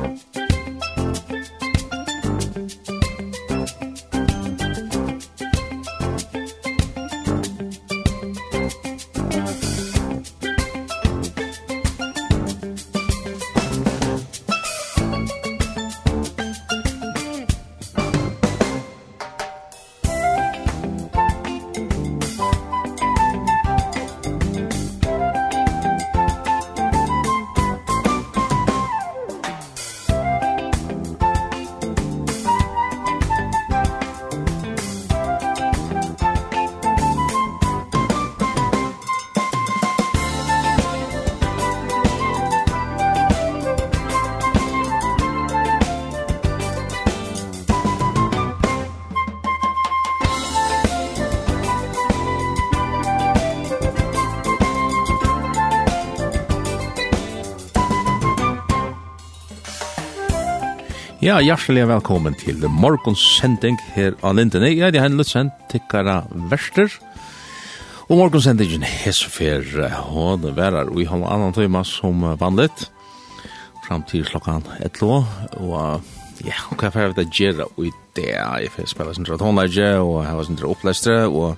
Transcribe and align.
Musik 0.00 0.49
Ja, 61.30 61.36
hjertelig 61.38 61.84
velkommen 61.86 62.34
til 62.34 62.64
morgens 62.74 63.20
sending 63.36 63.76
her 63.94 64.16
av 64.26 64.32
Lindene. 64.34 64.72
Jeg 64.72 64.96
er 64.96 65.04
Henrik 65.04 65.20
Lutzen, 65.20 65.52
tikkara 65.70 66.24
verster. 66.50 66.90
Og 68.08 68.16
morgens 68.18 68.48
sendingen 68.48 68.82
er 68.82 69.14
så 69.14 69.30
fer 69.30 69.62
hånd 70.08 70.48
verar 70.56 70.90
og 70.90 70.98
i 70.98 71.06
halv 71.06 71.28
annan 71.30 71.54
tøyma 71.54 71.84
som 71.86 72.24
vanligt. 72.40 72.88
Fram 73.84 74.02
til 74.10 74.26
klokkan 74.26 74.66
11. 74.80 75.22
Og 75.60 76.02
ja, 76.42 76.58
og 76.66 76.82
hva 76.82 76.90
fer 76.96 77.12
vi 77.12 77.20
det 77.20 77.28
gjerra 77.30 77.68
og 77.76 77.86
i 77.86 77.94
det? 78.18 78.32
Jeg 78.34 78.74
fer 78.74 78.90
spela 78.90 79.14
sin 79.14 79.28
tråd 79.28 79.46
håndleidje 79.46 79.92
og 80.02 80.24
har 80.26 80.42
sin 80.48 80.58
tråd 80.58 80.74
opplestre. 80.74 81.20
Og 81.30 81.54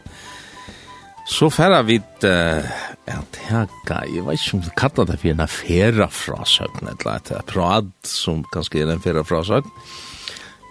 så 1.33 1.49
fer 1.49 1.79
vi 1.89 1.97
uh, 2.29 2.77
at 3.11 3.39
haka, 3.49 4.03
jeg 4.07 4.25
vet 4.27 4.39
ikke 4.39 4.57
om 4.57 4.63
vi 4.63 4.73
kallar 4.79 5.09
det 5.09 5.19
for 5.21 5.33
en 5.33 5.43
affæra 5.43 6.09
frasøgn, 6.13 6.89
eller 6.93 7.19
et 7.19 7.33
prad 7.51 7.91
som 8.07 8.45
kanskje 8.55 8.83
er 8.83 8.91
en 8.91 8.99
affæra 8.99 9.25
frasøgn. 9.27 9.71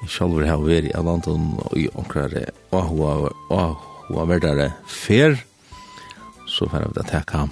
Jeg 0.01 0.09
selv 0.09 0.45
har 0.47 0.61
vært 0.63 0.89
i 0.89 0.93
Alanton 0.97 1.51
og 1.61 1.75
i 1.77 1.87
omkrare 1.93 2.47
og 2.73 2.87
hun 2.89 4.17
har 4.17 4.29
vært 4.31 4.47
der 4.47 4.71
fer, 4.89 5.37
så 6.47 6.67
får 6.71 6.87
jeg 6.87 7.03
at 7.03 7.13
haka 7.19 7.45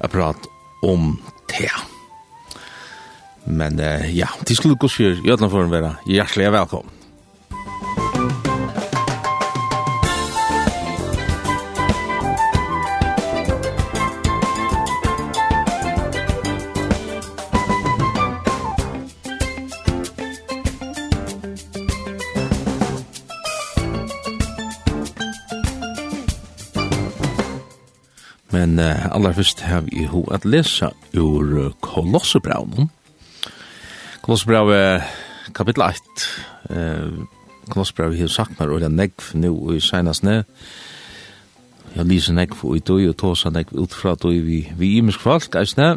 a 0.00 0.08
prat 0.08 0.48
om 0.84 1.14
tea. 1.50 1.74
Men 3.44 3.80
ja, 4.14 4.30
til 4.46 4.56
skulle 4.56 4.80
gå 4.80 4.88
skjer, 4.88 5.18
i 5.24 5.32
Øtlandforen 5.32 5.72
være 5.72 5.96
hjertelig 6.08 6.52
velkommen. 6.54 6.93
Men 28.54 28.78
uh, 28.78 29.14
aller 29.14 29.32
først 29.32 29.60
har 29.66 29.80
vi 29.80 30.04
ho 30.06 30.22
at 30.30 30.44
lesa 30.44 30.92
ur 31.18 31.72
Kolossebraunen. 31.80 32.90
Kolossebraunen 34.22 35.02
kapitel 35.54 35.82
1. 35.82 35.96
Uh, 36.70 37.24
Kolossebraunen 37.70 38.20
har 38.20 38.30
sagt 38.30 38.60
meg, 38.60 38.70
og 38.70 38.92
negv 38.92 39.32
nu 39.34 39.72
i 39.74 39.80
senastne. 39.80 40.44
Jeg 41.96 42.06
lyser 42.06 42.34
negv 42.34 42.62
og 42.62 42.76
i 42.76 42.84
døy, 42.84 43.08
og 43.08 43.16
tåsa 43.18 43.50
negv 43.50 43.74
ut 43.74 43.94
fra 43.94 44.14
døy 44.14 44.38
vi, 44.46 44.60
vi 44.78 44.96
imisk 44.98 45.20
folk, 45.20 45.54
eisne. 45.58 45.96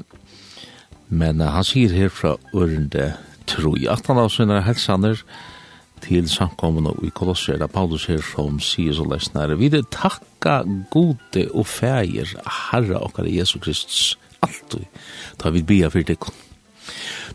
Men 1.09 1.41
uh, 1.41 1.51
han 1.53 1.67
sier 1.67 1.93
herfra 1.93 2.37
ørende 2.55 3.13
troi, 3.47 3.85
at 3.85 4.09
han 4.09 4.17
av 4.17 4.33
sine 4.33 4.63
helsaner, 4.65 5.21
og 5.21 5.56
til 6.03 6.29
samkommende 6.29 6.93
i 7.03 7.09
Kolosser, 7.13 7.57
da 7.59 7.67
Paulus 7.67 8.07
her 8.09 8.21
som 8.23 8.59
sier 8.63 8.95
så 8.95 9.05
lesnare, 9.07 9.57
vi 9.57 9.69
det 9.73 9.87
takka 9.93 10.61
gode 10.93 11.47
og 11.53 11.67
feir 11.67 12.29
Herre 12.71 13.01
okkar 13.03 13.29
Jesu 13.29 13.59
Kristus 13.59 14.17
alltid, 14.45 14.85
da 15.41 15.51
vi 15.53 15.65
bia 15.65 15.89
fyrir 15.93 16.13
dekken. 16.13 16.43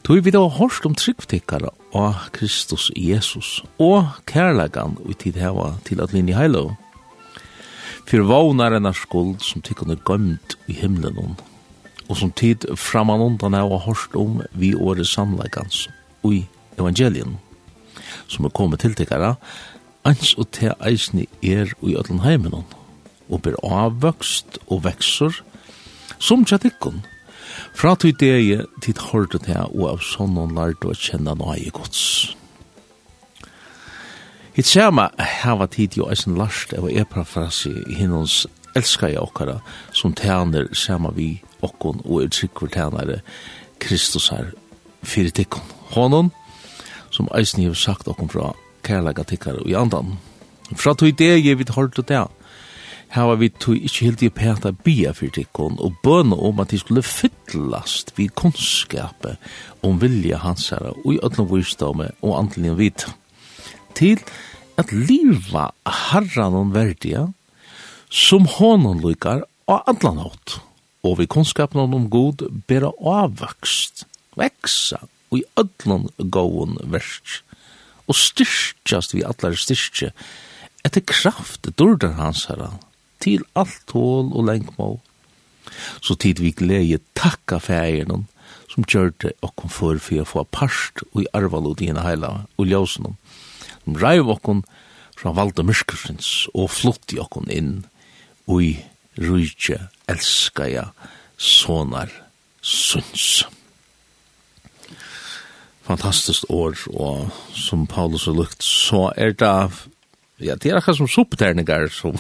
Tui 0.03 0.21
vi 0.25 0.33
da 0.35 0.41
hårst 0.41 0.87
om 0.89 0.95
tryggtikkara 0.99 1.71
og 1.99 2.23
Kristus 2.35 2.89
Jesus 2.97 3.61
og 3.79 4.09
kærlegan 4.27 4.97
vi 5.05 5.15
tid 5.15 5.39
heva 5.39 5.75
til 5.87 6.01
at 6.03 6.15
linje 6.17 6.35
heilo. 6.35 6.73
Fyr 8.09 8.25
vånar 8.27 8.75
enn 8.75 8.91
skuld 8.97 9.45
som 9.45 9.63
tikkun 9.63 9.95
er 9.95 10.01
gømt 10.09 10.57
i 10.67 10.75
himlen 10.81 11.37
og 12.09 12.17
som 12.19 12.33
tid 12.35 12.67
framan 12.77 13.23
undan 13.23 13.55
heva 13.57 13.79
hårst 13.85 14.17
om 14.19 14.41
vi 14.59 14.75
åre 14.75 15.05
samlegans 15.07 15.87
og 16.25 16.35
i 16.41 16.45
evangelien 16.81 17.37
som 18.33 18.49
er 18.49 18.55
kommet 18.57 18.83
til 18.83 18.97
tikkara, 18.97 19.37
ans 20.09 20.35
og 20.41 20.51
te 20.57 20.73
eisni 20.83 21.29
er 21.43 21.75
og 21.81 21.89
i 21.93 21.97
öllum 22.01 22.25
heimenon, 22.25 22.67
og 23.29 23.43
ber 23.45 23.59
avvøkst 23.63 24.59
og 24.67 24.85
veksur, 24.87 25.43
som 26.19 26.47
tja 26.49 26.59
tikkun, 26.63 27.03
fra 27.77 27.95
tui 27.97 28.13
degi 28.17 28.61
tid 28.85 29.01
hårdu 29.11 29.39
te 29.43 29.57
og 29.65 29.85
av 29.91 30.05
sonnon 30.05 30.55
lardu 30.57 30.91
a 30.93 30.97
kjenna 30.97 31.35
noe 31.39 31.59
gods. 31.75 32.03
Hitt 34.53 34.69
sama 34.69 35.09
hava 35.17 35.67
tid 35.73 35.97
jo 35.97 36.09
eisen 36.13 36.37
larst 36.37 36.75
av 36.77 36.91
eprafrasi 36.91 37.73
i 37.89 37.97
hinnons 38.03 38.43
elska 38.77 39.09
i 39.09 39.17
okkara 39.21 39.61
som 39.97 40.13
tæner 40.17 40.69
sama 40.77 41.13
vi 41.17 41.43
okkon 41.65 42.03
og 42.05 42.25
er 42.25 42.33
tryggver 42.33 42.73
tænare 42.75 43.21
Kristus 43.81 44.29
her 44.29 44.53
fyrir 45.03 45.33
tikkun. 45.33 45.65
Honon? 45.97 46.31
som 47.13 47.29
eisen 47.37 47.65
har 47.65 47.79
sagt 47.79 48.09
okkom 48.09 48.31
fra 48.33 48.53
kærlega 48.87 49.25
tikkar 49.29 49.61
og 49.63 49.69
i 49.71 49.77
andan. 49.79 50.17
Fra 50.75 50.95
tog 50.97 51.13
det 51.19 51.29
jeg 51.45 51.59
vidt 51.61 51.75
hård 51.77 51.99
og 52.01 52.09
det, 52.09 52.23
her 53.13 53.29
var 53.29 53.37
vi 53.37 53.51
tog 53.53 53.77
ikke 53.77 54.07
helt 54.07 54.23
i 54.25 54.31
peta 54.33 54.73
bia 54.73 55.13
for 55.13 55.29
tikkon 55.29 55.77
og 55.85 55.99
bøna 56.05 56.39
om 56.49 56.63
at 56.65 56.73
de 56.73 56.79
skulle 56.81 57.05
fyllast 57.05 58.15
vid 58.17 58.33
kunnskapet 58.41 59.37
om 59.85 60.01
vilja 60.01 60.41
hans 60.41 60.71
herre 60.73 60.95
og 60.97 61.13
i 61.13 61.21
ötlom 61.21 61.51
vissdomme 61.53 62.09
og 62.23 62.39
antelig 62.39 62.73
vit. 62.79 63.07
Til 63.93 64.17
at 64.81 64.95
liva 64.97 65.69
herran 65.85 66.57
og 66.57 66.73
verdia 66.73 67.27
som 68.09 68.49
honom 68.49 69.05
lykar 69.05 69.45
og 69.69 69.85
andlan 69.93 70.25
hatt 70.25 70.63
og 71.03 71.19
vi 71.19 71.27
kunnskapen 71.27 71.83
om 71.83 72.11
god 72.11 72.47
bera 72.71 72.93
avvakst, 72.97 74.07
veksa 74.39 75.03
og 75.33 75.41
i 75.41 75.45
ödlun 75.57 76.11
gåun 76.31 76.77
versk, 76.93 77.41
og 78.07 78.19
styrkjast 78.19 79.15
vi 79.17 79.25
allar 79.25 79.57
styrkje, 79.57 80.11
etter 80.85 81.05
kraft 81.07 81.71
durdar 81.79 82.19
hans 82.19 82.45
herra, 82.51 82.75
til 83.23 83.47
alt 83.57 83.95
hål 83.95 84.33
og 84.35 84.47
lengmå. 84.51 84.91
Så 86.03 86.19
tid 86.21 86.43
vi 86.43 86.51
glede 86.53 87.01
takka 87.17 87.61
fægeren, 87.63 88.27
som 88.73 88.87
gjørte 88.89 89.33
okkom 89.45 89.71
for 89.71 90.01
for 90.01 90.23
å 90.23 90.29
få 90.29 90.45
parst 90.51 91.05
og 91.13 91.23
i 91.23 91.31
arvalod 91.37 91.81
i 91.81 91.91
henne 91.91 92.05
heila 92.05 92.33
og 92.59 92.69
ljøsen, 92.69 93.17
som 93.85 93.99
reiv 94.01 94.31
okkom 94.33 94.65
fra 95.19 95.35
valda 95.37 95.65
myrskursins 95.67 96.49
og 96.53 96.73
flott 96.73 97.15
i 97.15 97.21
okkom 97.23 97.51
inn 97.53 97.73
og 98.49 98.65
i 98.65 98.73
rujtje 99.21 99.79
elskaja 100.11 100.89
sonar 101.39 102.11
sunns 102.63 103.45
fantastiskt 105.93 106.49
år, 106.53 106.77
og 106.97 107.31
som 107.57 107.87
Paulus 107.91 108.27
har 108.29 108.37
lukt, 108.37 108.65
så 108.65 109.11
er 109.17 109.35
det, 109.37 109.55
ja, 110.43 110.57
det 110.57 110.71
er 110.71 110.81
akkurat 110.81 111.01
som 111.01 111.11
sopterninger 111.11 111.89
som, 111.93 112.17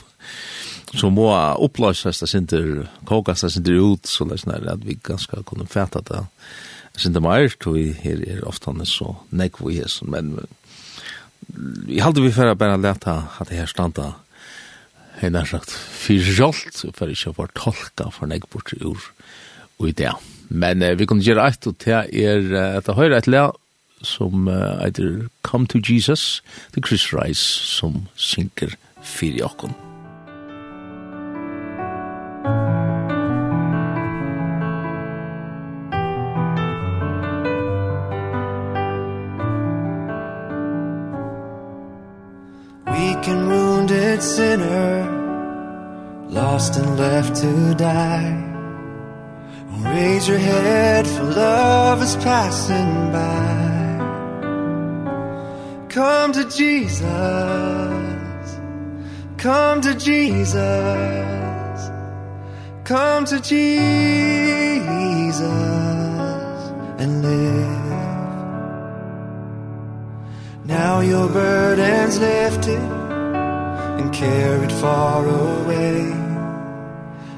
som 0.93 1.15
må 1.17 1.31
oppløses, 1.33 2.21
det 2.21 2.31
sinter, 2.31 2.87
kokas 3.09 3.47
det 3.47 3.55
sinter 3.55 3.81
ut, 3.81 4.09
så 4.09 4.29
det 4.29 4.43
er 4.47 4.69
at 4.75 4.85
vi 4.87 4.99
ganske 5.03 5.45
kunne 5.49 5.69
fæta 5.69 6.05
det. 6.11 6.25
Det 6.93 7.05
sinter 7.07 7.25
meir 7.25 7.55
tror 7.57 7.79
vi 7.79 7.93
her 8.03 8.21
er 8.29 8.45
ofte 8.49 8.75
så 8.85 9.15
nekv 9.33 9.65
vi 9.69 9.81
er, 9.81 9.93
men 10.05 10.35
vi 11.89 12.01
halte 12.01 12.23
vi 12.23 12.33
for 12.33 12.53
å 12.53 12.59
bare 12.59 12.81
leta 12.81 13.17
at 13.41 13.49
det 13.49 13.59
her 13.59 13.71
standa, 13.71 14.13
hei 15.21 15.31
nær 15.33 15.49
sagt, 15.49 15.73
fyrir 15.73 16.37
jolt, 16.37 16.85
for 16.97 17.11
ikke 17.11 17.33
å 17.33 17.49
tolka 17.57 18.11
for 18.13 18.29
nekbort 18.29 18.75
ur 18.81 19.01
og 19.81 19.89
i 19.89 19.97
det. 19.97 20.13
Men 20.53 20.83
eh, 20.85 20.97
vi 20.99 21.09
kunne 21.09 21.25
gjøre 21.25 21.49
et, 21.49 21.67
og 21.67 21.79
det 21.83 21.97
er, 21.97 22.49
etter 22.79 22.99
høyre 22.99 23.19
et 23.19 23.29
lag, 23.31 23.57
som 24.02 24.49
uh, 24.49 24.82
heter 24.84 25.28
Come 25.43 25.66
to 25.66 25.78
Jesus, 25.78 26.43
til 26.75 26.82
Chris 26.82 27.12
Rice 27.12 27.64
som 27.64 28.06
synker 28.14 28.75
fyrir 29.02 29.44
okkon. 29.44 29.75
Weak 42.87 43.28
and 43.28 43.49
wounded 43.49 44.22
sinner 44.22 45.22
Lost 46.28 46.76
and 46.76 46.99
left 46.99 47.37
to 47.37 47.75
die 47.75 48.52
Raise 49.84 50.28
your 50.28 50.38
head 50.38 51.06
for 51.06 51.25
love 51.25 52.02
is 52.02 52.16
passing 52.16 53.12
by 53.12 53.81
Come 55.93 56.33
to 56.33 56.44
Jesus. 56.49 57.03
Come 59.37 59.83
to 59.83 59.94
Jesus. 59.94 60.56
Come 62.83 63.27
to 63.27 63.39
Jesus 63.39 63.91
and 66.99 67.23
live. 67.23 67.83
Now 70.65 71.00
your 71.00 71.29
burden's 71.29 72.19
lifted 72.19 72.81
and 74.00 74.15
carried 74.15 74.73
far 74.73 75.27
away. 75.27 76.11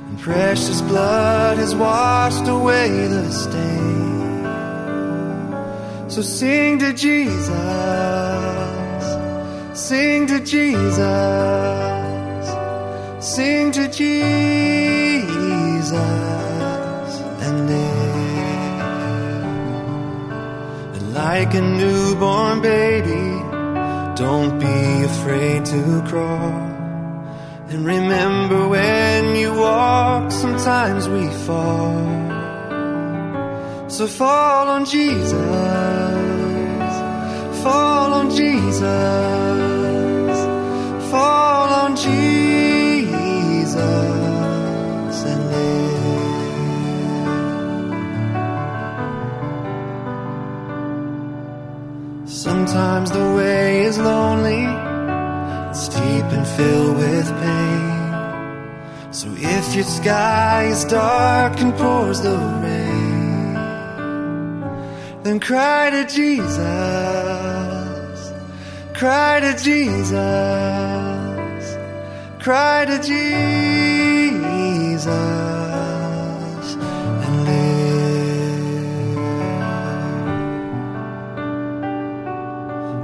And 0.09 0.21
precious 0.21 0.81
blood 0.81 1.57
has 1.59 1.75
washed 1.75 2.47
away 2.47 3.09
the 3.09 3.33
stain. 3.33 4.45
So 6.09 6.23
sing 6.23 6.79
to 6.79 6.93
Jesus. 6.93 8.24
Sing 9.75 10.29
to 10.29 10.39
Jesus. 10.39 11.03
Sing 13.19 13.73
to 13.73 13.89
Jesus. 13.89 14.31
And 17.41 17.69
then 17.69 18.71
And 20.95 21.13
like 21.13 21.55
a 21.55 21.61
newborn 21.61 22.63
baby 22.63 23.43
Don't 24.15 24.61
be 24.61 25.05
afraid 25.11 25.65
to 25.65 26.05
crawl. 26.07 26.71
And 27.69 27.85
remember 27.85 28.69
when 28.69 29.35
you 29.35 29.55
walk 29.55 30.31
Sometimes 30.31 31.09
we 31.09 31.27
fall. 31.47 31.99
So 33.91 34.07
fall 34.07 34.69
on 34.69 34.85
Jesus 34.85 36.24
fall 37.65 38.13
on 38.13 38.29
Jesus. 38.31 38.83
Fall 41.11 41.69
on 41.83 41.97
Jesus 41.97 43.75
and 45.31 45.41
live. 45.53 46.05
Sometimes 52.29 53.11
the 53.11 53.27
way 53.39 53.85
is 53.89 53.97
lonely. 53.99 54.65
It's 55.71 55.89
deep 55.89 56.29
and 56.37 56.47
filled 56.57 56.97
with 56.99 57.29
pain. 57.45 57.85
So 59.11 59.27
if 59.57 59.75
your 59.75 59.89
sky 60.01 60.67
is 60.75 60.85
dark 60.85 61.59
and 61.61 61.73
pours 61.75 62.21
the 62.21 62.37
rain 62.63 62.84
Then 65.25 65.41
cry 65.41 65.89
to 65.89 66.05
Jesus. 66.05 66.61
Cry 68.93 69.41
to 69.41 69.57
Jesus. 69.57 70.19
Cry 72.41 72.85
to 72.85 72.99
Jesus. 72.99 73.47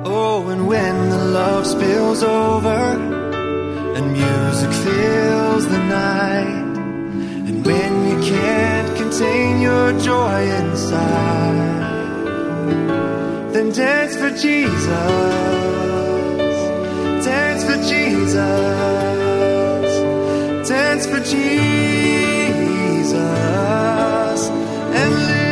Oh, 0.05 0.49
and 0.51 0.69
when 0.69 1.09
the 1.09 1.25
love 1.25 1.67
spills 1.67 2.23
over 2.23 2.99
And 3.97 4.13
music 4.13 4.73
fills 4.85 5.67
the 5.67 5.79
night 5.79 6.77
And 7.49 7.65
when 7.65 8.09
you 8.11 8.21
can't 8.29 8.95
contain 8.99 9.63
your 9.63 9.99
joy 9.99 10.43
inside 10.43 12.00
Then 13.53 13.73
dance 13.73 14.15
for 14.17 14.31
Jesus. 14.31 14.91
Dance 17.25 17.63
for 17.65 17.79
Jesus. 17.93 18.39
Dance 20.69 21.07
for 21.07 21.21
Jesus. 21.21 21.41
And 24.99 25.15
live. 25.27 25.51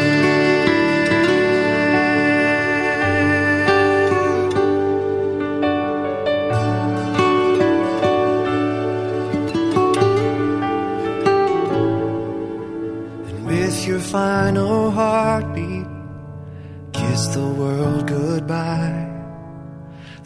Final 14.13 14.88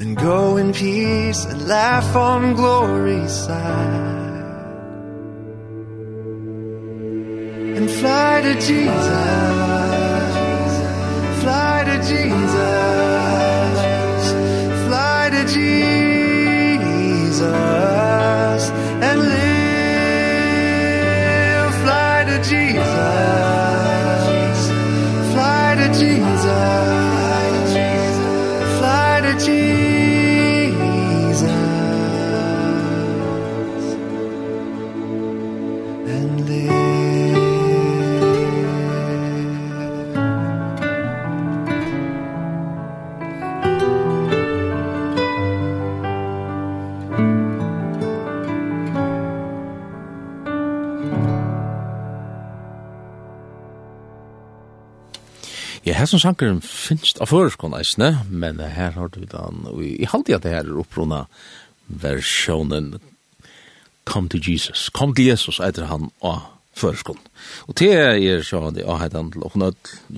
Then 0.03 0.15
go 0.15 0.57
in 0.57 0.73
peace 0.73 1.45
and 1.45 1.69
laugh 1.69 2.17
on 2.17 2.55
glory's 2.55 3.31
side. 3.31 4.43
And 7.77 7.89
fly 7.89 8.41
to 8.43 8.55
Jesus. 8.55 9.52
Hasen 56.13 56.27
Shankeren 56.29 56.59
finst 56.61 57.17
av 57.25 57.31
føreskånd 57.31 57.73
eisne, 57.73 58.11
men 58.29 58.59
her 58.61 58.91
har 58.99 59.09
du 59.15 59.23
den, 59.25 59.63
og 59.65 59.79
i 59.81 60.05
halvdia 60.05 60.37
det 60.45 60.51
her 60.53 60.67
er 60.67 60.81
opprona 60.83 61.23
versjonen 61.89 62.99
Come 64.05 64.29
to 64.29 64.37
Jesus, 64.37 64.91
Kom 64.93 65.15
til 65.17 65.31
Jesus, 65.31 65.57
etter 65.65 65.87
han 65.89 66.11
av 66.21 66.51
føreskånd. 66.77 67.23
Og 67.65 67.79
til 67.81 67.95
jeg 67.95 68.27
er 68.29 68.45
så 68.45 68.61
det 68.77 68.85
av 68.85 69.01
heitan 69.01 69.31
til 69.33 69.47
åkna, 69.49 69.71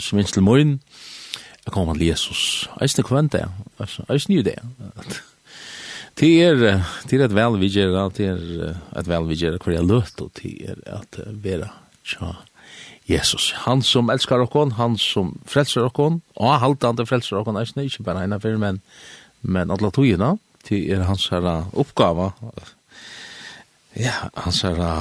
som 0.02 0.18
minst 0.18 0.34
til 0.34 0.42
morgen, 0.42 0.80
jeg 1.62 1.76
kom 1.76 1.92
til 1.92 2.08
Jesus, 2.08 2.66
eisne 2.82 3.06
kvent 3.06 3.36
det, 3.36 3.44
eisne 4.08 4.40
jo 4.40 4.46
det. 4.48 4.58
Det 6.18 6.32
er, 6.42 6.58
det 7.06 7.20
er 7.20 7.28
et 7.28 7.38
velvidgjera, 7.38 8.08
det 8.18 8.32
er 8.32 8.42
et 8.98 9.12
velvidgjera 9.14 9.62
hver 9.62 9.78
jeg 9.78 9.86
løt, 9.92 10.26
og 10.26 10.34
det 10.42 10.56
er 10.74 10.82
at 10.98 11.22
vera 11.38 11.70
tja, 12.02 12.34
Jesus. 13.04 13.52
Han 13.66 13.82
som 13.82 14.08
elskar 14.10 14.40
okkon, 14.40 14.74
han 14.78 14.96
som 15.00 15.34
frelser 15.48 15.84
okkon, 15.84 16.22
og 16.40 16.56
haltande 16.62 17.04
frelser 17.08 17.40
okkon, 17.40 17.58
eisne, 17.60 17.84
ikkje 17.84 18.06
bare 18.06 18.24
eina 18.24 18.40
fyrir, 18.40 18.60
men, 18.60 18.80
men 19.44 19.72
alla 19.74 19.90
togina, 19.92 20.34
til 20.64 20.88
er 20.94 21.04
hans 21.04 21.28
herra 21.32 21.58
oppgava, 21.76 22.30
ja, 24.00 24.14
hans 24.40 24.62
herra 24.64 24.92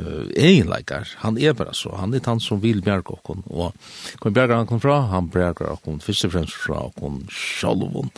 uh, 0.00 0.30
egenleikar, 0.32 1.12
han 1.20 1.36
er 1.36 1.52
bara 1.56 1.76
så, 1.76 1.92
han 2.00 2.16
er 2.16 2.24
han 2.24 2.40
som 2.40 2.62
vil 2.64 2.80
bjerga 2.84 3.18
okkon, 3.18 3.44
og 3.52 3.76
kom 4.22 4.36
bjerga 4.36 4.62
han 4.62 4.70
kom 4.70 4.80
fra, 4.80 5.02
han 5.12 5.28
bjerga 5.32 5.74
okkon, 5.76 6.00
fyrst 6.00 6.30
og 6.30 6.38
fremst 6.38 6.56
fra 6.56 6.86
okkon 6.88 7.26
sjalvon, 7.28 8.08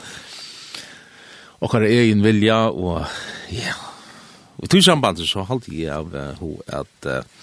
okkar 1.62 1.90
egen 1.90 2.22
vilja, 2.22 2.68
og 2.70 3.02
ja, 3.50 3.74
og 4.62 4.68
i 4.68 4.70
tog 4.70 4.84
sambandet 4.84 5.26
så 5.26 5.42
halte 5.48 5.74
jeg 5.74 5.90
av 5.90 6.14
uh, 6.14 6.42
at 6.70 7.10
uh, 7.10 7.42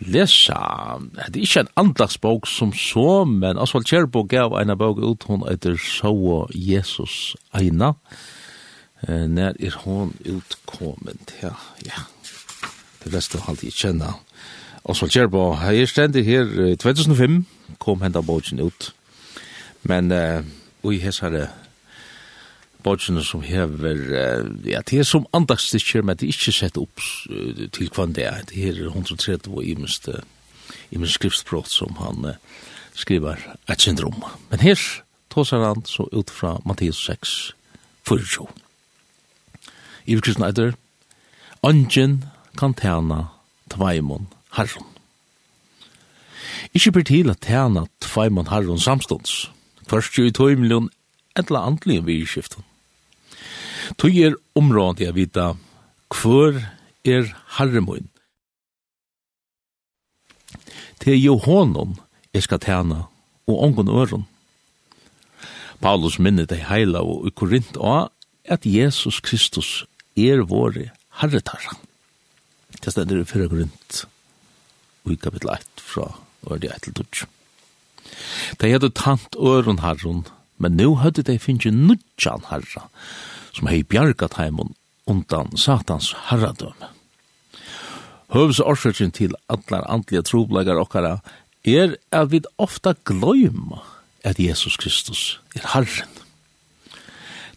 lesa, 0.00 0.98
det 1.28 1.36
er 1.36 1.46
ikke 1.46 1.60
en 1.60 1.72
andagsbok 1.76 2.46
som 2.46 2.72
så, 2.72 3.24
men 3.24 3.58
Oswald 3.58 3.86
Kjerbo 3.88 4.22
gav 4.28 4.54
en 4.60 4.74
bok 4.78 4.98
ut, 4.98 5.24
hun 5.28 5.44
etter 5.50 5.76
Sjåa 5.76 6.46
Jesus 6.54 7.36
Eina. 7.54 7.94
eh, 9.08 9.26
når 9.26 9.54
er 9.60 9.76
hun 9.84 10.14
utkommet, 10.26 11.34
ja, 11.42 11.54
ja, 11.86 12.06
det 13.04 13.12
beste 13.12 13.38
å 13.38 13.44
alltid 13.48 13.72
kjenne. 13.72 14.14
Oswald 14.84 15.12
Kjerbo, 15.12 15.52
her 15.54 15.86
stendig 15.86 16.24
her, 16.24 16.74
2005 16.76 17.44
kom 17.78 18.02
hendet 18.02 18.26
boken 18.26 18.60
ut, 18.60 18.92
men 19.82 20.12
uh, 20.12 20.42
vi 20.82 20.98
har 20.98 21.10
hessere 21.10 21.48
bodgene 22.88 23.24
som 23.24 23.44
hever, 23.44 24.00
uh, 24.08 24.48
ja, 24.68 24.80
det 24.80 25.02
er 25.02 25.08
som 25.08 25.28
andagsstikker, 25.36 26.02
men 26.02 26.16
det 26.16 26.28
er 26.28 26.34
ikke 26.36 26.56
sett 26.56 26.80
opp 26.80 27.04
uh, 27.30 27.66
til 27.74 27.92
hva 27.92 28.08
det 28.08 28.24
er. 28.24 28.42
Det 28.48 28.64
er 28.70 28.80
130 28.88 29.52
og 29.52 29.62
imens, 29.64 30.00
imens 30.94 31.18
skriftspråk 31.18 31.68
som 31.70 32.00
han 32.00 32.32
uh, 32.32 32.64
skriver 32.98 33.44
et 33.68 33.84
syndrom. 33.84 34.24
Men 34.50 34.64
her 34.64 34.80
tåser 35.30 35.62
han 35.62 35.84
så 35.86 36.08
ut 36.12 36.30
fra 36.30 36.56
Matteus 36.66 37.04
6, 37.06 37.54
4. 38.08 38.46
Iver 40.08 40.24
Kristin 40.24 40.44
Eider, 40.44 40.72
Angen 41.62 42.24
kan 42.56 42.74
tjene 42.74 43.26
tveimon 43.70 44.28
herron. 44.54 44.86
Ikke 46.74 46.92
blir 46.94 47.06
til 47.08 47.30
at 47.32 47.42
tjene 47.42 47.86
tveimon 48.00 48.48
herron 48.48 48.78
samstånds. 48.78 49.50
Først 49.90 50.18
jo 50.18 50.28
i 50.28 50.34
tøymelion 50.34 50.90
etla 51.38 51.64
andlige 51.66 52.04
virkskiften 52.06 52.64
tog 53.98 54.14
er 54.14 54.36
området 54.58 55.06
jeg 55.06 55.16
vita 55.16 55.52
hvor 56.08 56.56
er 57.04 57.28
harremoen. 57.58 58.08
Til 61.02 61.18
jo 61.20 61.36
honom 61.38 61.96
jeg 62.34 62.44
skal 62.44 62.60
tjene, 62.62 63.04
og 63.48 63.62
ångon 63.64 63.88
øron. 63.88 64.26
Paulus 65.80 66.18
minner 66.18 66.46
deg 66.48 66.66
heila 66.68 67.00
og 67.06 67.28
i 67.28 67.32
Korint 67.32 67.76
og 67.78 68.10
at 68.48 68.66
Jesus 68.66 69.20
Kristus 69.24 69.84
er 70.18 70.42
våre 70.48 70.90
herretarra. 71.20 71.76
Det 72.82 72.92
stender 72.92 73.22
i 73.22 73.26
4 73.26 73.48
Korint, 73.50 74.04
og 75.04 75.12
i 75.12 75.18
kapittel 75.20 75.50
1 75.54 75.82
fra 75.82 76.10
Ørdi 76.50 76.70
1 76.70 76.88
til 76.88 76.94
2. 76.98 77.28
De 78.60 78.70
hadde 78.72 78.90
tant 78.94 79.36
øron 79.36 79.82
herron, 79.82 80.26
men 80.58 80.76
nu 80.76 80.96
hadde 81.02 81.22
de 81.22 81.38
finnet 81.38 81.74
nudjan 81.74 82.46
herra, 82.50 82.88
som 83.58 83.68
hei 83.70 83.82
bjargat 83.82 84.38
heimon 84.38 84.76
undan 85.10 85.50
satans 85.58 86.12
herradøm. 86.28 86.76
Høvs 88.30 88.60
årsøkjen 88.60 89.10
til 89.16 89.34
atlar 89.50 89.86
andlige 89.88 90.22
troblegar 90.28 90.78
okkara 90.78 91.18
er 91.66 91.96
at 92.14 92.30
vi 92.30 92.42
ofta 92.60 92.94
gløyma 93.08 93.80
at 94.28 94.38
Jesus 94.38 94.76
Kristus 94.76 95.40
er 95.56 95.64
Herren. 95.72 96.12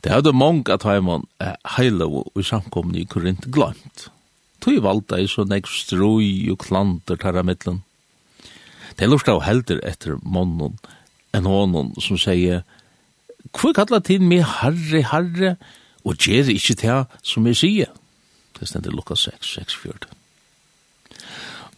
Det 0.01 0.13
hadde 0.13 0.33
mange 0.33 0.73
at 0.73 0.87
heimon 0.87 1.27
heile 1.75 2.07
og 2.07 2.39
i 2.39 2.45
samkomne 2.47 3.03
i 3.03 3.05
Korint 3.05 3.45
gløymt. 3.53 4.07
Tøy 4.61 4.79
valda 4.81 5.19
i 5.21 5.27
så 5.29 5.45
nek 5.45 5.69
strøy 5.69 6.49
og 6.53 6.61
klanter 6.63 7.19
tarra 7.19 7.43
mittlen. 7.45 7.83
Det 8.97 9.05
er 9.05 9.11
lort 9.11 9.29
av 9.29 9.43
helder 9.45 9.81
etter 9.85 10.17
månen 10.23 10.79
enn 11.35 11.47
hånden 11.47 11.93
som 12.01 12.17
sier 12.19 12.63
Hvor 13.51 13.73
kallar 13.75 14.03
til 14.05 14.21
meg 14.23 14.45
herre, 14.45 15.01
herre, 15.11 15.55
og 16.05 16.17
gjer 16.17 16.49
ikkje 16.51 16.77
det 16.81 16.99
som 17.23 17.47
jeg 17.47 17.59
sier. 17.61 17.91
Det 18.57 18.67
stender 18.69 18.93
Lukas 18.93 19.27
6, 19.27 19.53
6, 19.55 19.75
14. 19.75 20.09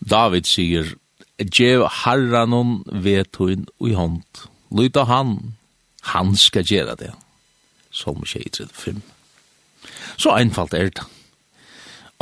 David 0.04 0.48
sier, 0.50 0.94
Gjev 1.40 1.88
harranon 2.04 2.84
vetun 3.04 3.66
i 3.82 3.96
hånd. 3.98 4.46
Lyta 4.72 5.06
han, 5.10 5.56
han 6.14 6.36
skal 6.38 6.68
gjøre 6.68 6.96
det. 7.00 7.12
Som 7.92 8.24
35. 8.26 9.02
Så 10.18 10.34
einfalt 10.34 10.74
er 10.78 10.92
det. 10.94 11.06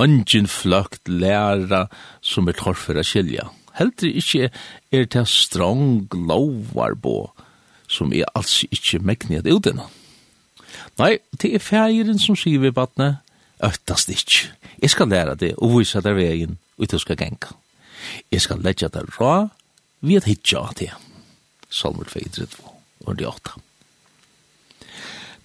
Ongen 0.01 0.47
fløkt 0.47 1.09
læra 1.09 1.85
som 2.21 2.47
er 2.47 2.57
torfer 2.57 2.97
a 2.97 3.03
skilja. 3.05 3.49
Heldur 3.77 4.09
ikkje 4.09 4.49
er 4.91 5.05
det 5.05 5.27
strong 5.29 6.07
lovar 6.11 6.95
lovarbo 6.95 7.17
som 7.91 8.13
er 8.15 8.29
alls 8.35 8.63
ikkje 8.71 9.01
megnet 9.03 9.47
utenom. 9.47 9.89
Nei, 10.99 11.17
det 11.41 11.53
er 11.55 11.63
fægeren 11.63 12.19
som 12.19 12.35
sier 12.35 12.59
vi 12.59 12.71
badne, 12.75 13.21
øttast 13.63 14.09
ikkje. 14.11 14.51
Jeg 14.81 14.89
skal 14.89 15.07
læra 15.07 15.35
det 15.35 15.53
og 15.57 15.77
vise 15.77 16.01
deg 16.01 16.17
vegen 16.17 16.57
og 16.81 16.91
du 16.91 16.97
skal 16.99 17.17
genka. 17.17 17.53
Jeg 18.31 18.41
skal 18.41 18.61
leggja 18.65 18.89
deg 18.89 19.09
ra 19.19 19.49
vi 20.01 20.17
at 20.17 20.25
hitja 20.25 20.63
av 20.65 20.73
det. 20.79 20.89
Salmer 21.69 22.09
2, 22.09 22.47
og 23.05 23.17
det 23.19 23.27
8. 23.27 23.59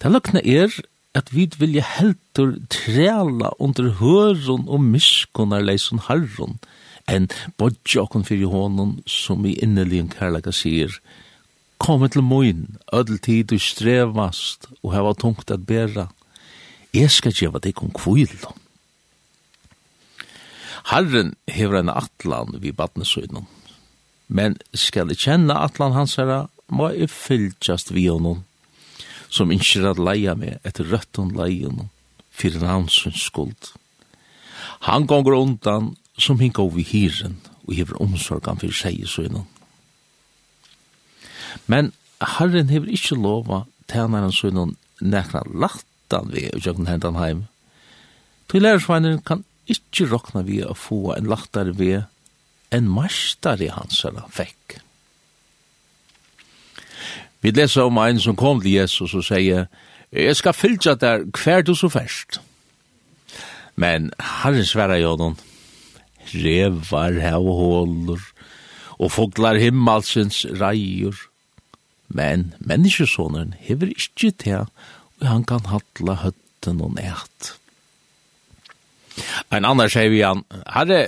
Det 0.01 0.11
løkne 0.11 0.41
er 0.41 0.73
at 1.17 1.29
vi 1.33 1.47
vilja 1.57 1.83
heldur 1.97 2.57
trela 2.69 3.53
under 3.59 3.93
høron 4.01 4.67
og 4.67 4.81
miskunar 4.81 5.63
leisun 5.65 6.01
harron, 6.09 6.57
enn 7.07 7.29
bodja 7.57 8.03
okon 8.03 8.25
fyrir 8.27 8.51
honon 8.51 8.97
som 9.07 9.45
i 9.45 9.55
inneligen 9.63 10.09
kærlega 10.11 10.51
sier, 10.51 10.91
Kom 11.77 12.03
til 12.09 12.23
moin, 12.25 12.77
ödel 12.93 13.19
tid 13.21 13.51
du 13.51 13.59
strevast 13.61 14.67
og 14.81 14.93
hava 14.93 15.13
tungt 15.13 15.51
at 15.51 15.65
bera. 15.65 16.07
Jeg 16.93 17.11
skal 17.13 17.35
gjeva 17.35 17.61
deg 17.61 17.77
om 17.83 17.91
kvil. 17.93 18.33
Herren 20.87 21.35
hever 21.51 21.81
en 21.81 21.91
atlan 21.91 22.55
vi 22.63 22.71
badnesøyden, 22.71 23.45
men 24.27 24.55
skal 24.73 25.11
jeg 25.11 25.19
kjenne 25.25 25.55
atlan 25.55 25.95
hans 25.95 26.15
herra, 26.15 26.47
må 26.67 26.89
jeg 26.95 27.11
fylltjast 27.11 27.91
vi 27.95 28.07
honom, 28.07 28.43
som 29.29 29.51
innskir 29.51 29.87
at 29.87 29.99
leia 29.99 30.35
meg 30.35 30.63
etter 30.67 30.87
røtton 30.87 31.33
leion, 31.35 31.89
fyrir 32.31 32.63
hansens 32.67 33.25
skuld. 33.27 33.73
Han 34.87 35.07
gonger 35.07 35.35
undan 35.35 35.95
som 36.17 36.39
hinga 36.39 36.63
over 36.63 36.83
hiren 36.83 37.37
og 37.67 37.75
hever 37.75 38.01
omsorgan 38.01 38.59
fyrir 38.61 38.75
seg 38.75 39.03
i 39.03 39.07
søyden. 39.07 39.45
Men 41.65 41.91
Herren 42.21 42.69
hever 42.69 42.89
ikkje 42.93 43.17
lova 43.17 43.65
tænaren 43.91 44.33
sønnen 44.33 44.75
nekna 45.01 45.43
lagtan 45.53 46.31
vi 46.33 46.47
og 46.53 46.65
jøkken 46.65 46.87
hendan 46.87 47.17
heim. 47.19 47.45
Til 48.49 48.63
lærersveineren 48.63 49.21
kan 49.25 49.43
ikkje 49.67 50.09
rokna 50.11 50.43
vi 50.47 50.61
å 50.63 50.75
få 50.77 51.13
en 51.17 51.27
lagtare 51.27 51.75
vi 51.75 51.97
en 52.71 52.87
i 52.87 53.69
hans 53.71 54.01
herra 54.03 54.25
fekk. 54.31 54.79
Vi 57.41 57.51
leser 57.51 57.85
om 57.87 57.97
en 58.01 58.19
som 58.19 58.35
kom 58.35 58.61
til 58.61 58.71
Jesus 58.79 59.13
og 59.13 59.23
sier, 59.23 59.67
«Jeg 60.11 60.35
skal 60.35 60.53
fylltja 60.53 60.95
der 60.95 61.23
hver 61.31 61.61
du 61.61 61.75
så 61.75 61.89
først». 61.89 62.39
Men 63.75 64.11
Herren 64.19 64.65
sverra 64.65 64.97
jo 64.97 65.15
noen, 65.19 65.37
«Revar 66.33 67.13
hev 67.21 67.45
og 67.45 67.59
håler, 67.61 68.23
og 68.97 69.11
foglar 69.11 69.59
himmalsens 69.61 70.45
reier, 70.59 71.13
Men 72.07 72.53
menneskesonen 72.59 73.53
hever 73.59 73.91
ikkje 73.91 74.31
til, 74.43 74.67
og 75.19 75.27
han 75.27 75.45
kan 75.47 75.67
hatla 75.67 76.19
høtten 76.23 76.81
og 76.81 76.95
nært. 76.95 77.53
En 79.51 79.65
annan 79.65 79.89
sier 79.89 80.11
vi 80.13 80.21
han, 80.21 80.43
herre, 80.69 81.07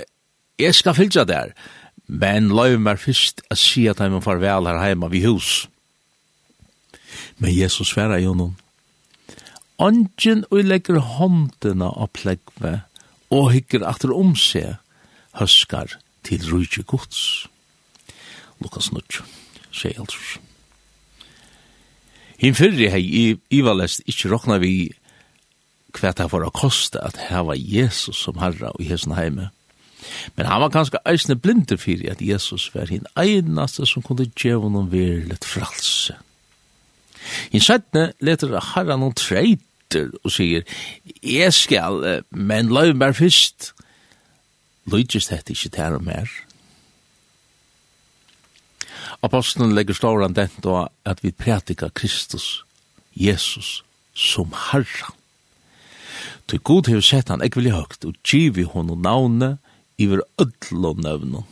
jeg 0.60 0.76
skal 0.76 0.96
fylla 0.98 1.24
der, 1.24 1.52
men 2.10 2.50
løy 2.50 2.76
meg 2.82 2.98
først 3.00 3.44
å 3.48 3.56
si 3.58 3.86
at 3.88 4.02
han 4.02 4.18
farvel 4.24 4.66
her 4.68 4.80
heima 4.82 5.08
vid 5.12 5.28
hus. 5.30 5.68
Men 7.38 7.54
Jesus 7.54 7.94
sverra 7.94 8.18
jo 8.20 8.34
noen, 8.36 8.58
Ongen 9.80 10.42
og 10.52 10.66
legger 10.68 10.98
håndene 11.16 11.86
av 11.88 12.10
plegve 12.12 12.82
og 13.32 13.46
hikker 13.54 13.86
atter 13.88 14.12
om 14.12 14.34
seg, 14.36 14.74
høskar 15.40 15.94
til 16.28 16.44
rujtje 16.50 16.84
gods. 16.84 17.22
Lukas 18.60 18.90
Nutsch, 18.92 19.22
6. 19.72 20.49
Hinn 22.40 22.56
fyrri 22.56 22.88
hei 22.88 23.36
ivalest 23.52 24.00
ikkje 24.08 24.30
rokna 24.32 24.56
vi 24.62 24.90
hva 25.96 26.12
det 26.16 26.28
var 26.32 26.46
å 26.46 26.52
koste 26.54 27.00
at 27.02 27.18
hava 27.28 27.56
Jesus 27.58 28.22
som 28.24 28.38
herra 28.40 28.70
og 28.72 28.84
hesen 28.86 29.12
heime. 29.16 29.50
Men 30.36 30.48
han 30.48 30.62
var 30.62 30.72
kanskje 30.72 31.02
eisne 31.04 31.36
blinder 31.36 31.76
fyrir 31.80 32.14
at 32.14 32.22
Jesus 32.24 32.70
var 32.72 32.88
hinn 32.88 33.04
einaste 33.18 33.84
som 33.88 34.04
kunne 34.06 34.30
djeva 34.30 34.70
noen 34.70 34.88
verlet 34.92 35.44
fralse. 35.44 36.16
Hinn 37.52 37.64
sættne 37.64 38.10
leter 38.24 38.56
herra 38.72 38.96
noen 38.96 39.16
treiter 39.18 40.08
og 40.22 40.32
sier, 40.32 40.64
jeg 41.20 41.52
skal, 41.52 42.22
men 42.30 42.70
løy 42.72 42.94
meg 42.96 43.18
fyrst. 43.18 43.74
Lydjes 44.88 45.28
just 45.28 45.52
ikkje 45.52 45.74
tæra 45.76 46.00
mer. 46.00 46.30
Apostlen 49.22 49.74
legger 49.76 49.96
ståren 49.96 50.34
den 50.34 50.52
da 50.64 50.88
at 51.04 51.20
vi 51.24 51.32
prætika 51.32 51.90
Kristus, 51.92 52.64
Jesus, 53.12 53.82
som 54.14 54.54
Herra. 54.70 55.12
Til 56.48 56.60
god 56.60 56.88
har 56.88 57.04
sett 57.04 57.28
han 57.28 57.44
ikke 57.44 57.60
vilje 57.60 57.76
høgt, 57.76 58.04
og 58.04 58.16
givi 58.24 58.64
honom 58.64 59.04
navnet 59.04 59.58
iver 60.00 60.24
og 60.40 61.02
nøvnum. 61.04 61.44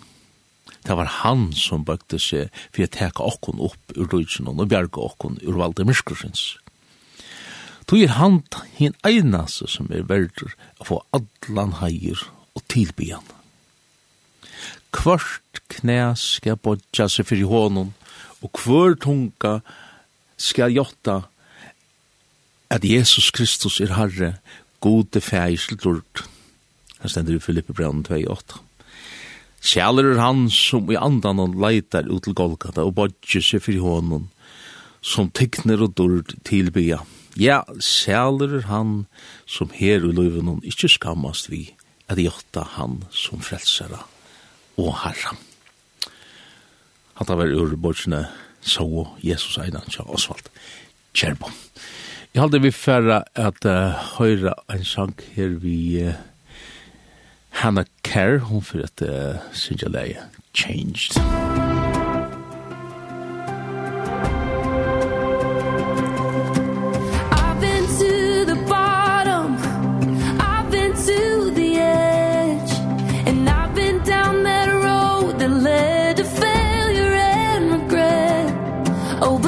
Det 0.86 0.96
var 0.96 1.10
han 1.20 1.52
som 1.52 1.84
bøkte 1.84 2.18
seg 2.18 2.48
for 2.72 2.86
å 2.86 2.92
teka 2.96 3.26
okkon 3.28 3.60
opp 3.60 3.92
ur 3.96 4.08
rujtsen 4.08 4.48
og 4.48 4.64
bjerga 4.70 5.04
okkon 5.04 5.36
ur 5.44 5.60
valde 5.60 5.84
myrskursins. 5.84 6.56
Tog 7.88 8.00
er 8.00 8.16
han 8.16 8.42
hin 8.76 8.96
einaste 9.04 9.68
som 9.68 9.88
er 9.92 10.08
verdur 10.08 10.54
å 10.80 10.88
få 10.88 11.02
allan 11.12 11.76
heier 11.82 12.24
og 12.56 12.64
tilbyan. 12.72 13.24
Kvart 14.92 15.62
knæ 15.68 16.14
skal 16.16 16.56
bodja 16.56 17.08
seg 17.08 17.28
fyrir 17.28 17.50
honom, 17.50 17.92
og 18.42 18.52
kvör 18.54 18.94
tunga 18.94 19.60
skal 20.38 20.72
jotta 20.72 21.22
at 22.70 22.84
Jesus 22.84 23.30
Kristus 23.30 23.80
er 23.80 23.94
Herre, 23.96 24.36
gode 24.80 25.20
fæg 25.20 25.58
til. 25.80 26.02
Her 27.02 27.08
stender 27.08 27.36
i 27.36 27.42
Filippe 27.42 27.72
Brann 27.72 28.04
2,8. 28.06 28.58
Sjæler 29.60 30.12
er 30.12 30.20
han 30.20 30.48
som 30.50 30.90
i 30.90 30.98
andan 30.98 31.40
og 31.42 31.56
leitar 31.58 32.06
ut 32.10 32.22
til 32.22 32.34
Golgata 32.34 32.84
og 32.86 32.94
bodger 32.94 33.42
seg 33.42 33.64
fyrir 33.64 33.82
hånden, 33.82 34.28
som 35.02 35.30
tykner 35.30 35.82
og 35.82 35.96
dord 35.98 36.34
tilbya. 36.46 37.00
Ja, 37.38 37.62
sjæler 37.80 38.60
er 38.60 38.68
han 38.68 39.06
som 39.46 39.72
her 39.74 40.04
i 40.04 40.12
løyven 40.14 40.50
hon 40.50 40.62
ikkje 40.66 40.92
skammast 40.98 41.50
vi, 41.50 41.72
at 42.08 42.20
jotta 42.22 42.66
han 42.76 43.02
som 43.10 43.42
frelsera 43.42 44.04
og 44.78 44.94
Herre. 45.02 45.36
tar 47.18 47.36
var 47.36 47.50
ur 47.50 47.76
bortsene 47.76 48.26
så 48.62 48.86
Jesus 49.22 49.58
einan 49.58 49.86
tja 49.90 50.06
Osvald 50.06 50.50
Kjerbo. 51.12 51.50
Jeg 52.34 52.42
halde 52.42 52.62
vi 52.62 52.70
færre 52.70 53.22
at 53.34 53.64
uh, 53.66 53.96
høyra 54.18 54.54
en 54.70 54.84
sang 54.84 55.16
her 55.34 55.56
vi 55.62 56.04
uh, 56.06 56.14
Hannah 57.62 57.86
Kerr, 58.04 58.38
hun 58.38 58.62
fyrir 58.62 58.86
at 58.86 59.02
uh, 59.02 59.40
synsja 59.52 59.90
leie 59.90 60.28
Changed. 60.54 61.18
Changed. 61.18 61.67
Oh, 79.20 79.47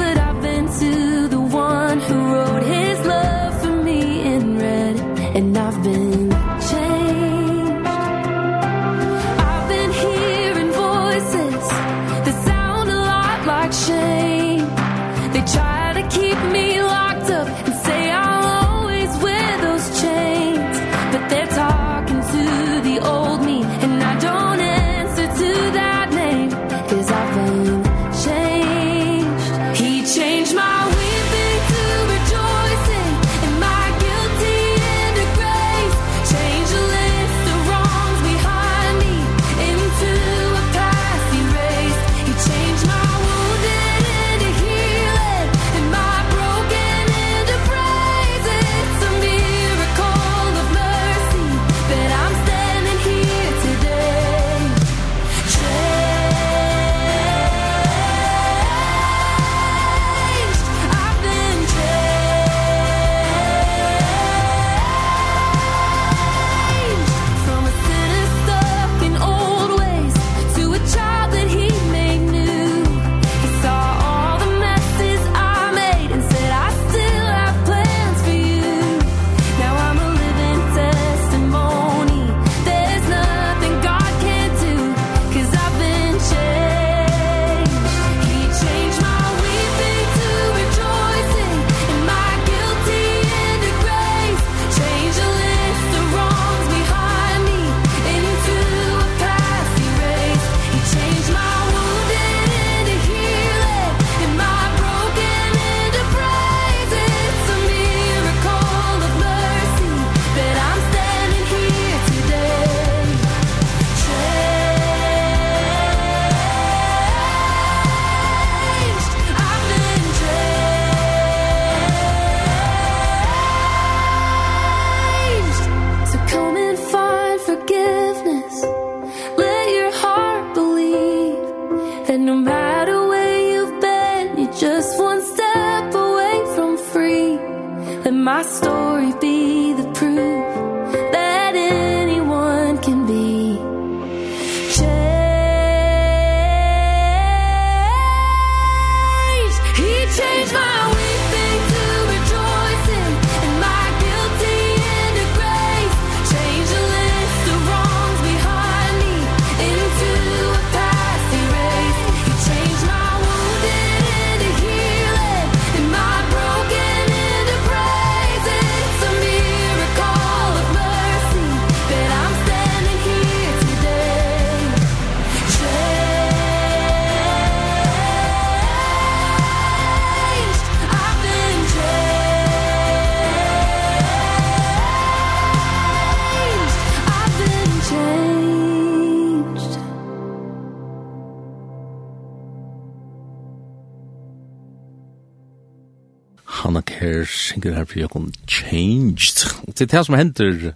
synger 197.51 197.75
her 197.75 197.85
for 197.85 197.99
Jokon 197.99 198.33
Changed. 198.47 199.43
Det 199.67 199.81
er 199.81 199.91
det 199.91 200.05
som 200.05 200.15
hender, 200.15 200.73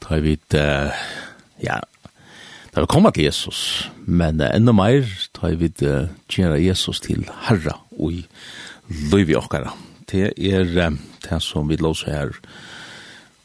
da 0.00 0.20
vi 0.24 0.38
uh, 0.54 0.96
ja, 1.60 1.80
da 2.74 2.80
vi 2.80 2.88
kommer 2.88 3.10
til 3.10 3.24
Jesus, 3.28 3.90
men 4.06 4.40
uh, 4.40 4.48
enda 4.54 4.72
mer 4.72 5.04
da 5.36 5.52
vi 5.52 5.70
uh, 5.84 6.08
gjør 6.28 6.56
Jesus 6.60 7.00
til 7.04 7.28
Herra 7.48 7.80
og 7.98 8.12
i 8.12 8.24
løyvi 9.12 9.36
okkara. 9.36 9.74
Det 10.10 10.32
er 10.38 10.66
uh, 10.88 10.98
det 11.26 11.42
som 11.44 11.68
vi 11.68 11.76
låser 11.76 12.12
her, 12.14 12.36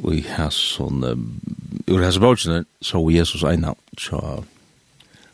og 0.03 0.15
i 0.15 0.23
her 0.27 0.51
sånn, 0.53 1.03
uh, 1.03 1.91
ur 1.91 2.03
hans 2.03 2.19
bøtjene, 2.19 2.63
så 2.81 3.03
Jesus 3.11 3.43
eina, 3.43 3.75
så, 3.99 4.21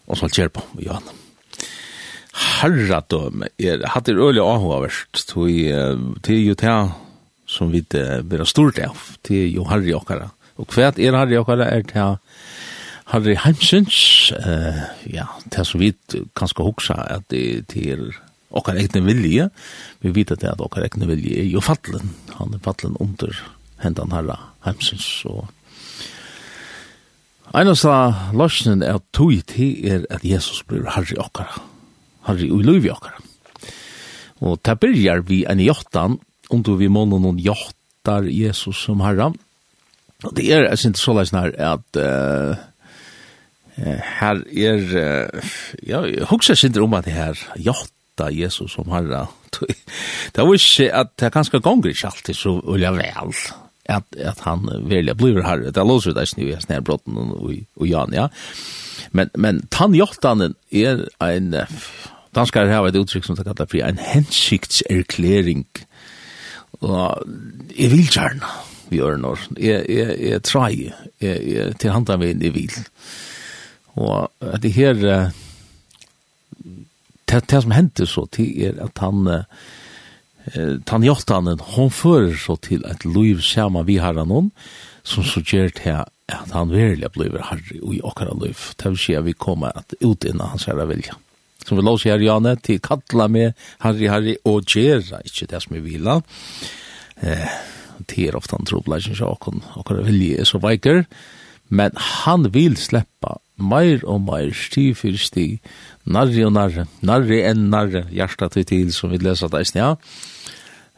og 0.08 0.18
så 0.18 0.30
alt 0.30 0.58
på, 0.58 0.66
og 0.74 0.86
Johanna 0.86 1.20
herradøme 2.62 3.50
er 3.60 3.82
hatt 3.92 4.08
er 4.08 4.20
øyelig 4.20 4.40
avhåverst, 4.40 5.34
til 6.24 6.38
jo 6.46 6.56
til 6.56 6.92
som 7.52 7.72
vi 7.74 7.84
blir 7.84 8.48
stort 8.48 8.80
av 8.80 8.98
til 9.28 9.52
jo 9.52 9.68
Harry 9.68 9.92
okkara. 9.96 10.32
Og 10.62 10.72
hva 10.72 10.92
er 10.96 11.18
Harry 11.18 11.38
okkara 11.40 11.68
er 11.68 11.84
til 11.90 12.18
Harry 13.12 13.36
Heimsens, 13.36 14.32
uh, 14.40 14.84
ja, 15.12 15.28
til 15.52 15.68
som 15.68 15.82
vi 15.82 15.92
kanskje 16.38 16.64
hoksa 16.64 16.96
at 17.18 17.26
det 17.34 17.68
til 17.74 18.14
okkar 18.56 18.80
egne 18.80 19.02
vilje, 19.04 19.50
vi 20.04 20.12
vet 20.16 20.32
at 20.32 20.44
det 20.44 20.52
er 20.52 20.64
okkar 20.64 20.86
egne 20.88 21.10
vilje 21.10 21.42
er 21.44 21.50
jo 21.52 21.64
fattelen, 21.64 22.14
han 22.38 22.56
er 22.56 22.64
fattelen 22.64 22.96
under 23.04 23.36
hendan 23.84 24.14
herra 24.16 24.38
Heimsens, 24.68 25.10
og 25.28 25.50
Einast 27.52 27.84
av 27.84 28.32
løsnen 28.32 28.80
er 28.80 29.02
tog 29.12 29.34
til 29.52 29.74
er 29.84 30.06
at 30.08 30.24
Jesus 30.24 30.62
blir 30.64 30.86
Harry 30.96 31.18
okkara, 31.20 31.60
Harry 32.24 32.48
og 32.48 32.64
Løyvi 32.64 32.88
okkara. 32.94 33.20
Og 34.40 34.56
det 34.64 34.78
byrjar 34.80 35.26
vi 35.28 35.42
en 35.44 35.60
i 35.60 35.68
om 36.54 36.64
du 36.66 36.76
vi 36.80 36.90
månen 36.92 37.24
noen 37.24 37.40
jottar 37.42 38.28
Jesus 38.28 38.84
som 38.86 39.02
herra. 39.06 39.32
Og 40.22 40.36
det 40.38 40.52
er, 40.54 40.68
jeg 40.70 40.84
synes 40.84 41.02
så 41.02 41.16
leis 41.18 41.34
nær, 41.34 41.54
at 41.58 41.98
uh, 41.98 42.60
her 44.20 44.44
er, 44.46 44.84
uh, 44.92 45.56
ja, 45.88 46.04
jeg 46.06 46.30
husker 46.30 46.58
ikke 46.58 46.84
om 46.84 46.94
at 46.98 47.08
det 47.08 47.16
her 47.16 47.42
jotta 47.58 48.30
Jesus 48.30 48.76
som 48.78 48.92
herra. 48.94 49.26
det 50.36 50.46
var 50.46 50.54
ikke 50.54 50.92
at 50.94 51.16
det 51.18 51.28
er 51.28 51.34
ganske 51.34 51.60
gonger 51.60 51.92
ikke 51.92 52.12
alltid 52.12 52.38
så 52.38 52.60
ulja 52.62 52.94
vel 52.94 53.34
at, 53.92 54.06
at 54.16 54.40
han 54.46 54.70
velja 54.88 55.16
blir 55.18 55.42
herre. 55.44 55.74
Det 55.74 55.82
er 55.82 55.88
låser 55.88 56.14
det 56.16 56.30
ikke 56.30 56.54
i 56.54 56.62
snedbrotten 56.62 57.18
og, 57.18 57.52
og 57.76 57.88
Jan, 57.90 58.14
ja. 58.14 58.30
Men, 59.12 59.32
men 59.36 59.64
tann 59.66 59.92
tannjottanen 59.92 60.54
er 60.70 61.08
en, 61.26 61.54
uh, 61.58 61.80
danskar 62.36 62.70
har 62.70 62.86
et 62.88 63.00
uttrykk 63.00 63.26
som 63.26 63.36
det 63.36 63.48
kallar 63.50 63.68
for 63.72 63.88
en 63.88 64.00
hensiktserklæring. 64.14 65.66
Ja 65.74 65.88
og 66.82 67.24
jeg 67.78 67.92
vil 67.94 68.08
gjerne 68.10 68.52
vi 68.92 69.00
gjør 69.00 69.22
når. 69.24 69.46
Jeg, 69.56 69.86
jeg, 69.88 70.16
jeg 70.20 70.44
trai, 70.44 70.74
jeg, 71.24 71.44
jeg 71.48 71.76
til 71.80 71.94
handa 71.96 72.18
vi 72.20 72.34
i 72.36 72.52
vil. 72.52 72.74
Og 73.96 74.28
at 74.44 74.60
det 74.64 74.74
her, 74.76 75.00
det, 77.32 77.40
det 77.48 77.62
som 77.64 77.76
hendte 77.76 78.08
så 78.10 78.26
til 78.36 78.52
er 78.68 78.84
at 78.84 79.00
han, 79.04 79.28
eh, 79.32 80.76
Tan 80.90 81.06
hjaltanen, 81.06 81.62
hon 81.76 81.92
fører 81.94 82.36
så 82.36 82.58
til 82.66 82.84
et 82.90 83.06
liv 83.06 83.44
sama 83.46 83.86
vi 83.88 84.00
har 84.02 84.18
noen, 84.26 84.50
som 85.06 85.24
så 85.24 85.40
gjør 85.46 85.70
til 85.78 86.02
at 86.02 86.52
han 86.56 86.72
virkelig 86.74 87.12
blir 87.14 87.44
herre 87.46 87.78
i 87.94 88.02
okkara 88.04 88.34
liv. 88.42 88.58
Det 88.76 88.92
vil 88.92 89.00
si 89.00 89.16
at 89.16 89.28
vi 89.28 89.38
kommer 89.38 89.72
at 89.78 89.94
ut 90.02 90.26
innan 90.26 90.56
hans 90.56 90.66
herre 90.68 90.88
vilja. 90.90 91.16
Mm 91.16 91.31
som 91.66 91.78
vi 91.78 91.86
låser 91.86 92.14
her, 92.14 92.24
Janne, 92.26 92.56
til 92.64 92.82
kattla 92.84 93.28
med 93.32 93.54
Harry 93.84 94.10
Harry 94.12 94.36
og 94.48 94.66
Gjera, 94.70 95.22
ikke 95.26 95.50
det 95.52 95.62
som 95.64 95.78
vi 95.78 95.84
vila. 95.86 96.20
Eh, 97.22 97.54
det 98.10 98.28
er 98.28 98.38
ofte 98.38 98.58
han 98.58 98.68
trobla, 98.68 99.00
ikke 99.00 99.20
så 99.20 99.32
akkur, 99.36 99.62
akkur 99.78 100.02
vilje 100.08 100.42
er 100.42 100.50
så 100.50 100.62
veiker, 100.62 101.06
men 101.72 101.96
han 102.24 102.50
vil 102.54 102.76
sleppa 102.80 103.38
meir 103.62 104.02
og 104.10 104.24
meir, 104.26 104.52
sti 104.58 104.90
for 104.98 105.16
sti, 105.22 105.46
narri 106.10 106.44
og 106.48 106.56
narri, 106.58 106.88
narri 107.06 107.42
enn 107.46 107.70
narri, 107.72 108.04
hjarta 108.16 108.50
til 108.52 108.66
til, 108.68 108.92
som 108.96 109.14
vi 109.14 109.22
lesa 109.22 109.52
det, 109.52 109.68
ja. 109.78 109.96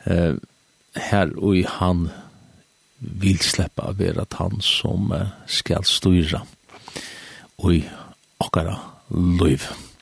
Eh, 0.08 0.34
her 1.10 1.32
og 1.41 1.58
han 1.80 2.08
vil 2.99 3.39
sleppa 3.41 3.91
at 3.97 4.36
han 4.39 4.62
som 4.62 5.12
skal 5.47 5.84
styra 5.84 6.43
og 7.58 7.73
i 7.73 7.82
akkara 8.43 8.78
løyve. 9.10 9.93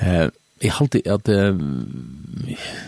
Eh, 0.00 0.28
jeg 0.60 0.74
halte 0.76 1.00
at 1.08 1.28
eh, 1.32 1.56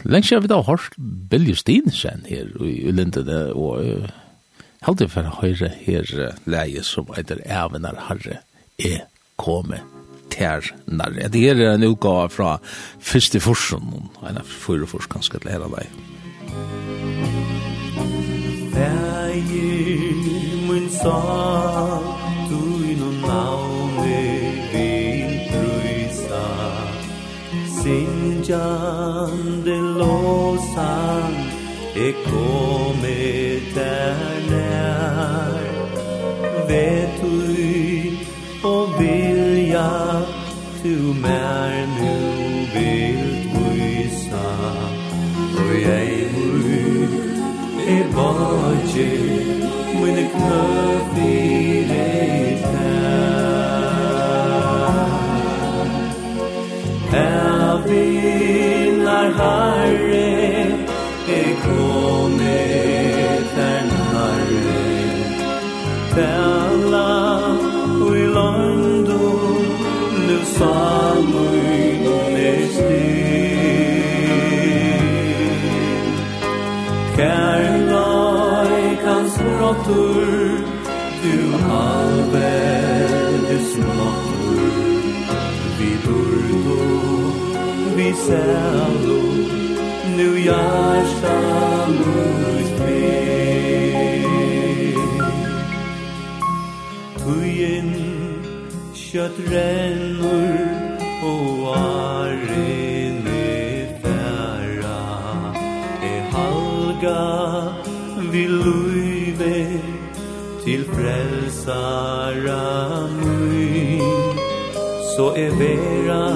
lenge 0.04 0.28
siden 0.28 0.44
vi 0.44 0.50
da 0.52 0.60
har 0.60 0.68
hørt 0.68 0.98
Billy 1.30 1.54
Stinsen 1.56 2.26
her 2.28 2.52
i 2.60 2.92
Lindene, 2.92 3.52
og 3.56 3.80
jeg 3.84 4.12
halte 4.84 5.08
for 5.08 5.28
å 5.28 5.38
høre 5.40 5.72
her 5.86 6.12
leie 6.44 6.84
som 6.84 7.08
heter 7.16 7.40
Evenar 7.46 8.08
Harre 8.08 8.42
er 8.82 9.04
kommet 9.40 9.84
tær 10.32 10.64
nær. 10.86 11.12
Det 11.32 11.40
her 11.40 11.60
er 11.60 11.74
en 11.74 11.84
utgave 11.86 12.28
fra 12.32 12.56
første 13.00 13.40
forsen, 13.40 14.10
en 14.22 14.40
av 14.40 14.48
første 14.48 14.88
forsen 14.88 15.12
ganske 15.16 15.38
til 15.42 15.52
her 15.52 15.66
av 15.66 15.76
deg. 15.76 15.86
Leie 18.72 20.12
mun 20.68 20.86
sa, 20.92 21.18
du 22.48 22.60
innom 22.92 23.16
navn, 23.26 23.61
Singiande 27.82 29.76
låsan 29.98 31.34
E 31.94 32.12
come 32.24 33.60
ternär 33.74 35.62
Vet 36.68 37.20
du 37.20 38.18
och 38.68 39.00
vilja 39.00 40.22
Tu 40.82 40.96
mer 40.96 41.86
nu 42.00 42.18
vill 42.74 43.50
visa 43.54 44.50
Och 45.56 45.74
jag 45.82 46.04
vill 46.34 47.08
E 47.88 48.04
vage 48.14 49.10
Min 49.94 50.28
knöfig 50.30 51.81
Tela 66.14 67.10
uilando 68.06 69.22
le 70.26 70.38
samui 70.56 71.72
nesti 72.34 73.08
Kärlai 77.16 78.84
kans 79.04 79.34
du 81.22 81.38
halveldes 81.66 83.68
måttur 83.96 84.72
Vi 85.78 85.92
burdo, 86.04 86.82
vi 87.96 88.08
sälo, 88.26 89.22
nu 90.16 90.28
hjärsta 90.40 91.36
lor 91.98 92.41
kjøtt 99.12 99.38
rennur 99.52 100.56
og 101.28 101.76
arene 101.76 103.40
færa 104.02 105.00
e 106.10 106.12
halga 106.32 107.24
vi 108.32 108.44
luive 108.52 109.58
til 110.64 110.82
frelsara 110.94 112.64
mui 113.18 114.00
så 115.10 115.26
e 115.44 115.48
vera 115.60 116.26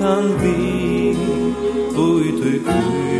kan 0.00 0.24
vi 0.42 0.62
ut 2.06 2.40
og 2.46 2.56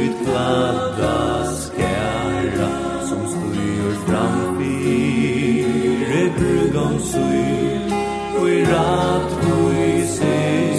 utkladda 0.00 1.18
skæra 1.60 2.72
som 3.08 3.22
styr 3.34 3.92
framfyr 4.08 5.68
e 6.22 6.24
brugom 6.40 6.94
syr 7.12 7.79
oi 8.40 8.64
rat 8.64 9.30
oi 9.54 10.06
se 10.16 10.69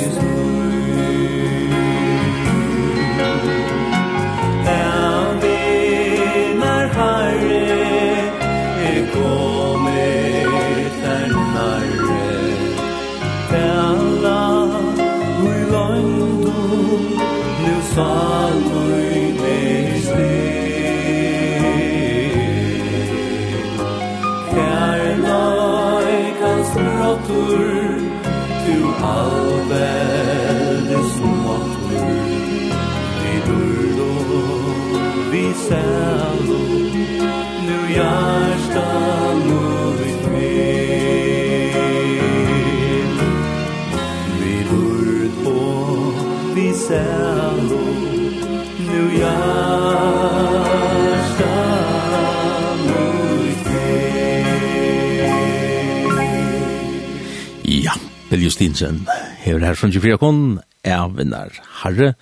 Hansen. 58.82 59.08
Hever 59.42 59.66
her 59.66 59.76
som 59.78 59.92
24 59.92 60.18
kon, 60.18 60.60
Evinar 60.84 61.54
Harre. 61.82 62.14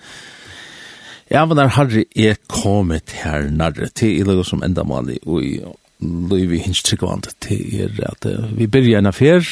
Evinar 1.31 1.71
Harre 1.75 2.03
er 2.15 2.35
kommet 2.49 3.13
her 3.23 3.49
nærre 3.49 3.87
til 3.95 4.17
i 4.19 4.25
løg 4.27 4.43
som 4.45 4.63
enda 4.65 4.83
mali 4.83 5.19
og 5.25 5.43
i 5.43 5.59
løg 6.01 6.49
vi 6.51 6.59
hins 6.63 6.83
tryggvand 6.83 7.29
til 7.43 7.85
er 7.85 7.95
at 8.09 8.27
vi 8.57 8.67
byrja 8.67 8.99
en 8.99 9.11
affær, 9.11 9.45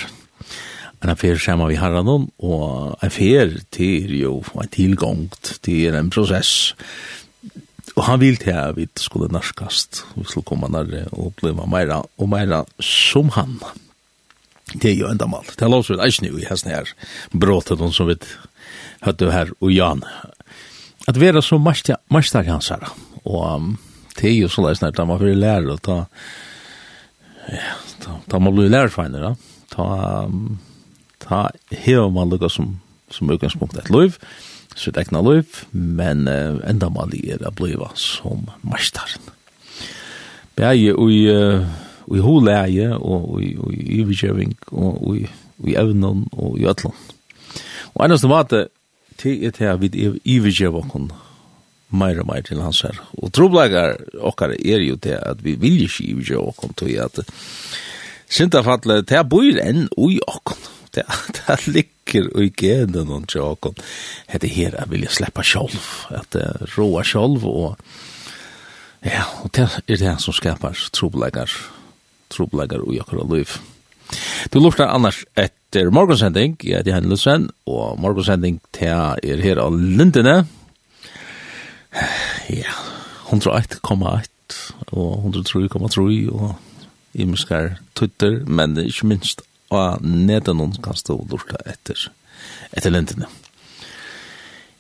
en 1.04 1.14
affær 1.14 1.40
sama 1.40 1.68
vi 1.70 1.80
harra 1.80 2.04
noen, 2.04 2.30
og 2.40 2.98
affær 3.04 3.56
til 3.72 4.12
er 4.12 4.20
jo 4.26 4.42
en 4.56 4.72
tilgångt 4.74 5.58
til 5.64 5.88
er 5.88 6.00
en 6.00 6.12
prosess. 6.12 6.76
Og 7.96 8.04
han 8.04 8.20
vil 8.20 8.38
til 8.38 8.52
at 8.52 8.76
vi 8.76 8.88
skulle 9.00 9.32
narskast, 9.32 10.04
vi 10.16 10.28
skulle 10.28 10.46
komme 10.46 10.68
nærre 10.70 11.08
og 11.12 11.34
bli 11.40 11.56
meira 11.56 12.04
og 12.04 12.30
meira 12.30 12.66
som 12.82 13.30
han. 13.30 13.62
Det 14.74 14.92
er 14.92 14.98
jo 15.00 15.10
enda 15.12 15.28
mal. 15.30 15.46
Det 15.48 15.64
er 15.64 15.72
lov 15.72 15.86
som 15.88 15.96
vi 15.96 16.08
eisne 16.08 16.32
i 16.32 16.48
hesten 16.48 16.74
her 16.74 16.90
bråten 17.32 17.94
som 17.96 18.10
vi 18.10 18.18
høtte 19.06 19.32
her 19.32 19.54
og 19.62 19.72
Jan. 19.72 20.04
At 21.08 21.20
vera 21.20 21.42
så 21.42 21.60
mestak 21.60 22.50
hans 22.50 22.72
her. 22.74 22.84
Og 23.24 23.78
det 24.18 24.32
er 24.32 24.36
jo 24.42 24.52
så 24.52 24.66
leis 24.66 24.82
nært 24.84 25.00
at 25.00 25.08
man 25.08 25.22
fyrir 25.22 25.40
lærer 25.40 25.72
og 25.72 25.82
ta 25.86 25.98
ja, 27.48 27.78
ta 28.04 28.18
ta 28.28 28.42
man 28.44 28.56
blir 28.56 28.72
lærerfeiner 28.72 29.38
ta 29.72 29.88
ta 31.24 31.48
hever 31.72 32.12
man 32.12 32.32
lukka 32.32 32.50
som 32.52 32.80
som 33.14 33.30
utgangspunkt 33.32 33.78
et 33.78 33.92
liv 33.94 34.18
sitt 34.76 34.98
ekna 35.00 35.22
liv 35.24 35.64
men 35.72 36.28
uh, 36.28 36.60
enda 36.68 36.90
mal 36.94 37.14
er 37.16 37.46
a 37.46 37.52
bliva 37.52 37.90
som 37.96 38.50
mestaren. 38.68 39.32
Bæg 40.58 40.90
i 40.90 40.92
i 42.16 42.24
holæge 42.24 42.90
og 42.96 43.42
i 43.44 43.54
iverkjøving 44.00 44.56
og 44.72 45.18
i 45.18 45.76
evnen 45.76 46.28
og 46.32 46.60
i 46.60 46.68
øtlån. 46.70 46.96
Og 47.96 48.06
ennast 48.06 48.26
om 48.26 48.36
at 48.38 48.52
det 48.52 48.68
er 49.48 49.52
til 49.52 49.66
at 49.66 49.82
vi 49.82 49.90
iverkjøver 50.24 50.86
oss 50.86 51.14
meir 51.90 52.20
og 52.20 52.28
meir 52.28 52.44
til 52.44 52.62
hans 52.62 52.82
her. 52.84 52.98
Og 53.18 53.32
troblegar 53.34 53.96
okkar 54.20 54.54
er 54.58 54.84
jo 54.84 54.98
til 55.02 55.16
at 55.18 55.44
vi 55.44 55.56
vil 55.56 55.86
ikke 55.86 56.12
iverkjøver 56.12 56.52
oss 56.52 56.76
til 56.78 56.98
at 57.02 57.24
Sintafalle, 58.28 59.06
det 59.08 59.22
bor 59.32 59.60
enn 59.64 59.86
ui 59.96 60.18
okkon. 60.28 60.60
Det, 60.92 61.06
det 61.38 61.56
ligger 61.68 62.28
ui 62.36 62.50
genen 62.52 63.12
og 63.16 63.28
til 63.32 63.56
Det 64.28 64.44
er 64.44 64.48
her 64.48 64.76
jeg 64.76 64.90
vil 64.92 65.08
sleppa 65.08 65.44
sjolv, 65.44 65.80
at 66.12 66.28
det 66.34 66.76
råa 66.78 67.04
sjolv 67.04 67.46
og 67.46 67.78
ja, 69.06 69.24
og 69.44 69.56
det 69.56 69.70
er 69.88 69.98
det 69.98 70.22
som 70.22 70.34
skapar 70.34 70.76
troblegar 70.92 71.48
troblegar 72.34 72.84
og 72.86 72.96
jakkara 72.96 73.26
liv. 73.32 73.58
Du 74.54 74.60
lortar 74.62 74.94
annars 74.94 75.24
etter 75.36 75.90
morgonsending, 75.92 76.56
jeg 76.64 76.80
heter 76.80 76.98
Hendelsen, 76.98 77.50
og 77.74 78.00
morgonsending 78.04 78.62
til 78.76 78.94
er 79.24 79.44
her 79.44 79.62
av 79.64 79.76
Lindene. 79.76 80.40
Ja, 82.52 82.78
101,1 83.32 84.32
og 84.96 85.26
103,3 85.28 86.08
og 86.32 86.56
imiskar 87.18 87.76
Twitter, 87.98 88.44
men 88.46 88.78
ikke 88.80 89.10
minst 89.10 89.44
av 89.74 90.04
nedenon 90.06 90.78
kan 90.84 90.96
stå 90.96 91.18
lorta 91.28 91.60
etter, 91.68 92.08
etter 92.72 92.94
Lindene. 92.94 93.28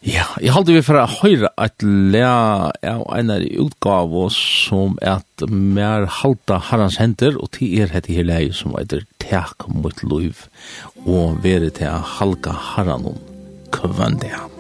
Ja, 0.06 0.28
jeg 0.38 0.54
halte 0.54 0.76
vi 0.76 0.84
for 0.86 1.00
å 1.02 1.08
høre 1.10 1.50
at 1.58 1.82
lea 1.82 2.70
av 2.70 3.02
en 3.18 3.32
av 3.34 3.42
utgave 3.42 4.28
som 4.36 4.94
at 5.02 5.46
mer 5.50 6.06
halta 6.20 6.60
herrens 6.70 7.00
henter, 7.02 7.34
og 7.42 7.50
til 7.58 7.82
er 7.82 7.92
hette 7.96 8.14
her 8.14 8.28
leie 8.28 8.54
som 8.54 8.78
heter 8.78 9.08
Tek 9.24 9.66
mot 9.74 10.06
liv, 10.06 10.46
og 11.08 11.42
være 11.44 11.74
til 11.82 12.14
halka 12.18 12.54
herren 12.76 13.18
kvøndia. 13.74 14.57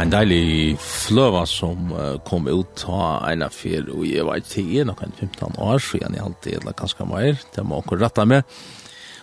en 0.00 0.12
deilig 0.12 0.78
fløva 0.80 1.42
som 1.48 1.90
uh, 1.92 2.16
kom 2.24 2.46
ut 2.48 2.84
av 2.88 3.26
en 3.28 3.44
av 3.44 3.52
fyr, 3.54 3.88
og 3.92 4.06
jeg 4.08 4.24
var 4.26 4.40
i 4.40 4.64
er 4.80 4.88
noen 4.88 5.12
15 5.12 5.58
år, 5.60 5.80
så 5.82 6.00
jeg 6.00 6.08
er 6.08 6.24
alltid 6.24 6.60
eller 6.60 6.76
ganske 6.78 7.06
mer, 7.08 7.40
det 7.54 7.64
må 7.66 7.82
dere 7.88 8.06
rette 8.06 8.26
med. 8.28 8.60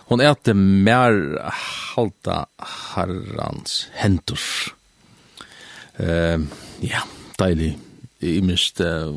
Hon 0.08 0.22
er 0.24 0.36
til 0.40 0.56
mer 0.56 1.18
halta 1.94 2.44
herrans 2.94 3.88
hentus. 3.98 4.70
Uh, 5.98 6.46
ja, 6.84 7.02
deilig. 7.40 7.74
Jeg 8.22 8.42
mist, 8.46 8.80
uh, 8.80 9.12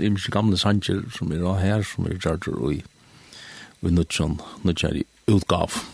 jeg 0.00 0.14
mist 0.14 0.32
gamle 0.34 0.58
sanger 0.58 1.06
som 1.14 1.32
er 1.32 1.46
her, 1.62 1.86
som 1.86 2.10
er 2.10 2.18
gjør 2.18 2.58
og 2.58 2.74
i, 2.74 2.82
og 3.82 3.90
i 3.90 3.94
nødtjen, 3.94 4.40
nødtjen 4.66 5.04
utgav. 5.30 5.93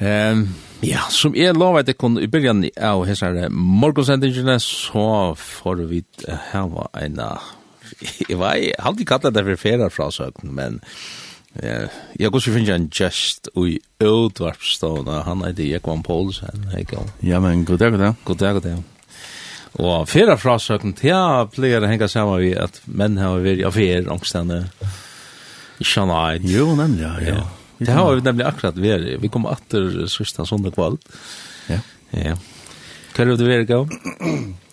Ehm 0.00 0.48
ja, 0.84 1.04
som 1.08 1.34
er 1.36 1.54
lov 1.56 1.78
at 1.78 1.88
det 1.88 1.96
kun 1.98 2.18
i 2.20 2.28
byrjan 2.28 2.64
av 2.82 3.04
hessar 3.08 3.36
morgonsendingene, 3.50 4.58
så 4.60 5.34
får 5.38 5.84
vi 5.88 6.02
hava 6.50 6.88
en, 7.00 7.20
jeg 8.28 8.38
var 8.40 8.58
alltid 8.78 9.08
kallet 9.08 9.36
det 9.36 9.44
for 9.46 9.62
ferar 9.62 9.92
fra 9.94 10.10
søkken, 10.12 10.52
men 10.56 10.80
eh, 11.62 11.88
jeg 12.20 12.32
går 12.32 12.44
så 12.44 12.52
finner 12.56 12.76
en 12.76 12.90
gest 12.92 13.48
i 13.56 13.78
utvarpstående, 14.04 15.22
han 15.28 15.46
heter 15.46 15.70
Jekvann 15.70 16.04
Poulsen, 16.04 16.68
hei 16.74 16.84
Ja, 17.22 17.40
men 17.40 17.64
god 17.64 17.78
dag, 17.78 17.92
god 17.92 18.04
dag. 18.04 18.14
God 18.24 18.38
dag, 18.42 18.54
god 18.54 18.68
dag. 18.68 18.82
Og 19.74 20.08
færa 20.08 20.36
frasøkn, 20.38 20.94
ja, 21.02 21.46
pleier 21.50 21.82
å 21.82 21.88
henge 21.90 22.08
sammen 22.08 22.44
vi 22.44 22.52
at 22.54 22.82
menn 22.86 23.16
har 23.18 23.40
vært 23.42 23.62
i 23.62 23.66
affær, 23.66 24.06
angstene, 24.12 24.66
i 25.80 25.84
Shanghai. 25.84 26.38
Jo, 26.46 26.74
nemlig, 26.78 27.02
ja. 27.02 27.16
ja. 27.32 27.63
Det 27.78 27.92
har 27.92 28.14
vi 28.14 28.22
nemlig 28.22 28.46
akkurat 28.46 28.76
vi 28.78 29.16
Vi 29.20 29.28
kommer 29.28 29.52
åter 29.52 30.06
sista 30.06 30.46
söndag 30.46 30.74
kvall. 30.74 30.98
Ja. 31.68 31.78
Ja. 32.10 32.36
Kan 33.14 33.28
du 33.28 33.36
det 33.36 33.64
gav? 33.66 33.90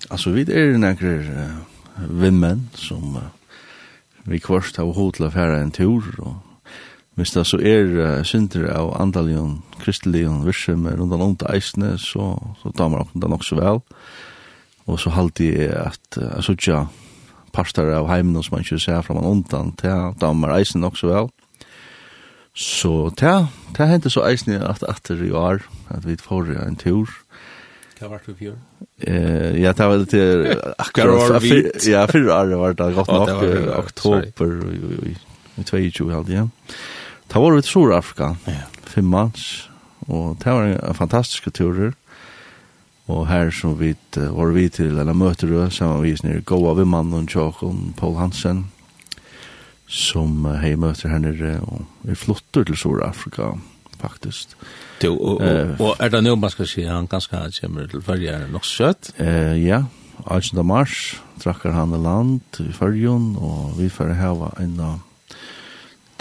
Altså, 0.10 0.32
vi 0.32 0.42
er 0.42 0.78
nekker 0.78 1.22
uh, 1.30 1.58
vimmen 2.10 2.70
som 2.76 3.16
uh, 3.16 3.30
vi 4.26 4.40
kvarst 4.40 4.78
har 4.78 4.86
hod 4.86 5.14
til 5.18 5.28
å 5.28 5.34
fære 5.34 5.62
en 5.62 5.72
tur 5.72 6.04
Og, 6.20 6.36
Hvis 7.16 7.32
det 7.36 7.46
så 7.48 7.58
er 7.60 7.92
uh, 8.00 8.24
synder 8.24 8.70
av 8.72 8.94
andalion, 9.02 9.62
kristelion, 9.80 10.46
virsum 10.46 10.88
rundt 10.88 11.14
om 11.14 11.36
til 11.36 11.48
eisene, 11.54 11.98
så, 12.00 12.38
så 12.62 12.72
damer 12.78 13.04
opp 13.04 13.12
det 13.14 13.30
nok 13.30 13.44
så 13.44 13.56
vel. 13.60 13.82
Og 14.88 15.00
så 15.00 15.10
halte 15.10 15.44
jeg 15.44 15.70
at 15.76 16.18
uh, 16.18 16.38
jeg 16.38 16.44
sutja 16.44 16.86
parster 17.52 17.92
av 17.94 18.08
heimen 18.08 18.42
som 18.42 18.56
man 18.56 18.64
ikke 18.64 18.80
ser 18.80 19.04
fra 19.04 19.16
man 19.18 19.28
ondt 19.28 19.54
an, 19.54 19.74
til 19.78 20.16
damer 20.22 20.56
eisene 20.56 20.86
nok 20.86 20.98
så 20.98 21.12
vel. 21.12 21.32
Så 22.54 23.12
ta, 23.16 23.48
ta 23.76 23.88
hente 23.88 24.12
så 24.12 24.26
eisne 24.28 24.60
at 24.68 24.84
etter 24.84 25.22
i 25.24 25.32
år, 25.32 25.64
at 25.90 26.08
vi 26.08 26.18
får 26.20 26.52
en 26.66 26.76
tur. 26.80 27.12
Hva 28.00 28.10
var 28.12 28.24
det 28.26 28.34
fjør? 28.40 28.58
Eh, 29.06 29.62
ja, 29.62 29.72
det 29.78 29.88
var 29.88 30.02
det 30.02 30.10
til 30.10 30.48
akkurat, 30.86 31.46
ja, 31.88 32.06
fyrre 32.10 32.34
år 32.34 32.56
var 32.60 32.74
det 32.74 32.90
godt 32.98 33.14
nok, 33.14 33.44
oktober 33.78 34.56
i 35.12 35.16
22 35.64 36.12
halde, 36.12 36.34
ja. 36.34 36.48
Var 37.32 37.56
vi 37.56 37.62
til 37.62 37.72
Sur-Afrika, 37.72 38.34
fem 38.84 39.08
manns, 39.08 39.70
og 40.10 40.36
det 40.44 40.52
var 40.52 40.68
en 40.74 40.98
fantastisk 40.98 41.48
turer. 41.54 41.94
Og 43.12 43.28
her 43.28 43.50
som 43.52 43.80
vi 43.80 43.96
var 44.16 44.52
vi 44.56 44.70
til, 44.70 45.00
eller 45.00 45.14
møter 45.14 45.48
du, 45.48 45.70
sammen 45.70 46.04
vi 46.04 46.16
nere, 46.24 46.42
Goa 46.42 46.74
Vimman 46.78 47.14
og 47.14 47.28
Tjokon, 47.28 47.94
Paul 47.98 48.16
Hansen, 48.16 48.66
som 49.92 50.46
uh, 50.48 50.56
hei 50.62 50.78
møter 50.80 51.12
her 51.12 51.20
nere 51.20 51.58
og 51.68 51.84
vi 52.08 52.16
flottur 52.16 52.64
til 52.68 52.80
Sør-Afrika, 52.80 53.52
faktisk. 54.00 54.56
Jo, 55.04 55.18
og, 55.18 55.42
og, 55.42 55.82
og 55.84 56.00
er 56.00 56.14
det 56.14 56.24
noe 56.24 56.40
man 56.40 56.54
skal 56.54 56.70
si, 56.70 56.86
han 56.88 57.10
ganske 57.12 57.42
kommer 57.60 57.90
til 57.92 58.04
Førje, 58.06 58.32
er 58.32 58.48
nok 58.54 58.66
søtt? 58.66 59.12
Eh, 59.20 59.58
ja, 59.66 59.84
18. 60.26 60.62
mars 60.66 61.18
trakkar 61.42 61.76
han 61.76 61.96
i 61.98 62.02
land 62.02 62.62
i 62.62 62.72
Førjen, 62.74 63.34
og 63.36 63.76
vi 63.80 63.90
får 63.90 64.16
heva 64.20 64.54
en 64.62 64.80
av 64.80 65.00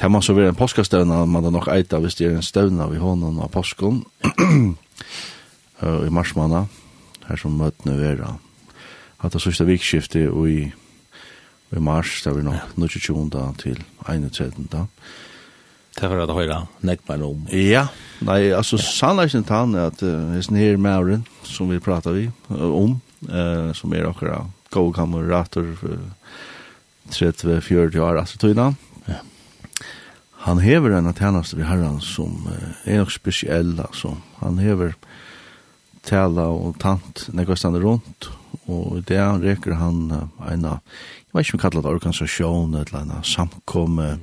tema 0.01 0.23
så 0.25 0.33
vi 0.33 0.47
en 0.49 0.57
påskastøvna, 0.57 1.27
man 1.29 1.45
er 1.45 1.53
nok 1.53 1.69
eita 1.69 2.01
hvis 2.01 2.17
det 2.17 2.31
er 2.31 2.39
en 2.39 2.45
støvna 2.45 2.89
vi 2.89 3.01
hånden 3.01 3.39
av 3.45 3.51
påsken, 3.53 4.01
i 6.09 6.13
marsmanna, 6.13 6.65
her 7.29 7.41
som 7.41 7.59
møtene 7.61 7.99
vera. 8.01 8.35
Hatt 9.21 9.37
det 9.37 9.43
sørste 9.45 9.69
vikskiftet 9.69 10.31
og 10.33 10.49
i 10.49 10.61
i 11.77 11.83
mars, 11.83 12.23
det 12.25 12.33
var 12.35 12.43
nok 12.43 12.55
ja. 12.55 12.89
22. 12.89 13.27
til 13.59 13.83
31. 14.09 14.69
Da. 14.73 14.87
Det 16.01 16.09
var 16.09 16.23
det 16.27 16.37
høyre, 16.37 16.61
nekk 16.87 17.03
meg 17.09 17.25
om. 17.27 17.43
Ja, 17.53 17.89
nei, 18.25 18.53
altså 18.55 18.79
ja. 18.79 18.87
sannleggen 18.87 19.45
tann 19.47 19.75
er 19.75 19.91
at 19.91 20.03
uh, 20.07 20.33
hesten 20.37 20.59
her 20.59 20.79
mauren 20.81 21.27
som 21.47 21.71
vi 21.71 21.81
prater 21.83 22.15
vi 22.17 22.29
om, 22.51 23.01
uh, 23.29 23.71
som 23.77 23.95
er 23.95 24.07
akkurat 24.09 24.49
kamerater 24.71 25.75
uh, 25.83 25.99
30-40 27.11 27.99
år, 27.99 28.21
altså 28.23 28.39
tøyna. 28.39 28.71
Ja. 29.11 29.21
Han 30.47 30.63
hever 30.63 30.95
en 30.97 31.11
av 31.11 31.19
tjeneste 31.19 31.59
vi 31.59 31.67
herran 31.67 31.99
som 32.05 32.47
uh, 32.47 32.71
er 32.87 33.03
nok 33.03 33.15
spesiell, 33.15 33.75
altså. 33.83 34.15
Han 34.41 34.63
hever 34.63 34.95
tala 36.07 36.49
og 36.55 36.79
tant 36.81 37.27
nekvastande 37.37 37.83
rundt, 37.83 38.31
og 38.71 39.01
i 39.01 39.07
det 39.11 39.21
reker 39.43 39.77
han 39.83 40.07
uh, 40.15 40.53
en 40.53 40.69
av 40.77 41.03
jeg 41.31 41.39
vet 41.39 41.47
ikke 41.47 41.59
om 41.59 41.63
kallet 41.63 41.87
organisasjon, 41.87 42.75
et 42.75 42.89
eller 42.91 43.05
annet 43.05 43.27
samkomme, 43.27 44.19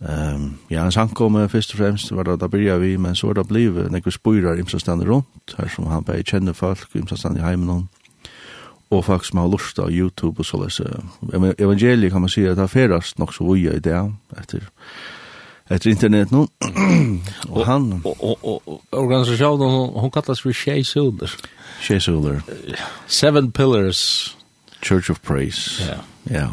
Um, 0.00 0.58
ja, 0.70 0.84
en 0.84 0.92
samkomme 0.92 1.48
først 1.48 1.72
og 1.72 1.78
fremst 1.78 2.10
var 2.12 2.22
det 2.22 2.40
da 2.40 2.48
byrja 2.52 2.76
vi, 2.76 2.96
men 2.96 3.14
så 3.16 3.26
var 3.26 3.38
det 3.38 3.48
blivet 3.48 3.92
nekker 3.92 4.12
spyrar 4.12 4.58
imsa 4.60 4.78
stande 4.78 5.06
rundt, 5.08 5.54
her 5.56 5.68
som 5.72 5.86
han 5.88 6.04
bare 6.04 6.22
kjenner 6.22 6.52
folk, 6.52 6.88
imsa 6.94 7.16
stande 7.16 7.40
i 7.40 7.44
heimen 7.44 7.68
hon, 7.68 7.88
og 8.90 9.04
folk 9.04 9.24
som 9.24 9.40
har 9.40 9.48
lust 9.48 9.78
av 9.78 9.88
YouTube 9.90 10.38
og 10.38 10.44
så 10.44 10.60
les. 10.60 10.80
Evangeliet 11.58 12.12
kan 12.12 12.20
man 12.20 12.28
si 12.30 12.44
at 12.44 12.60
det 12.60 12.68
ferast 12.70 13.18
nok 13.18 13.32
så 13.32 13.48
vuja 13.48 13.72
i 13.72 13.80
det, 13.80 13.96
etter, 14.36 14.68
etter 15.70 15.90
internet 15.90 16.30
nå. 16.30 16.44
og 17.56 17.64
han... 17.66 17.92
Og, 18.04 18.16
og, 18.20 18.38
og, 18.44 18.62
og 18.68 18.82
organisasjonen, 18.92 19.96
hun 19.96 20.10
kallas 20.10 20.44
for 20.44 20.52
Shea 20.52 20.82
Suler. 20.82 21.32
Shea 21.80 21.98
Seven 23.06 23.52
Pillars 23.52 24.36
Church 24.82 25.10
of 25.10 25.20
Praise. 25.22 25.84
Ja. 25.88 25.98
Ja. 26.30 26.48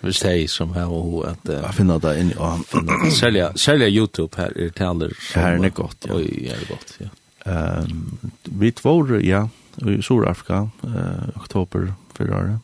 Hvis 0.00 0.18
det 0.18 0.32
er 0.42 0.48
som 0.48 0.74
her 0.74 0.90
og 0.90 1.28
at... 1.28 1.48
Jeg 1.52 1.74
finner 1.74 1.98
det 1.98 2.16
inn 2.20 2.32
i... 2.32 3.10
sälja 3.56 3.88
YouTube 3.88 4.36
här 4.36 4.58
är 4.58 4.68
taler... 4.68 5.12
här 5.34 5.52
är 5.52 5.58
det 5.58 5.74
godt, 5.74 6.06
ja. 6.08 6.14
Oj, 6.14 6.50
är 6.52 6.58
det 6.60 6.68
gott, 6.68 6.98
ja. 6.98 7.08
Um, 7.44 8.18
vi 8.44 8.72
tvår, 8.72 9.22
ja, 9.22 9.48
i 9.76 10.02
Sur-Afrika, 10.02 10.70
uh, 10.84 11.28
oktober 11.36 11.94
förra 12.14 12.36
året. 12.36 12.58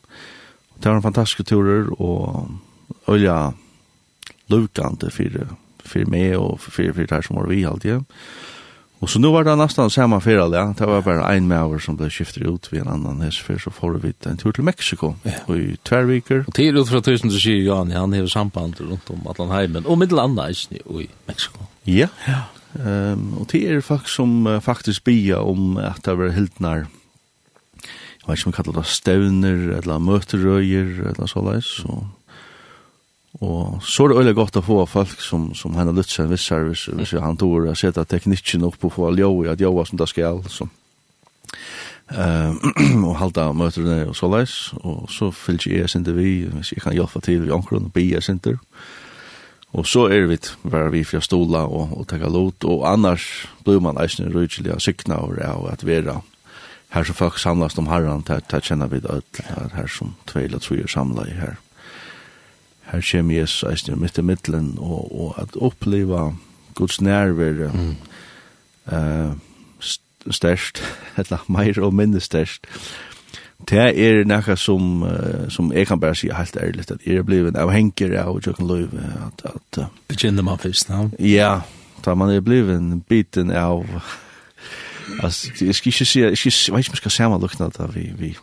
Det 0.78 0.88
var 0.88 0.96
en 0.96 1.02
fantastisk 1.02 1.48
turer, 1.48 2.02
och 2.02 2.50
olja 3.04 3.52
lukante 4.46 5.10
för 5.10 5.48
för 5.78 6.04
mig 6.04 6.36
och 6.36 6.60
för 6.60 6.92
för 6.92 7.16
det 7.16 7.22
som 7.22 7.36
var 7.36 7.46
vi 7.46 7.64
alltid. 7.64 7.92
Ja 7.92 8.02
Och 9.00 9.10
så 9.10 9.18
nu 9.18 9.28
var 9.28 9.44
det 9.44 9.56
nästan 9.56 9.90
samma 9.90 10.20
fyra 10.20 10.48
ja. 10.52 10.74
Det 10.78 10.86
var 10.86 11.02
bara 11.02 11.34
en 11.34 11.48
med 11.48 11.80
som 11.82 11.96
blev 11.96 12.10
skiftet 12.10 12.42
ut 12.42 12.72
vid 12.72 12.80
en 12.80 12.88
annan 12.88 13.20
häst 13.20 13.38
för 13.38 13.58
så 13.58 13.70
får 13.70 13.94
vi 13.94 14.12
en 14.24 14.36
tur 14.36 14.52
till 14.52 14.64
Mexiko 14.64 15.14
ja. 15.22 15.56
i 15.56 15.76
Tvärviker. 15.82 16.44
Och 16.46 16.54
till 16.54 16.76
ut 16.76 16.88
från 16.88 17.02
tusen 17.02 17.30
så 17.30 17.38
säger 17.38 17.62
Jan, 17.62 17.90
han 17.90 18.12
har 18.12 18.26
samband 18.26 18.80
runt 18.80 19.10
om 19.10 19.26
Atlantheimen 19.26 19.86
och 19.86 19.98
Middelanda 19.98 20.50
i 20.50 21.08
Mexiko. 21.26 21.58
Ja, 21.82 22.08
ja. 22.26 22.42
Um, 22.72 23.34
och 23.40 23.48
det 23.52 23.68
är 23.68 23.80
folk 23.80 24.08
som 24.08 24.46
uh, 24.46 24.60
faktiskt 24.60 25.04
bia 25.04 25.40
om 25.40 25.76
att 25.76 26.02
det 26.04 26.14
var 26.14 26.28
hildnar 26.28 26.86
jag 28.28 28.32
vet 28.32 28.46
inte 28.46 28.48
om 28.48 28.52
man 28.56 28.64
kallar 28.64 28.80
det 28.80 28.88
stövner 28.88 29.68
eller 29.78 29.98
möteröjer 29.98 30.86
eller 31.00 31.26
sådär 31.26 31.60
så 31.60 32.06
Og 33.40 33.82
så 33.86 34.04
er 34.04 34.10
det 34.10 34.18
øyelig 34.18 34.34
godt 34.34 34.56
å 34.58 34.64
få 34.66 34.80
folk 34.90 35.20
som, 35.22 35.52
som 35.54 35.76
henne 35.78 35.94
lytt 35.94 36.10
seg 36.10 36.26
en 36.26 36.32
viss 36.32 36.46
service, 36.48 36.90
hvis 36.90 37.14
han 37.22 37.38
tog 37.38 37.68
å 37.70 37.74
sette 37.78 38.02
teknikken 38.10 38.66
opp 38.66 38.82
og 38.82 38.94
få 38.96 39.12
ljøy, 39.14 39.46
at 39.52 39.62
ljøy 39.62 39.84
som 39.86 40.00
det 40.00 40.08
skal, 40.10 40.42
så. 40.50 40.66
Uh, 42.08 42.56
og 43.06 43.18
halda 43.20 43.50
møter 43.52 43.84
det 43.84 43.98
og 44.08 44.16
så 44.16 44.30
leis, 44.32 44.54
og 44.80 45.10
så 45.12 45.28
fyllt 45.30 45.68
jeg 45.68 45.90
sinter 45.92 46.16
vi, 46.16 46.48
hvis 46.50 46.72
jeg 46.72 46.82
kan 46.82 46.96
hjelpe 46.96 47.22
til 47.22 47.46
i 47.46 47.52
omkron, 47.54 47.90
og 47.90 47.94
bi 47.94 48.10
sinter. 48.24 48.58
Og 49.76 49.86
så 49.86 50.06
er 50.08 50.26
vi 50.26 50.38
bare 50.64 50.90
vi 50.90 51.04
fra 51.04 51.20
stola 51.20 51.66
og, 51.68 51.92
og 52.00 52.08
takka 52.08 52.30
lot, 52.32 52.64
og 52.64 52.86
annars 52.88 53.46
blir 53.66 53.82
man 53.84 54.00
eisne 54.00 54.32
rydgjelig 54.32 54.72
av 54.74 54.82
sykna 54.82 55.20
og 55.20 55.38
av 55.44 55.68
at 55.74 55.84
vera 55.86 56.22
her 56.96 57.04
som 57.04 57.14
folk 57.14 57.38
samlas 57.38 57.76
om 57.78 57.90
herran, 57.92 58.24
her, 58.28 58.40
her 58.50 58.64
kjenner 58.64 58.88
vi 58.88 59.02
det 59.04 59.20
her 59.76 59.90
som 59.92 60.14
tvei 60.26 60.46
eller 60.46 60.62
tru 60.64 60.78
er 60.80 60.88
samla 60.88 61.28
i 61.28 61.36
her 61.36 61.58
her 62.88 63.02
kommer 63.10 63.34
Jesus 63.34 63.64
eisne 63.68 63.96
mitt 63.96 64.18
i 64.18 64.22
middelen, 64.24 64.74
og, 64.78 65.20
og 65.20 65.34
at 65.42 65.56
oppleva 65.60 66.30
Guds 66.74 67.00
nærvere 67.00 67.72
mm. 67.74 67.96
uh, 68.92 69.32
størst, 70.30 70.82
eller 71.18 71.44
meir 71.48 71.80
og 71.82 71.94
mindre 71.94 72.20
størst. 72.20 72.66
Det 73.68 73.78
er 73.78 74.24
nekka 74.24 74.54
som, 74.56 75.02
uh, 75.02 75.48
som 75.50 75.72
jeg 75.72 75.86
kan 75.86 76.00
bare 76.00 76.14
si 76.14 76.30
helt 76.32 76.56
ærlig, 76.56 76.86
at 76.90 77.04
jeg 77.06 77.16
er 77.16 77.26
blivet 77.26 77.56
avhengig 77.56 78.14
av 78.16 78.40
Jøkken 78.46 78.66
Løyv. 78.66 78.94
At, 79.26 79.44
at, 79.44 79.78
uh, 79.78 79.84
Begynner 80.08 80.42
man 80.42 80.58
først, 80.58 80.88
no? 80.88 81.10
Ja, 81.18 81.60
da 82.04 82.14
man 82.14 82.30
er 82.30 82.40
blivet 82.40 83.04
biten 83.08 83.50
av... 83.50 83.84
Altså, 85.22 85.48
jeg 85.60 85.74
skal 85.74 85.88
ikke 85.88 86.04
si, 86.04 86.20
jeg, 86.20 86.36
skal, 86.36 86.52
jeg 86.52 86.74
vet 86.74 86.80
ikke 86.80 86.90
om 86.90 86.94
jeg 86.94 86.96
skal 86.96 87.10
sammenlukne 87.10 87.66
det 87.78 87.86
vi, 87.94 88.02
vi, 88.18 88.36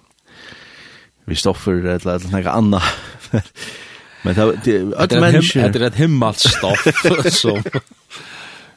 vi 1.25 1.35
stoffer 1.35 1.77
eller, 1.77 2.15
eller 2.17 2.31
noe 2.33 2.49
annet. 2.49 2.87
Men 4.25 4.35
det 4.35 5.11
är 5.13 5.19
människor. 5.19 5.69
Det 5.69 5.79
är 5.79 5.87
ett 5.87 5.95
himmelstoff 5.95 6.87
som 7.31 7.63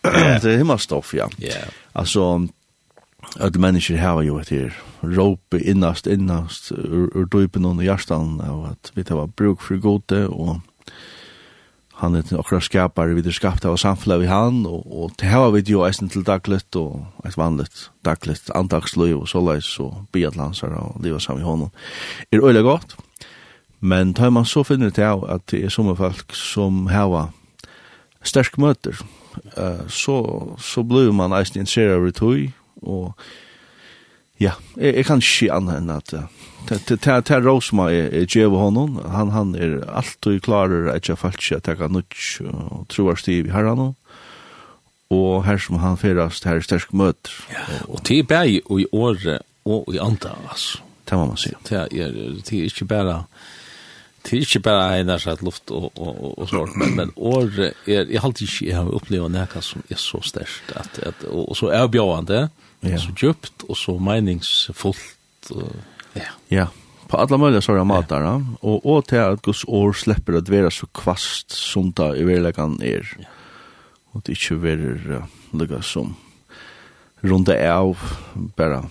det 0.03 0.45
är 0.45 0.57
himmelstoff, 0.57 1.15
ja. 1.15 1.31
Ja. 1.37 1.53
Alltså 1.93 2.49
att 3.37 3.57
människor 3.57 3.97
har 3.97 4.23
ju 4.23 4.41
ett 4.41 4.51
här 4.51 4.75
rope 5.01 5.59
innast 5.59 6.07
innast 6.07 6.73
ur 6.73 7.27
dypen 7.27 7.65
under 7.65 7.85
hjärtan 7.85 8.41
av 8.41 8.65
att 8.65 8.93
vi 8.95 9.05
tar 9.05 9.27
bruk 9.27 9.63
för 9.63 9.77
gode 9.77 10.27
och 10.27 10.57
han 11.99 12.15
er 12.17 12.23
akkurat 12.39 12.63
skapare 12.63 13.15
vi 13.15 13.25
er 13.27 13.35
skapt 13.35 13.65
av 13.65 13.77
samfunnet 13.77 14.21
vi 14.21 14.27
han 14.31 14.61
og, 14.67 14.87
og 14.87 15.17
det 15.19 15.33
har 15.33 15.51
vi 15.51 15.65
jo 15.67 15.83
eisen 15.83 16.09
til 16.09 16.23
dagligt 16.23 16.77
og 16.77 17.07
et 17.27 17.37
vanligt 17.37 17.91
dagligt 18.05 18.51
andagslöj 18.55 19.17
og 19.19 19.27
såleis, 19.29 19.73
og 19.81 20.07
biatlansar 20.13 20.77
og 20.79 21.01
livet 21.03 21.23
sammen 21.23 21.43
i 21.43 21.49
hånden. 21.49 21.71
Er 22.33 22.39
det 22.39 22.63
godt 22.63 22.65
gott? 22.65 23.08
Men 23.81 24.15
tar 24.15 24.31
man 24.35 24.47
så 24.49 24.65
finner 24.67 24.91
det 24.91 25.05
av 25.07 25.25
at 25.31 25.45
det 25.53 25.65
er 25.65 25.73
som 25.73 25.91
folk 25.97 26.35
som 26.35 26.87
har 26.91 27.31
sterk 28.27 28.59
møter, 28.59 28.99
uh, 29.55 29.85
så, 29.89 30.17
så 30.59 30.83
blir 30.83 31.13
man 31.15 31.33
eisen 31.37 31.63
interesseret 31.63 31.95
av 31.99 32.09
det 32.09 32.53
og 32.83 33.15
ja, 34.39 34.53
jeg, 34.77 34.95
jeg 34.95 35.07
kan 35.07 35.23
ikke 35.23 35.35
si 35.35 35.49
annet 35.51 35.81
enn 35.81 35.91
at 35.91 36.13
det 36.69 36.99
er 37.09 37.41
Rosma 37.43 37.89
er 37.91 38.27
djev 38.29 38.55
honom, 38.55 38.99
han, 39.09 39.31
han 39.33 39.55
er 39.57 39.81
alltid 39.89 40.43
klarer 40.45 40.91
at 40.93 41.09
jeg 41.09 41.19
falt 41.19 41.41
ikke 41.41 41.57
at 41.63 41.71
jeg 41.71 41.81
kan 41.81 41.95
nutj 41.97 42.27
og 42.51 42.85
troar 42.93 43.19
stiv 43.19 43.49
i 43.49 43.55
herran 43.55 43.95
og 45.09 45.45
her 45.47 45.59
som 45.63 45.79
han 45.81 45.97
ferast 45.97 46.45
her 46.45 46.61
sterk 46.61 46.93
møter. 46.93 47.33
Ja, 47.49 47.65
og 47.89 48.03
det 48.05 48.19
er 48.19 48.29
bare 48.29 48.51
i 48.51 48.87
året 48.93 49.41
og 49.65 49.89
i 49.95 49.99
andre, 49.99 50.35
altså. 50.51 50.83
Det 51.09 51.17
må 51.17 51.31
man 51.31 51.41
si. 51.41 51.55
Det 51.69 51.79
er, 51.79 51.89
det 51.89 52.53
er 52.53 52.67
ikke 52.69 52.85
bare 52.85 53.23
det 54.25 54.33
er 54.33 54.45
ikke 54.45 54.61
bare 54.61 54.99
en 55.01 55.11
av 55.15 55.43
luft 55.43 55.71
og, 55.71 55.93
og, 55.97 56.09
og, 56.09 56.33
og 56.39 56.49
sånt, 56.51 56.75
men, 56.77 56.97
men 56.97 57.13
år 57.17 57.47
er, 57.61 57.77
jeg 57.87 58.19
har 58.19 58.27
alltid 58.29 58.49
ikke 58.49 58.67
jeg 58.67 58.77
har 58.77 58.91
opplevd 58.99 59.33
noe 59.33 59.63
som 59.65 59.85
er 59.89 60.01
så 60.03 60.21
størst, 60.23 60.75
at, 60.77 60.99
at, 61.07 61.25
og, 61.31 61.49
og 61.49 61.57
så 61.57 61.71
er 61.73 61.87
bjøvende, 61.87 62.49
ja. 62.83 62.99
så 62.99 63.15
djupt, 63.15 63.65
og 63.69 63.79
så 63.79 63.97
meningsfullt, 63.99 65.53
og, 65.55 65.73
ja. 66.19 66.33
Ja, 66.51 66.67
på 67.09 67.17
alla 67.17 67.37
möjliga 67.37 67.61
sorger 67.61 67.85
matar 67.85 68.23
ja. 68.23 68.43
och 68.61 68.87
och 68.87 69.07
till 69.07 69.19
att 69.19 69.43
Guds 69.43 69.65
år 69.65 69.93
släpper 69.93 70.33
att 70.33 70.49
vara 70.49 70.71
så 70.71 70.87
kvast 70.87 71.51
som 71.51 71.93
det 71.93 72.17
i 72.17 72.25
verkligheten 72.25 72.83
är. 72.83 73.17
Ja. 73.19 73.25
Och 74.13 74.23
det 74.25 74.33
inte 74.51 74.55
vara 74.55 75.29
lika 75.51 75.83
som 75.83 76.17
runda 77.21 77.75
av 77.75 77.99
bara 78.35 78.85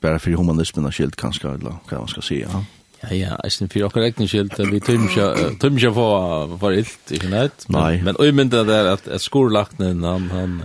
bara 0.00 0.18
för 0.18 0.30
humanismen 0.30 0.92
skilt 0.92 1.16
kanske 1.16 1.48
eller 1.48 1.76
vad 1.90 2.00
man 2.00 2.08
ska 2.08 2.20
säga. 2.20 2.48
Ja. 2.52 2.64
Ja, 3.02 3.14
ja, 3.14 3.36
jeg 3.42 3.52
synes 3.52 3.72
for 3.72 3.94
dere 3.96 4.10
egen 4.12 4.28
skyld, 4.30 4.52
vi 4.70 4.80
tømmer 4.80 5.78
ikke 5.78 5.92
for, 5.96 6.56
for 6.60 6.70
ilt, 6.70 7.10
ikke 7.10 7.30
nøyt. 7.32 7.64
Men, 7.68 8.04
men 8.04 8.18
jeg 8.20 8.34
mynda 8.34 8.62
det 8.68 8.76
er 8.76 8.90
at, 8.92 9.08
at 9.08 9.20
skolaknen, 9.20 10.04
han, 10.06 10.28
han, 10.30 10.60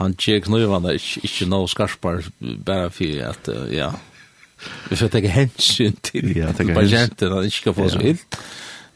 han 0.00 0.16
tjer 0.18 0.42
knøyvane, 0.42 0.96
ikke, 0.98 1.22
ikke 1.28 1.46
noe 1.50 1.70
skarspar, 1.70 2.24
bare 2.66 2.90
for 2.90 3.22
at, 3.28 3.50
uh, 3.54 3.68
ja, 3.70 3.92
vi 4.90 4.98
får 4.98 5.12
tenke 5.12 5.30
hensyn 5.30 5.94
til 6.02 6.32
ja, 6.36 6.50
patienten, 6.56 7.32
han 7.32 7.46
ikke 7.46 7.60
skal 7.60 7.76
få 7.76 7.88
så 7.92 8.02
ilt. 8.02 8.38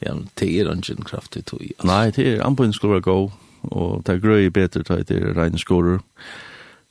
Ja, 0.02 0.14
men 0.14 0.26
det 0.38 0.48
er 0.48 0.70
ikke 0.72 0.94
en 0.96 1.06
kraftig 1.06 1.44
tog. 1.46 1.62
Nei, 1.86 2.10
det 2.14 2.26
er 2.26 2.44
anbøyen 2.46 2.74
være 2.82 3.04
god, 3.06 3.30
og 3.70 4.02
det 4.06 4.14
er 4.14 4.22
grøy 4.22 4.48
bedre 4.54 4.82
til 4.82 5.06
det 5.06 5.22
er 5.22 5.34
regne 5.38 5.58
skoler. 5.58 6.02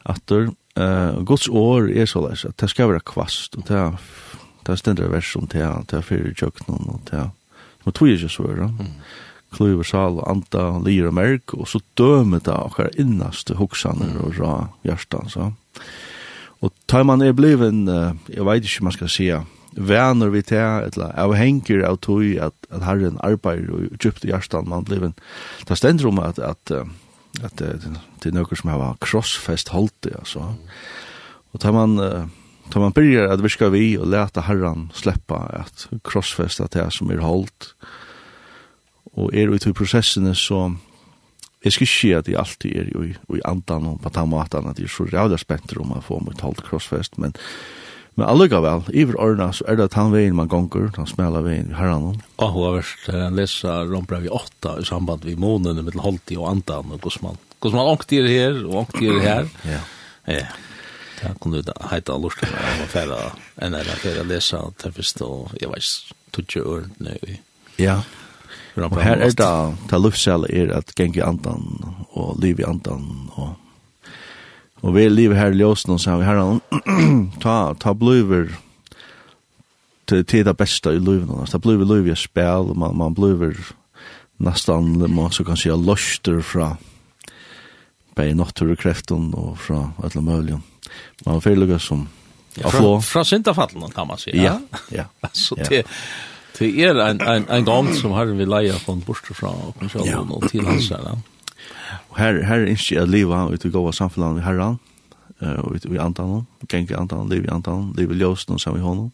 Atter, 0.08 0.48
uh, 0.80 1.26
Guds 1.28 1.48
år 1.52 1.92
er 1.92 2.08
så 2.08 2.24
leis, 2.24 2.46
at 2.46 2.56
det 2.60 2.70
skal 2.72 2.92
være 2.92 3.04
kvast, 3.04 3.58
og 3.58 3.68
det 3.68 3.76
er 3.76 4.00
det 4.68 4.76
er 4.76 4.82
stendere 4.82 5.12
vers 5.12 5.32
om 5.40 5.48
det, 5.48 5.64
det 5.88 5.98
er 5.98 6.06
fyrir 6.06 6.36
tjøkken 6.36 6.76
og 6.76 7.00
det 7.08 7.22
er, 7.22 7.30
som 7.84 7.96
tog 7.96 8.12
ikke 8.12 8.30
så 8.30 8.48
er, 8.52 8.66
kluver 9.56 9.88
sal 9.88 10.20
og 10.20 10.28
anta, 10.28 10.66
lir 10.84 11.08
og 11.08 11.16
merk, 11.16 11.54
og 11.56 11.70
så 11.72 11.80
dømer 11.96 12.44
det 12.44 12.52
akkar 12.52 12.92
innaste 13.00 13.56
hoksaner 13.56 14.18
og 14.20 14.36
ra 14.42 14.56
hjertan, 14.84 15.32
så. 15.32 15.54
Og 16.60 16.74
tar 16.90 17.06
man 17.08 17.24
er 17.24 17.38
bliven, 17.38 17.86
jeg 18.28 18.44
vet 18.44 18.68
ikke 18.68 18.90
man 18.90 18.96
skal 18.98 19.14
si, 19.14 19.30
vänner 19.78 20.28
vi 20.28 20.42
till 20.44 20.58
eller 20.58 21.20
avhänger 21.20 21.80
av 21.80 21.96
tog 21.96 22.38
att 22.38 22.54
att 22.70 22.84
Herren 22.84 23.18
arbetar 23.24 23.72
och 23.72 23.82
djupt 24.00 24.26
i 24.26 24.28
hjärtan 24.28 24.70
man 24.70 24.84
blev 24.84 25.04
en 25.04 25.14
där 25.68 25.76
ständer 25.76 26.06
om 26.08 26.20
att 26.20 26.40
att 26.40 26.72
att 27.44 27.58
det 27.58 28.26
är 28.26 28.32
något 28.32 28.58
som 28.58 28.70
har 28.70 28.96
crossfest 29.02 29.68
hållt 29.68 29.94
det 30.00 30.16
alltså. 30.18 30.56
Och 31.52 31.60
tar 31.60 31.72
man 31.72 32.00
Tar 32.70 32.80
man 32.80 32.92
börjar 32.92 33.28
att 33.28 33.42
viska 33.42 33.70
vi 33.70 33.98
och 33.98 34.08
läta 34.08 34.42
herran 34.42 34.92
släppa 34.94 35.36
att 35.36 35.88
krossfästa 36.04 36.68
det 36.72 36.92
som 36.92 37.10
är 37.10 37.18
hållt. 37.18 37.76
Och 39.04 39.34
är 39.34 39.48
ute 39.48 39.70
i 39.70 39.74
processen 39.74 40.36
så 40.36 40.76
Jeg 41.66 41.74
skal 41.74 41.88
ikke 41.88 41.94
si 41.94 42.12
at 42.14 42.28
jeg 42.30 42.38
alltid 42.40 42.76
er 42.78 42.90
i, 42.94 43.10
i 43.36 43.42
andan 43.48 43.90
og 43.90 43.98
på 44.04 44.12
den 44.14 44.30
måten 44.30 44.70
at 44.70 44.78
jeg 44.80 44.88
er 44.88 44.94
så 44.94 45.08
rævlig 45.10 45.40
spent 45.42 45.74
om 45.82 45.96
å 45.96 46.04
få 46.06 46.20
mitt 46.24 46.44
holdt 46.46 46.62
krossfest, 46.68 47.18
men, 47.18 47.34
men 48.16 48.28
allugavel, 48.30 48.86
iver 48.94 49.18
årene 49.20 49.50
så 49.58 49.66
er 49.68 49.80
det 49.80 49.90
den 49.96 50.14
veien 50.14 50.38
man 50.38 50.52
gonger, 50.52 50.92
den 50.96 51.10
smela 51.10 51.42
veien 51.46 51.72
vi 51.72 51.80
herran. 51.80 52.06
annen. 52.06 52.22
Ja, 52.38 52.52
hun 52.54 52.68
har 52.68 52.78
vært 52.78 53.10
uh, 53.10 53.26
lesa 53.34 53.80
Rombrev 53.90 54.30
i 54.30 54.32
åtta 54.32 54.78
i 54.80 54.86
samband 54.88 55.26
med 55.26 55.42
månene 55.42 55.82
mellom 55.82 56.06
halvt 56.06 56.38
og 56.38 56.48
andan 56.54 56.94
og 56.94 57.02
hvordan 57.02 57.26
man, 57.26 57.44
hvordan 57.60 57.82
man 57.82 58.32
her 58.38 58.64
og 58.64 58.80
ångter 58.86 59.22
her. 59.26 59.52
ja. 59.66 59.84
Ja. 60.28 60.46
Det 61.18 61.34
kunne 61.42 61.64
du 61.66 61.72
heita 61.90 62.14
og 62.14 62.28
lort 62.28 62.44
av 62.46 62.84
å 62.84 62.88
færa, 62.92 63.20
enn 63.62 63.76
er 63.78 63.88
det 63.88 63.98
færa 64.04 64.26
lesa 64.28 64.62
og 64.68 64.76
det 64.84 64.94
fyrst 64.96 65.24
og 65.26 65.54
jeg 65.58 65.72
veis 65.72 65.92
tutsi 66.36 66.62
ørene 66.62 67.18
i 67.26 67.40
Ja, 67.82 68.02
og 68.78 69.00
her 69.02 69.22
er 69.22 69.34
det 69.34 69.54
det 69.90 70.02
luftsel 70.02 70.46
er 70.50 70.74
at 70.78 70.94
gengi 70.98 71.24
andan 71.26 71.66
og 72.12 72.38
liv 72.42 72.62
i 72.62 72.68
andan 72.68 73.08
og 73.36 73.56
og 74.86 74.94
vi 74.94 75.08
liv 75.10 75.34
her 75.34 75.56
i 75.56 75.58
ljósen 75.58 75.96
og 75.96 76.02
sier 76.02 76.20
vi 76.20 76.28
herran, 76.28 76.60
ta, 77.44 77.74
ta 77.82 77.96
bluver 77.98 78.52
til 80.08 80.24
til 80.26 80.46
det 80.46 80.54
beste 80.58 80.94
i 80.94 81.02
livet 81.02 81.28
nå. 81.28 81.46
Det 81.50 81.62
blir 81.62 81.82
liv 81.84 82.08
i 82.08 82.16
spel, 82.16 82.72
man, 82.76 82.96
man 82.98 83.16
blir 83.18 83.58
nesten, 84.38 84.94
man 85.16 85.32
så 85.32 85.44
kan 85.44 85.58
si, 85.58 85.70
løster 85.70 86.42
fra 86.42 86.76
bei 88.16 88.34
naturkreften 88.34 89.34
og 89.38 89.58
fra 89.62 89.92
alle 90.04 90.22
mulige 90.22 90.62
man 91.26 91.42
får 91.42 91.56
lukka 91.56 91.80
som 91.80 92.08
ja, 92.56 92.70
fra, 92.70 93.02
fra 93.02 93.24
syndafallen 93.26 93.92
kan 93.92 94.08
man 94.08 94.18
si 94.18 94.32
Ja, 94.34 94.60
ja. 94.90 95.04
Så 95.34 95.56
ja. 95.58 95.66
det 95.70 95.84
det 96.60 96.70
er 96.82 96.96
en 96.96 97.22
en 97.22 97.46
en 97.50 97.66
gang 97.66 97.96
som 97.96 98.12
har 98.12 98.26
vi 98.26 98.46
leja 98.46 98.74
från 98.74 99.00
borste 99.00 99.34
fra 99.34 99.50
och 99.50 99.80
kanske 99.80 100.00
ja. 100.06 100.20
og 100.20 100.50
til 100.50 100.66
hans 100.66 100.90
där. 100.90 101.18
Och 102.10 102.18
her 102.18 102.42
här 102.42 102.60
är 102.60 102.66
inte 102.66 103.02
att 103.02 103.10
leva 103.10 103.50
ut 103.54 103.66
i 103.66 103.70
gå 103.70 103.92
samfunnet 103.92 103.96
samfundet 103.96 104.44
herran 104.44 104.80
eh 105.42 105.60
och 105.60 105.76
ut 105.76 105.86
i 105.86 105.98
antan 105.98 106.46
i 106.74 106.94
antan 106.94 107.30
liv 107.30 107.46
i 107.46 107.50
antan 107.50 107.94
liv 107.98 108.12
i 108.12 108.16
ljusen 108.16 108.60
som 108.60 108.78
i 108.78 108.80
honom. 108.80 109.12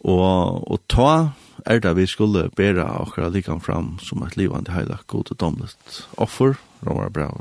og, 0.00 0.70
og 0.70 0.80
ta 0.88 1.32
er 1.66 1.80
det 1.80 1.96
vi 1.96 2.06
skulle 2.06 2.50
bära 2.56 2.84
akkurat 3.02 3.32
likan 3.32 3.60
fram 3.60 3.98
som 4.02 4.22
et 4.22 4.36
livande 4.36 4.72
hela 4.72 4.98
god 5.06 5.30
og 5.30 5.40
domlet 5.40 6.06
offer, 6.16 6.54
Romar 6.86 7.08
Brau 7.08 7.34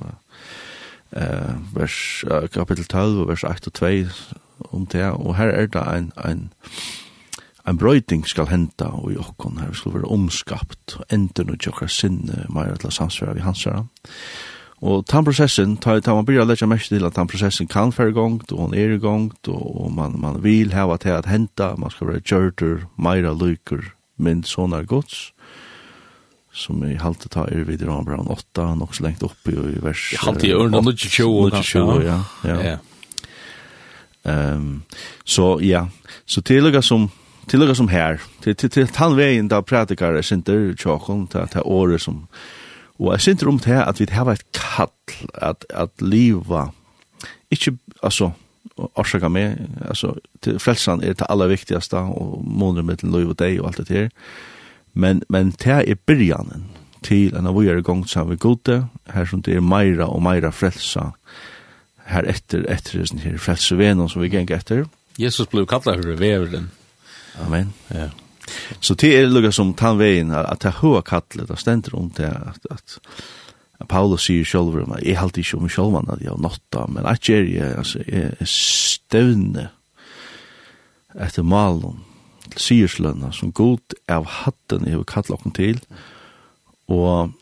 eh, 1.12 1.56
vers, 1.76 2.24
kapitel 2.54 2.86
12, 2.86 3.28
vers 3.28 3.44
8 3.44 3.68
og 3.68 3.74
2, 3.74 3.90
om 4.72 4.86
det, 4.86 5.06
og 5.12 5.36
her 5.36 5.52
er 5.52 5.68
det 5.68 5.84
en, 5.98 6.12
en, 6.26 6.50
en 7.68 7.78
brøyting 7.78 8.26
skal 8.28 8.50
henta, 8.50 8.86
og 8.86 9.12
i 9.12 9.20
okkon 9.20 9.60
her, 9.62 9.74
skal 9.74 9.94
være 9.98 10.12
omskapt, 10.12 10.98
og 11.00 11.06
endur 11.14 11.50
noe 11.50 11.60
tjokkar 11.60 11.92
sinne, 11.92 12.46
meir 12.50 12.78
til 12.82 12.94
samsvera 12.94 13.36
vi 13.36 13.46
hans 13.46 13.66
herra. 13.68 13.86
Og 14.86 15.06
tan 15.08 15.26
prosessen, 15.26 15.78
ta, 15.82 15.96
ta 16.04 16.14
man 16.14 16.28
blir 16.28 16.44
lekkja 16.46 16.68
mest 16.70 16.92
til 16.92 17.08
at 17.08 17.16
tan 17.16 17.30
prosessen 17.32 17.68
kan 17.72 17.94
fære 17.96 18.14
gongt, 18.14 18.52
og 18.52 18.66
hon 18.66 18.76
er 18.78 18.98
gongt, 19.02 19.48
og, 19.48 19.92
man, 19.96 20.20
man 20.22 20.42
vil 20.44 20.74
hava 20.76 20.98
til 21.02 21.16
at 21.16 21.30
henta, 21.32 21.74
man 21.80 21.94
skal 21.94 22.12
være 22.12 22.26
kjørter, 22.28 22.84
meira 22.98 23.34
lykker, 23.34 23.94
min 24.18 24.44
sonar 24.44 24.86
gods, 24.88 25.32
som 26.56 26.80
i 26.88 26.96
halte 27.00 27.30
ta 27.32 27.46
er 27.52 27.66
vid 27.68 27.84
om 27.84 28.06
brann 28.08 28.32
8, 28.32 28.70
nok 28.80 28.96
så 28.96 29.06
lengt 29.06 29.24
oppi 29.28 29.54
i 29.56 29.80
vers... 29.84 30.08
I 30.16 30.22
halte 30.24 30.48
i 30.48 30.54
ørna, 30.56 30.80
nå 30.80 30.96
ikke 30.96 31.12
tjo, 31.12 31.28
nå 31.28 31.52
ikke 31.52 31.66
tjo, 31.68 31.86
ja. 32.06 32.20
ja. 32.48 32.78
Um, 34.26 34.86
så 35.28 35.58
ja, 35.62 35.84
så 36.26 36.42
tillegga 36.42 36.82
som 36.82 37.10
tillegga 37.46 37.76
som 37.78 37.90
her, 37.92 38.22
til, 38.42 38.56
til, 38.58 38.72
til 38.74 38.88
tannveien 38.90 39.50
da 39.52 39.62
pratikar 39.62 40.18
er 40.18 40.26
sinter 40.26 40.72
tjåkon, 40.80 41.28
til, 41.32 41.46
til 41.54 41.66
året 41.66 42.02
som... 42.02 42.24
Og 42.96 43.12
jeg 43.12 43.26
sinter 43.26 43.52
om 43.52 43.60
det 43.60 43.76
at 43.76 44.00
vi 44.00 44.08
har 44.10 44.32
et 44.32 44.46
kall, 44.56 44.94
at, 45.36 45.66
at 45.70 45.92
liva, 46.02 46.70
ikke, 47.52 47.76
altså, 48.02 48.32
orsaka 48.96 49.30
meg, 49.30 49.60
altså, 49.84 50.14
til 50.42 50.60
frelsan 50.64 51.04
er 51.04 51.18
det 51.20 51.28
aller 51.30 51.52
viktigaste, 51.52 52.00
og 52.00 52.40
måneder 52.42 52.88
med 52.88 53.04
liv 53.04 53.36
og 53.36 53.40
deg 53.40 53.60
og 53.60 53.74
alt 53.74 53.84
det 53.84 53.98
her, 53.98 54.10
Men, 54.96 55.22
men 55.30 55.52
det 55.60 55.82
er 55.84 56.00
byrjanen 56.08 56.70
til 57.06 57.36
en 57.36 57.48
av 57.50 57.58
vi 57.60 57.68
er 57.70 57.84
gongt 57.86 58.10
sammen 58.10 58.34
vi 58.34 58.42
gode, 58.42 58.78
her 59.14 59.28
som 59.30 59.44
det 59.46 59.58
er 59.58 59.66
meira 59.66 60.08
og 60.10 60.24
meira 60.26 60.52
frelsa, 60.56 61.12
her 62.10 62.28
etter, 62.30 62.64
etter 62.72 63.06
sin 63.06 63.22
her 63.22 63.38
frelsevenen 63.42 64.10
som 64.10 64.24
vi 64.24 64.32
geng 64.34 64.50
etter. 64.54 64.86
Jesus 65.20 65.50
ble 65.52 65.66
kallet 65.70 66.02
for 66.02 66.20
veveren. 66.20 66.72
Amen. 67.44 67.74
Ja. 67.94 68.10
Så 68.80 68.96
det 68.96 69.12
er 69.18 69.30
lukka 69.30 69.52
som 69.54 69.74
tannveien, 69.78 70.32
at 70.32 70.62
det 70.64 70.72
er 70.72 70.82
høy 70.82 71.02
kallet, 71.06 71.48
det 71.50 71.60
stender 71.60 71.98
om 71.98 72.10
det, 72.16 72.32
at, 72.32 72.68
at 72.72 73.88
Paulus 73.90 74.30
sier 74.30 74.48
sjálfur 74.48 74.86
om 74.86 74.96
jeg 75.02 75.20
halte 75.20 75.44
ikke 75.44 75.60
om 75.60 75.70
sjálfan 75.70 76.12
at 76.14 76.24
jeg 76.24 76.32
har 76.32 76.42
nåtta, 76.42 76.86
men 76.94 77.10
at 77.10 77.30
jeg 77.30 77.56
er, 77.60 77.76
altså, 77.82 78.04
jeg 78.08 78.32
er 78.40 78.50
støvne 78.50 79.70
etter 81.16 81.44
malen 81.44 82.00
syrslønna 82.62 83.32
som 83.36 83.54
god 83.56 83.96
av 84.12 84.28
hatten 84.44 84.88
jeg 84.88 85.00
vil 85.00 85.10
kalle 85.10 85.36
okken 85.36 85.56
til, 85.56 85.82
og 86.92 87.34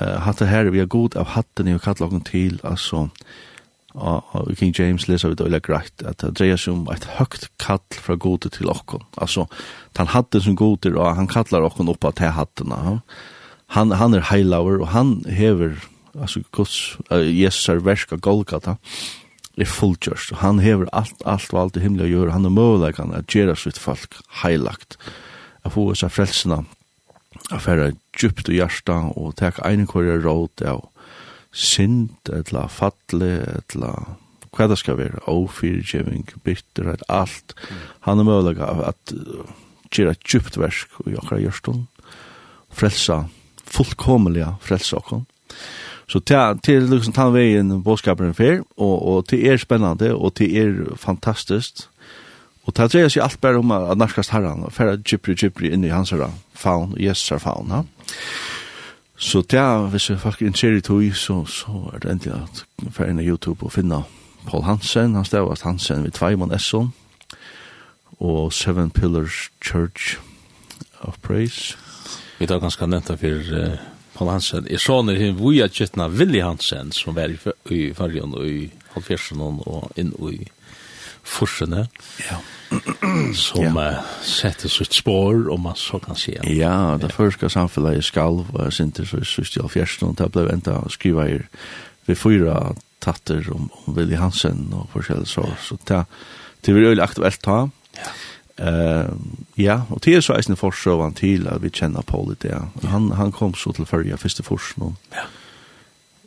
uh, 0.00 0.18
hatten 0.26 0.50
her 0.50 0.70
vi 0.74 0.82
er 0.82 0.90
god 0.90 1.18
av 1.20 1.34
hatten 1.36 1.70
jeg 1.70 1.78
vil 1.78 1.84
kalle 1.84 2.08
okken 2.08 2.24
til, 2.26 2.60
altså, 2.66 3.08
og 3.94 4.50
i 4.50 4.56
King 4.58 4.74
James 4.74 5.06
leser 5.06 5.30
vi 5.30 5.38
det 5.38 5.46
veldig 5.46 5.62
greit, 5.62 6.02
at 6.02 6.18
det 6.22 6.32
dreier 6.38 6.58
seg 6.58 6.74
om 6.74 6.88
et 6.90 7.06
høgt 7.18 7.46
kall 7.62 7.82
fra 7.94 8.16
gode 8.18 8.50
til 8.50 8.72
okken. 8.72 9.04
Altså, 9.22 9.46
han 9.96 10.10
hatten 10.10 10.42
som 10.42 10.56
gode, 10.58 10.90
og 10.98 11.14
han 11.14 11.30
kallar 11.30 11.62
okken 11.68 11.92
oppa 11.92 12.10
til 12.10 12.34
hatten. 12.34 12.74
Han, 13.76 13.94
han 13.94 14.14
er 14.18 14.26
heilaver, 14.32 14.80
og 14.82 14.90
han 14.96 15.20
hever, 15.30 15.78
altså, 16.18 16.42
Guds, 16.50 16.96
uh, 17.12 17.22
Jesus 17.22 17.68
er 17.70 17.84
versk 17.86 18.16
av 18.16 18.24
Golgata, 18.26 18.74
og 18.74 19.23
er 19.58 19.70
fulltjørst. 19.70 20.34
Han 20.42 20.58
hever 20.62 20.88
alt, 20.92 21.20
alt 21.24 21.52
og 21.54 21.60
alt 21.60 21.76
i 21.78 21.84
himmelen 21.84 22.08
å 22.08 22.10
gjøre. 22.10 22.34
Han 22.34 22.48
er 22.48 22.54
møleikene 22.54 23.20
at 23.20 23.34
gjøre 23.34 23.56
sitt 23.58 23.78
folk 23.78 24.18
heilagt. 24.42 24.98
Jeg 25.64 25.74
får 25.76 26.00
seg 26.02 26.14
frelsene 26.14 26.64
at 27.50 27.62
fære 27.62 27.92
djupt 28.16 28.48
og 28.48 28.56
hjertet 28.56 29.14
og 29.20 29.34
tek 29.38 29.60
egen 29.66 29.88
hvor 29.90 30.06
jeg 30.06 30.22
råd 30.24 30.64
av 30.70 30.84
synd, 31.54 32.16
etla 32.34 32.66
fattelig, 32.72 33.36
etla 33.60 33.94
hva 34.54 34.68
det 34.70 34.78
skal 34.78 34.98
være, 35.00 35.22
ofyrgjeving, 35.30 36.28
bitterhet, 36.46 37.02
alt. 37.10 37.56
Han 38.06 38.22
er 38.22 38.28
møleik 38.28 38.60
av 38.62 38.82
at 38.86 39.14
gjøre 39.94 40.14
et 40.14 40.26
djupt 40.26 40.58
versk 40.58 40.94
i 41.06 41.16
akkurat 41.18 41.42
hjertet. 41.42 42.12
Frelsa, 42.74 43.24
fullkomelig 43.66 44.46
frelsa 44.62 44.98
okkur. 45.00 45.24
Så 46.08 46.20
til, 46.20 46.58
til 46.64 46.84
liksom 46.90 47.14
ta 47.16 47.28
veien 47.32 47.80
bådskaperen 47.82 48.34
fer, 48.36 48.62
og, 48.76 48.94
og 49.08 49.28
til 49.28 49.46
er 49.48 49.60
spennende, 49.60 50.12
og 50.14 50.34
til 50.36 50.56
er 50.56 50.96
fantastisk. 51.00 51.86
Og 52.64 52.74
til 52.74 52.88
dreier 52.88 53.12
seg 53.12 53.24
alt 53.24 53.40
bare 53.40 53.60
om 53.60 53.72
at 53.76 53.96
narkast 53.98 54.32
herran 54.32 54.64
og 54.64 54.72
færre 54.72 54.96
gypri 55.00 55.36
gypri 55.36 55.72
inn 55.72 55.84
i 55.84 55.92
hans 55.92 56.14
herra. 56.14 56.30
faun, 56.54 56.94
Jesus 57.00 57.32
er 57.32 57.38
faun, 57.38 57.70
ha? 57.70 57.82
Så 59.16 59.42
til, 59.42 59.88
hvis 59.92 60.10
folk 60.18 60.42
er 60.42 60.46
en 60.46 60.76
i 60.76 60.80
tog, 60.80 61.14
så, 61.14 61.44
så 61.44 61.90
er 61.94 61.98
det 61.98 62.10
endelig 62.10 62.34
at 62.34 62.64
færre 62.92 63.10
inn 63.10 63.20
i 63.20 63.28
YouTube 63.28 63.64
og 63.64 63.72
finne 63.72 64.02
Paul 64.46 64.62
Hansen, 64.64 65.14
han 65.14 65.24
stavast 65.24 65.62
Hansen 65.62 66.04
ved 66.04 66.10
Tveimon 66.10 66.52
Esson, 66.52 66.92
og 68.20 68.52
Seven 68.52 68.90
Pillars 68.90 69.50
Church 69.64 70.18
of 71.00 71.18
Praise. 71.22 71.76
Vi 72.38 72.46
tar 72.46 72.58
ganske 72.58 72.86
nevnt 72.86 73.08
det 73.08 73.18
for 73.18 73.56
uh 73.56 73.93
Paul 74.14 74.30
Hansen. 74.30 74.66
Jeg 74.70 74.82
så 74.82 75.00
når 75.02 75.20
hun 75.20 75.38
vuja 75.38 75.68
kjøttene 75.68 76.08
Willy 76.14 76.42
Hansen, 76.44 76.92
som 76.94 77.16
var 77.16 77.32
i 77.34 77.86
fargen 77.96 78.34
og 78.36 78.46
i 78.46 78.68
halvfjersen 78.94 79.42
og 79.42 79.90
inn 80.00 80.12
i 80.30 80.44
forsene. 81.24 81.86
Ja. 82.28 82.38
Som 83.38 83.78
ja. 83.78 83.90
uh, 83.94 84.14
setter 84.26 84.68
sitt 84.72 84.96
spår, 84.96 85.46
om 85.52 85.64
man 85.68 85.76
så 85.78 86.00
kan 86.02 86.18
si. 86.18 86.34
Ja, 86.34 86.96
det 87.00 87.10
ja. 87.12 87.16
første 87.16 87.48
samfunnet 87.52 88.00
i 88.00 88.04
Skalv, 88.04 88.50
og 88.52 88.64
jeg 88.66 88.76
syntes 88.80 89.12
så 89.12 89.20
i 89.22 89.28
sørste 89.28 89.62
halvfjersen, 89.62 90.08
og 90.10 90.18
det 90.18 90.30
ble 90.34 90.48
enda 90.52 90.80
skriva 90.92 91.28
i 91.30 91.38
vi 92.04 92.16
fyra 92.18 92.74
tatter 93.00 93.46
om, 93.54 93.70
om 93.84 93.96
Willy 93.96 94.18
Hansen 94.20 94.66
og 94.76 94.90
forskjellig 94.92 95.28
så. 95.30 95.46
Så 95.64 95.78
det, 95.88 96.02
det 96.66 96.74
var 96.76 96.84
jo 96.84 97.04
aktuelt 97.04 97.40
ta. 97.44 97.58
Ja. 97.96 98.10
Eh 98.58 99.08
ja, 99.58 99.80
og 99.90 100.00
det 100.04 100.16
er 100.16 100.20
så 100.22 100.34
eisen 100.34 100.58
forsøvan 100.58 101.14
til 101.14 101.48
at 101.50 101.62
vi 101.62 101.70
kjenner 101.70 102.02
Paul 102.06 102.36
det. 102.42 102.54
Han 102.90 103.12
han 103.12 103.32
kom 103.32 103.54
så 103.54 103.72
til 103.72 103.86
førja 103.86 104.16
første 104.16 104.42
fors 104.42 104.74
nå. 104.76 104.94
Ja. 105.14 105.26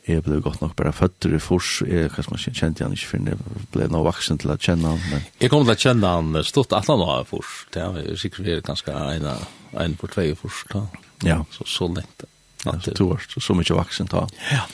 Jeg 0.08 0.22
ble 0.24 0.38
godt 0.40 0.62
nok 0.62 0.72
bare 0.76 0.92
føtter 0.96 1.34
i 1.36 1.38
fors, 1.42 1.82
jeg 1.84 2.08
hva 2.08 2.22
man 2.30 2.40
kjente 2.40 2.84
han 2.84 2.94
ikke 2.96 3.10
før, 3.10 3.26
jeg 3.28 3.66
ble 3.74 3.88
nå 3.92 4.00
vaksen 4.06 4.40
til 4.40 4.54
å 4.54 4.56
kjenne 4.56 4.94
han. 4.94 5.02
Men... 5.12 5.26
Jeg 5.42 5.52
kom 5.52 5.66
til 5.66 5.74
å 5.74 5.82
kjenne 5.82 6.12
han 6.16 6.38
stort 6.48 6.72
at 6.72 6.88
han 6.88 7.02
var 7.04 7.26
fors, 7.28 7.66
det 7.74 7.84
er 7.84 8.16
sikkert 8.16 8.46
vi 8.46 8.54
er 8.54 8.64
ganske 8.64 8.94
en, 8.96 9.28
en 9.84 9.96
på 10.00 10.08
tvei 10.08 10.30
fors 10.38 10.64
da. 10.72 10.86
Ja. 11.28 11.42
Så, 11.52 11.68
så 11.68 11.90
lengt. 11.92 12.24
Ja, 12.64 12.78
så 12.80 12.96
to 12.96 13.10
år, 13.12 13.28
så 13.28 13.44
så 13.44 13.54
mye 13.58 13.76
vaksen 13.76 14.08
da. 14.08 14.24
Ja. 14.48 14.64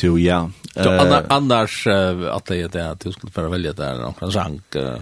Jo, 0.00 0.14
ja. 0.20 0.42
Så 0.74 0.90
annars, 0.92 1.24
annars 1.30 1.80
at 1.88 2.52
det 2.52 2.60
er 2.66 2.74
det 2.76 2.84
at 2.84 3.04
du 3.04 3.12
skulle 3.12 3.32
bare 3.34 3.50
velge 3.52 3.72
der, 3.80 4.04
noen 4.04 4.32
sang, 4.32 4.60
uh, 4.76 5.00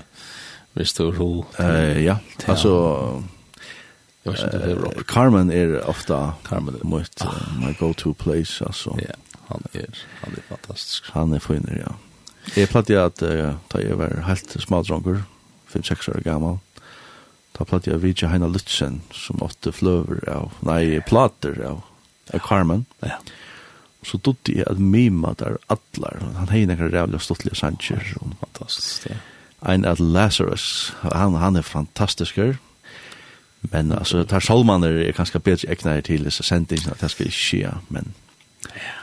Hvis 0.78 0.94
du 0.94 1.08
ro. 1.10 1.44
Eh 1.58 2.04
ja, 2.04 2.18
alltså 2.46 3.22
Jag 4.22 4.32
vet 4.32 4.54
inte 4.54 4.66
hur 4.66 5.02
Carmen 5.02 5.50
er 5.50 5.88
ofta 5.88 6.32
Carmen 6.48 6.74
er. 6.74 6.84
mitt 6.84 7.24
my 7.60 7.72
go 7.78 7.92
to 7.92 8.14
place 8.14 8.64
altså. 8.64 8.98
Ja, 9.02 9.14
han 9.48 9.62
er, 9.72 9.88
han 10.20 10.32
er 10.36 10.42
fantastisk. 10.48 11.10
Han 11.14 11.32
er 11.32 11.38
finner, 11.38 11.78
ja. 11.78 11.94
Jeg 12.56 12.68
platt 12.68 12.90
jeg 12.90 13.00
at 13.00 13.22
uh, 13.22 13.56
da 13.72 13.80
jeg 13.82 13.98
var 13.98 14.20
helt 14.28 14.56
smådrunkar, 14.60 15.22
5-6 15.72 16.10
år 16.14 16.22
gammal. 16.24 16.58
Ta 17.56 17.64
platt 17.64 17.86
jeg 17.86 18.02
vidja 18.02 18.28
Heina 18.28 18.46
Lutzen 18.46 19.02
som 19.12 19.42
åtte 19.42 19.72
fløver 19.72 20.22
av, 20.30 20.52
nei, 20.62 21.00
plater 21.00 21.58
av, 21.64 21.82
av 22.34 22.44
Carmen. 22.44 22.86
Ja. 23.02 23.18
Så 24.06 24.20
dotte 24.22 24.54
jeg 24.54 24.68
at 24.70 24.78
mima 24.78 25.34
der 25.38 25.58
allar. 25.66 26.22
Han 26.36 26.52
heina 26.52 26.76
kan 26.76 26.92
rävliga 26.92 27.18
stottliga 27.18 27.54
sancher. 27.58 28.14
Fantastisk, 28.40 29.10
ja 29.10 29.18
ein 29.66 29.84
at 29.84 30.00
Lazarus, 30.00 30.94
han, 31.02 31.34
han 31.34 31.56
er 31.56 31.62
fantastisker, 31.62 32.54
men 33.72 33.92
altså, 33.92 34.24
tar 34.24 34.40
Solmaner 34.44 35.00
er 35.02 35.12
kanskje 35.16 35.40
bedre 35.42 35.72
egnet 35.72 36.04
til 36.04 36.24
disse 36.24 36.42
sendingene, 36.46 36.94
at 36.94 37.02
det 37.02 37.10
skal 37.10 37.26
ikke 37.26 37.38
skje, 37.38 37.72
men... 37.88 38.14
Ja. 38.74 38.94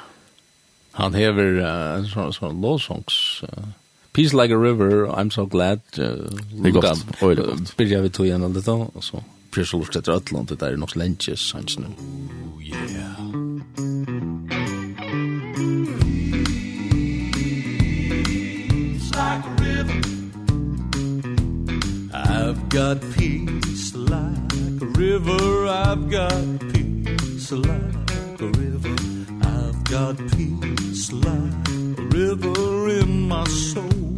Han 0.96 1.16
hever 1.16 1.58
uh, 1.60 1.98
en 2.00 2.08
sånn 2.08 2.32
sånn 2.36 2.62
låsongs... 2.64 3.18
Uh, 3.44 3.74
Peace 4.16 4.32
like 4.32 4.50
a 4.50 4.58
river, 4.58 5.10
I'm 5.12 5.30
so 5.30 5.44
glad. 5.46 5.82
Uh, 6.00 6.32
det 6.64 6.72
er 6.72 6.78
godt, 6.78 7.04
og 7.20 7.36
det 7.36 7.44
er 7.44 7.50
godt. 7.50 7.74
Byrja 7.76 8.00
vi 8.06 8.14
tog 8.16 8.30
igjen 8.30 8.48
av 8.48 8.56
da, 8.56 8.78
og 8.88 9.04
så 9.04 9.20
prøver 9.52 9.68
så 9.68 9.82
lort 9.82 10.00
etter 10.00 10.16
Øtland, 10.16 10.56
det 10.56 10.64
er 10.64 10.80
nok 10.80 10.96
slentjes, 10.96 11.52
sannsene. 11.52 11.92
Oh, 11.92 12.64
yeah. 12.64 14.15
got 22.76 23.00
peace 23.16 23.96
like 23.96 24.54
a 24.82 24.86
river. 25.00 25.66
I've 25.66 26.10
got 26.10 26.60
peace 26.74 27.50
like 27.54 28.42
a 28.42 28.50
river. 28.60 28.96
I've 29.44 29.82
got 29.86 30.18
peace 30.36 31.10
like 31.14 31.70
a 31.70 32.02
river 32.12 32.90
in 33.00 33.30
my 33.30 33.46
soul. 33.46 34.18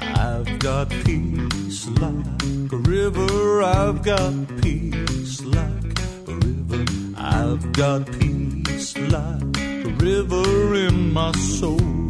I've 0.00 0.58
got 0.58 0.88
peace 1.04 1.86
like 2.00 2.72
a 2.72 2.78
river. 2.78 3.62
I've 3.62 4.02
got 4.02 4.32
peace 4.62 5.44
like 5.44 5.98
a 6.28 6.34
river. 6.46 6.84
I've 7.14 7.72
got 7.72 8.06
peace 8.18 8.96
like 8.96 9.58
a 9.84 9.92
river 10.00 10.76
in 10.86 11.12
my 11.12 11.32
soul. 11.32 12.08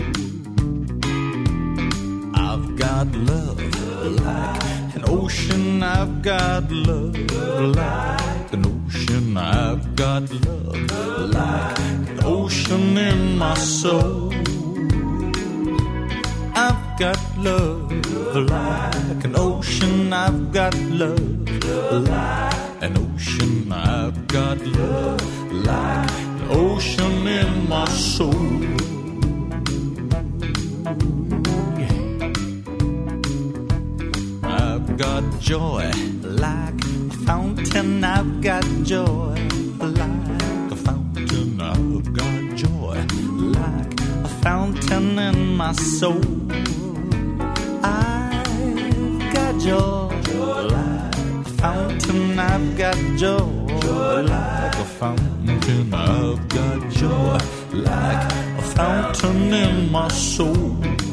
I've 2.36 2.76
got 2.76 3.08
love 3.16 3.91
like 4.04 4.94
an 4.96 5.04
ocean 5.08 5.82
I've 5.82 6.22
got 6.22 6.70
love 6.70 7.16
like 7.76 8.52
an 8.52 8.66
ocean 8.66 9.36
I've 9.36 9.94
got 9.96 10.30
love 10.30 11.34
like 11.34 11.78
an 12.10 12.20
ocean 12.24 12.98
in 12.98 13.38
my 13.38 13.54
soul. 13.54 14.32
I've 16.54 16.98
got 16.98 17.20
love 17.38 17.90
like 18.34 19.24
an 19.24 19.34
ocean 19.36 20.12
I've 20.12 20.52
got 20.52 20.74
love 21.00 21.20
like 22.08 22.82
an 22.82 22.96
ocean 22.98 23.72
I've 23.72 24.26
got 24.28 24.58
love 24.60 25.52
like 25.52 26.10
an 26.10 26.48
ocean 26.50 27.26
in 27.26 27.68
my 27.68 27.88
soul. 27.88 29.01
got 35.02 35.24
joy. 35.40 35.90
Like 36.22 36.80
a 36.84 37.16
fountain 37.26 38.04
I've 38.04 38.40
got 38.40 38.64
joy. 38.84 39.34
Like 39.80 40.70
a 40.70 40.76
fountain 40.76 41.60
I've 41.60 42.12
got 42.18 42.40
joy. 42.62 42.98
Like 43.58 44.00
a 44.00 44.30
fountain 44.44 45.18
in 45.18 45.56
my 45.56 45.72
soul. 45.72 46.22
I've 47.82 49.18
got 49.34 49.52
joy. 49.66 50.08
Like 50.76 51.46
a 51.46 51.52
fountain 51.62 52.38
I've 52.38 52.78
got 52.78 52.98
joy. 53.16 54.22
Like 54.34 54.76
a 54.76 54.86
fountain 55.00 55.94
I've 55.94 56.48
got 56.48 56.80
joy. 57.00 57.38
Like 57.72 58.24
a 58.58 58.64
fountain 58.76 59.52
in 59.52 59.90
my 59.90 60.08
soul. 60.08 61.11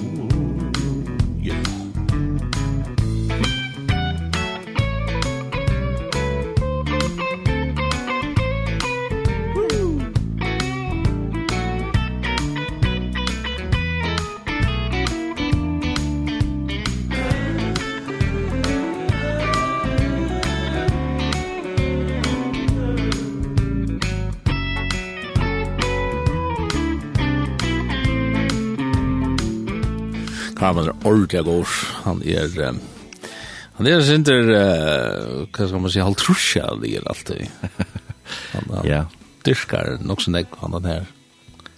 han 30.78 30.90
er 30.90 30.96
ordentlig 31.04 31.44
god. 31.48 31.76
Han 32.06 32.24
er... 32.26 32.56
Um, 32.70 32.82
han 33.80 33.88
er 33.88 34.02
sinter, 34.04 34.50
uh, 34.52 35.46
hva 35.56 35.68
skal 35.70 35.80
man 35.80 35.92
si, 35.94 36.02
halvtrusja 36.04 36.66
ligger 36.82 37.06
alltid. 37.08 37.48
Han, 38.54 38.66
han 38.76 38.86
ja. 38.86 39.04
dyrkar 39.48 39.96
nok 40.06 40.22
som 40.22 40.36
nek, 40.36 40.52
han 40.62 40.76
den 40.76 40.90
her 40.92 41.08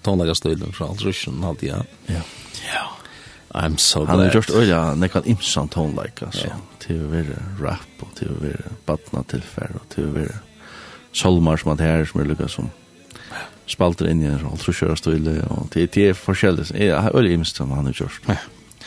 tonlagastöjlen 0.04 0.74
fra 0.74 0.90
halvtrusjen 0.90 1.44
alltid, 1.46 1.70
ja. 1.70 1.84
Ja. 2.10 2.24
Ja. 2.66 2.88
I'm 3.54 3.78
so 3.78 4.00
han 4.00 4.06
glad. 4.06 4.18
Han 4.18 4.26
har 4.26 4.34
gjort 4.34 4.50
øya 4.50 4.80
nekkan 4.96 5.26
imsan 5.26 5.70
tonleik, 5.70 6.22
altså. 6.26 6.48
Yeah. 6.48 6.62
Til 6.82 7.02
å 7.06 7.10
være 7.12 7.40
rap, 7.60 8.04
og 8.04 8.14
til 8.18 8.32
å 8.32 8.40
være 8.42 8.76
badna 8.88 9.24
tilfær, 9.30 9.76
og 9.78 9.90
til 9.94 10.08
å 10.08 10.14
være 10.16 10.38
solmar 11.14 11.60
som 11.62 11.74
han 11.74 11.84
her, 11.84 12.06
som 12.08 12.24
er 12.24 12.32
lukka 12.32 12.48
som 12.50 12.72
spalter 13.70 14.10
inn 14.12 14.24
i 14.24 14.30
en 14.32 14.42
halvtrusjøra 14.48 14.96
støyle, 15.00 15.36
og 15.52 15.70
til 15.76 15.88
det 15.94 16.08
er 16.10 16.18
forskjellig. 16.18 16.72
Jeg 16.74 16.96
har 16.96 17.16
øyla 17.16 17.36
imsan 17.36 17.72
han 17.76 17.88
har 17.92 18.02
gjort. 18.02 18.24
Ja. 18.28 18.40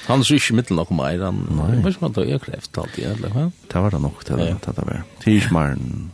Han 0.04 0.20
er 0.20 0.28
så 0.28 0.36
ikke 0.36 0.56
mittel 0.58 0.76
nok 0.76 0.90
mer, 0.92 1.16
han 1.24 1.38
Nei. 1.48 1.70
Jeg 1.72 1.84
vet 1.84 1.94
ikke 1.96 2.04
man 2.04 2.16
tar 2.16 2.28
jo 2.28 2.40
kreft 2.42 2.78
alltid, 2.82 3.06
eller 3.14 3.32
hva? 3.32 3.46
Det 3.72 3.82
var 3.86 3.94
det 3.94 4.02
nok 4.04 4.24
til 4.28 4.42
det, 4.42 4.50
det 4.66 4.74
var 4.76 4.90
det. 5.24 5.36
Mer 5.54 5.74
enn 5.76 6.10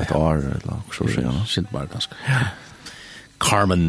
et 0.00 0.12
år, 0.16 0.42
eller 0.56 0.66
hva 0.66 0.96
så 0.96 1.06
sier 1.10 1.28
han. 1.28 1.40
Sint 1.50 1.70
bare 1.74 1.90
ganske. 1.92 2.18
Carmen 3.40 3.86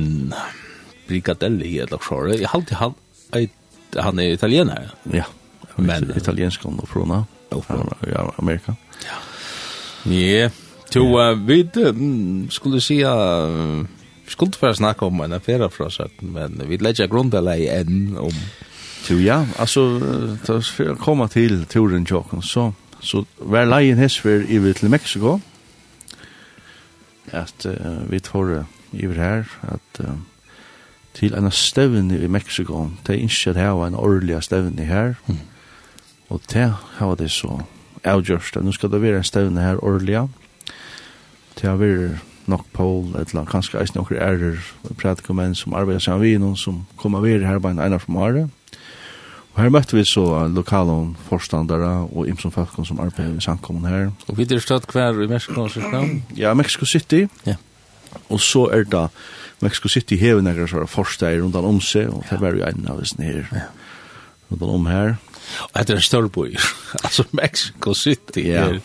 Brigadelli, 1.09 1.73
eller 1.81 1.97
hva 1.97 2.21
så. 2.21 2.37
Jeg 2.37 2.51
halte 2.53 2.77
han, 2.77 2.97
han 3.97 4.21
er 4.21 4.37
italiener. 4.37 4.93
Ja, 5.13 5.25
men 5.77 6.11
italiensk 6.15 6.63
han 6.67 6.79
og 6.81 6.89
frona, 6.91 7.23
ja, 7.51 8.25
Amerika. 8.37 8.77
Ja. 9.07 9.19
Ja, 10.05 10.49
to, 10.89 11.03
vi 11.45 11.69
skulle 12.49 12.81
si, 12.81 13.01
skulle 14.27 14.57
for 14.57 14.73
snakke 14.73 15.05
om 15.05 15.21
en 15.21 15.33
affære 15.37 15.69
fra 15.69 15.89
17, 15.89 16.31
men 16.33 16.61
vi 16.69 16.79
legger 16.81 17.09
grunn 17.11 17.31
til 17.31 17.47
enn 17.51 18.17
om 18.17 18.33
Så 19.01 19.13
ja, 19.13 19.45
alltså 19.59 19.99
tas 20.45 20.69
för 20.69 20.95
komma 20.95 21.27
til 21.27 21.65
turen 21.65 22.05
Jokon 22.11 22.41
så 22.41 22.73
så 23.01 23.25
var 23.39 23.65
lejen 23.65 23.97
hesfer 23.97 24.43
i 24.45 24.73
til 24.73 24.89
Mexico, 24.89 25.39
at 27.31 27.65
uh, 27.65 28.11
vi 28.11 28.19
tror 28.19 28.65
över 28.93 29.13
her, 29.13 29.43
at 29.63 29.99
uh, 29.99 30.13
til 31.13 31.33
en 31.33 31.51
stevne 31.51 32.19
i 32.19 32.27
Mexico, 32.27 32.89
Det 33.07 33.15
er 33.15 33.19
ikke 33.19 33.53
det 33.53 33.61
här 33.61 33.87
en 33.87 33.95
årlig 33.95 34.43
stevne 34.43 34.83
her, 34.83 35.15
Mm. 35.27 35.37
Och 36.29 36.41
det 36.53 36.73
har 36.97 37.15
det 37.15 37.31
så 37.31 37.61
avgjørst. 38.03 38.57
at 38.57 38.63
nå 38.63 38.71
skal 38.71 38.91
det 38.91 39.01
være 39.01 39.17
en 39.17 39.23
stevne 39.23 39.61
her 39.61 39.83
årlig. 39.83 40.29
til 41.55 41.69
å 41.69 41.75
være 41.75 42.19
nok 42.47 42.65
Paul, 42.73 43.05
et 43.07 43.15
eller 43.15 43.41
annet, 43.41 43.49
kanskje 43.49 43.79
eisen 43.81 43.97
noen 43.97 44.17
ærer, 44.17 44.57
pratikumenn 44.97 45.55
som 45.55 45.73
arbeider 45.73 45.99
sammen 45.99 46.21
vi, 46.21 46.37
noen 46.37 46.55
som 46.55 46.85
kommer 46.97 47.21
være 47.21 47.45
her 47.47 47.59
bare 47.59 47.71
en 47.71 47.79
ene 47.79 47.99
fra 47.99 48.13
Mare. 48.13 48.49
Og 49.51 49.59
her 49.59 49.71
møtte 49.73 49.97
vi 49.97 50.03
så 50.07 50.23
lokale 50.47 50.95
forstandere 51.27 51.89
og 52.07 52.29
imsom 52.29 52.53
folk 52.55 52.77
som 52.87 53.01
arbeider 53.03 53.35
i 53.35 53.43
samkommen 53.43 53.85
her. 53.89 54.11
Og 54.31 54.37
vi 54.37 54.47
er 54.47 54.63
stått 54.63 54.87
hver 54.93 55.19
i 55.19 55.27
Mexico 55.27 55.67
City? 55.67 56.21
Ja, 56.39 56.53
Mexico 56.53 56.85
City. 56.85 57.25
Ja. 57.45 57.57
Og 58.29 58.39
så 58.39 58.65
er 58.71 58.87
det 58.87 59.07
Mexico 59.61 59.91
City 59.91 60.15
hever 60.15 60.41
nægge 60.41 60.67
sånne 60.71 60.87
forstandere 60.89 61.43
rundt 61.43 61.59
om 61.59 61.81
seg, 61.83 62.09
og 62.09 62.23
det 62.29 62.39
var 62.41 62.55
jo 62.55 62.63
en 62.65 62.87
av 62.89 63.01
disse 63.03 63.21
her. 63.21 63.67
Rundt 64.51 64.63
om 64.63 64.87
her. 64.89 65.17
Og 65.73 65.81
det 65.81 65.89
er 65.89 65.99
en 65.99 66.07
større 66.07 66.31
by. 66.31 66.47
altså 67.05 67.27
Mexico 67.35 67.93
City. 67.93 68.47
Ja. 68.47 68.69
Er, 68.69 68.79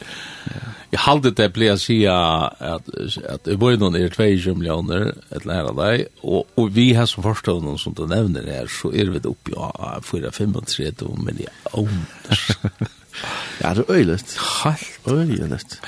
jeg 0.97 1.05
halde 1.05 1.31
det 1.37 1.51
ble 1.53 1.69
att 1.73 1.81
säga 1.81 2.15
at, 2.61 2.87
at 3.29 3.49
i 3.53 3.57
bøyden 3.57 3.97
er 3.99 4.09
22 4.09 4.55
millioner, 4.57 5.11
et 5.29 5.43
eller 5.43 5.59
annet 5.61 5.77
deg, 5.77 6.05
og, 6.23 6.47
og 6.57 6.71
vi 6.73 6.93
har 6.97 7.09
som 7.11 7.25
första 7.27 7.53
noen 7.61 7.77
som 7.79 7.93
du 7.93 8.07
nevner 8.09 8.49
her, 8.49 8.71
så 8.73 8.89
er 8.97 9.11
vi 9.13 9.21
uppe 9.29 9.53
ja 9.53 9.99
4 10.01 10.33
35 10.33 11.13
millioner. 11.21 12.41
ja, 13.63 13.75
det 13.77 13.85
er 13.85 13.93
øyligt. 13.93 14.37
Halt. 14.41 15.01
Øyligt. 15.09 15.81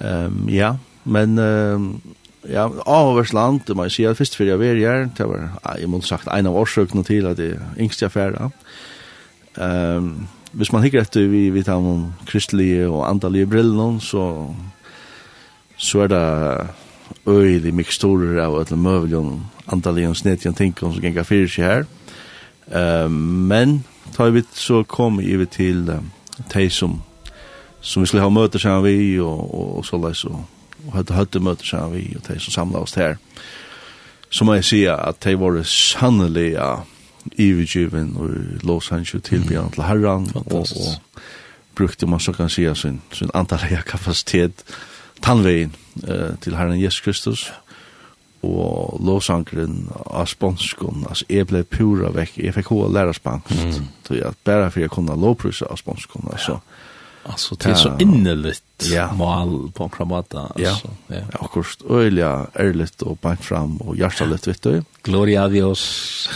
Um, 0.00 0.48
ja, 0.48 0.76
men 1.04 1.38
Um, 1.38 2.00
ja, 2.48 2.68
avversland, 2.86 3.60
det 3.66 3.76
må 3.76 3.84
jeg 3.84 3.92
si, 3.92 4.04
at 4.04 4.16
først 4.16 4.36
för 4.36 4.44
jeg 4.44 4.58
var 4.58 4.74
her, 4.74 5.08
det 5.16 5.28
var 5.28 5.76
jeg 5.78 5.88
må 5.88 6.00
sagt 6.00 6.28
en 6.28 6.46
av 6.46 6.56
årsøkene 6.56 7.04
til 7.04 7.26
at 7.26 7.36
det 7.36 7.60
yngsta 7.78 8.06
affären. 8.06 8.52
Ehm 9.58 10.28
hvis 10.54 10.72
man 10.72 10.84
hikker 10.84 11.02
etter 11.02 11.26
vi 11.30 11.48
vi 11.54 11.62
tar 11.66 11.82
noen 11.82 12.12
kristelige 12.28 12.86
og 12.88 13.04
andalige 13.08 13.48
brillene, 13.50 14.00
så, 14.00 14.24
så 15.76 16.04
er 16.04 16.12
det 16.12 16.24
øyelig 17.26 17.74
miksturer 17.74 18.38
av 18.44 18.60
et 18.60 18.72
møvel 18.78 19.16
og 19.18 19.72
andalige 19.72 20.12
og 20.12 20.16
snedige 20.16 20.52
ting 20.54 20.74
som 20.78 20.94
ganger 21.00 21.26
fyrir 21.26 21.50
seg 21.50 21.64
her. 21.64 21.84
Uh, 22.70 23.10
men 23.10 23.82
tar 24.14 24.32
vi 24.32 24.44
så 24.54 24.82
kom 24.88 25.18
vi 25.18 25.46
til 25.46 25.90
uh, 25.90 26.00
de 26.54 26.70
som, 26.70 27.02
som 27.80 28.02
vi 28.02 28.08
skulle 28.08 28.24
ha 28.24 28.32
møter 28.32 28.58
sammen 28.58 28.86
vi 28.86 29.18
og, 29.20 29.42
og, 29.54 29.76
og 29.78 29.84
så 29.84 30.00
leis 30.00 30.24
og, 30.24 30.44
og 30.86 30.96
hadde 30.96 31.18
høyde 31.18 31.44
møter 31.44 31.66
sammen 31.66 31.98
vi 31.98 32.16
og 32.16 32.24
de 32.28 32.38
som 32.40 32.52
samlet 32.52 32.80
oss 32.80 32.94
her. 32.94 33.18
Så 34.30 34.44
må 34.44 34.56
jeg 34.56 34.64
si 34.64 34.84
at 34.90 35.20
de 35.22 35.36
var 35.38 35.60
sannelig 35.68 36.54
av 36.58 36.86
ivergiven 37.34 38.14
og 38.16 38.30
Los 38.62 38.92
Angeles 38.92 39.24
tilbyggen 39.24 39.70
til 39.70 39.82
herran, 39.82 40.28
og, 40.34 40.52
og 40.52 40.66
brukte 41.74 42.06
man 42.06 42.20
så 42.20 42.32
kan 42.32 42.48
säga 42.48 42.74
sin, 42.74 43.02
sin 43.12 43.30
antallega 43.34 43.80
kapacitet 43.92 44.64
tannveien 45.22 45.74
uh, 46.08 46.38
til 46.40 46.56
herren 46.56 46.80
Jesus 46.80 47.00
Kristus 47.00 47.52
og 48.42 49.00
låsankeren 49.00 49.88
av 50.06 50.26
sponskon, 50.26 51.06
altså 51.08 51.24
jeg 51.28 51.46
ble 51.46 51.62
pura 51.64 52.10
vekk, 52.12 52.38
jeg 52.44 52.54
fikk 52.54 52.72
hva 52.74 52.90
læra 52.92 53.12
spansk, 53.16 53.80
mm. 53.80 53.86
tror 54.04 54.16
jeg, 54.16 54.32
bare 54.44 54.70
for 54.70 54.80
jeg 54.80 54.90
kunne 54.92 55.16
låprysa 55.16 55.64
av 55.70 55.80
sponskon, 55.80 56.28
altså. 56.32 56.52
Ja. 56.52 56.58
Alltså 57.26 57.54
det 57.54 57.70
är 57.70 57.74
så 57.74 57.98
innerligt 57.98 58.63
ja. 58.82 59.12
mål 59.12 59.72
på 59.72 59.84
en 59.84 59.90
kramata. 59.90 60.52
Ja, 60.56 60.76
ja. 61.08 61.14
ja 61.14 61.22
akkurat 61.40 61.82
øyelig, 61.90 62.24
ærligt 62.60 63.02
og 63.02 63.18
bænt 63.18 63.44
fram 63.44 63.80
og 63.80 63.96
hjertelig, 63.96 64.38
vet 64.46 64.64
du. 64.64 64.82
Gloria 65.02 65.44
a 65.44 65.48
Dios. 65.48 66.28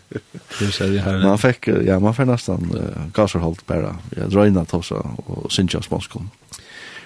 man 1.22 1.38
fikk, 1.38 1.68
ja, 1.86 1.98
man 1.98 2.14
fikk 2.14 2.30
nesten 2.30 2.70
uh, 2.72 3.12
gasserholdt 3.12 3.66
bare, 3.66 3.96
Jeg 4.16 4.30
drøyna 4.32 4.64
tosa 4.64 4.94
og 5.26 5.52
sinja 5.52 5.80
sponskon. 5.82 6.30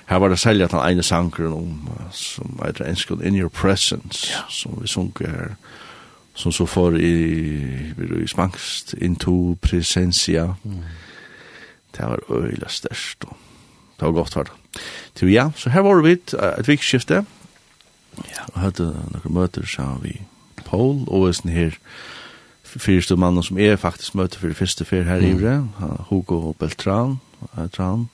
Her 0.08 0.16
var 0.16 0.28
det 0.28 0.38
selja 0.38 0.66
den 0.66 0.80
ene 0.90 1.02
sangren 1.02 1.52
om, 1.52 1.88
uh, 1.88 2.10
som 2.12 2.60
heter 2.64 2.88
enskon 2.88 3.22
In 3.24 3.38
Your 3.38 3.48
Presence, 3.48 4.28
ja. 4.30 4.44
som 4.48 4.78
vi 4.80 4.88
sunker 4.88 5.30
her, 5.30 5.54
som 6.34 6.52
så 6.52 6.66
får 6.66 6.96
i, 6.96 7.14
i 8.22 8.26
spangst, 8.26 8.94
Into 8.94 9.56
presensia. 9.62 10.54
Mm. 10.64 10.82
Det 11.92 12.06
var 12.06 12.18
øyelig 12.30 12.70
størst, 12.70 13.24
og 13.24 13.36
det 14.02 14.10
var 14.10 14.18
godt 14.18 14.34
for 14.34 14.48
det. 14.48 14.82
Til 15.14 15.30
ja, 15.32 15.50
så 15.56 15.70
her 15.70 15.84
var 15.86 16.02
vi 16.02 16.16
et 16.18 16.34
et 16.34 16.68
vikskifte. 16.68 17.22
Ja, 18.28 18.44
og 18.52 18.60
hadde 18.60 18.88
noen 19.14 19.34
møter, 19.36 19.64
så 19.68 19.94
vi 20.02 20.18
Paul, 20.66 21.04
og 21.08 21.28
er 21.28 21.36
sånn 21.36 21.54
her 21.54 21.78
fyrste 22.72 23.16
mannen 23.20 23.44
som 23.44 23.58
er 23.60 23.76
faktisk 23.80 24.16
møter 24.16 24.40
for 24.40 24.48
det 24.48 24.56
første 24.56 24.84
fyr 24.88 25.04
her 25.04 25.20
i 25.20 25.32
Ivre, 25.34 25.58
Hugo 26.08 26.54
Beltran, 26.58 27.18
Beltran, 27.54 28.08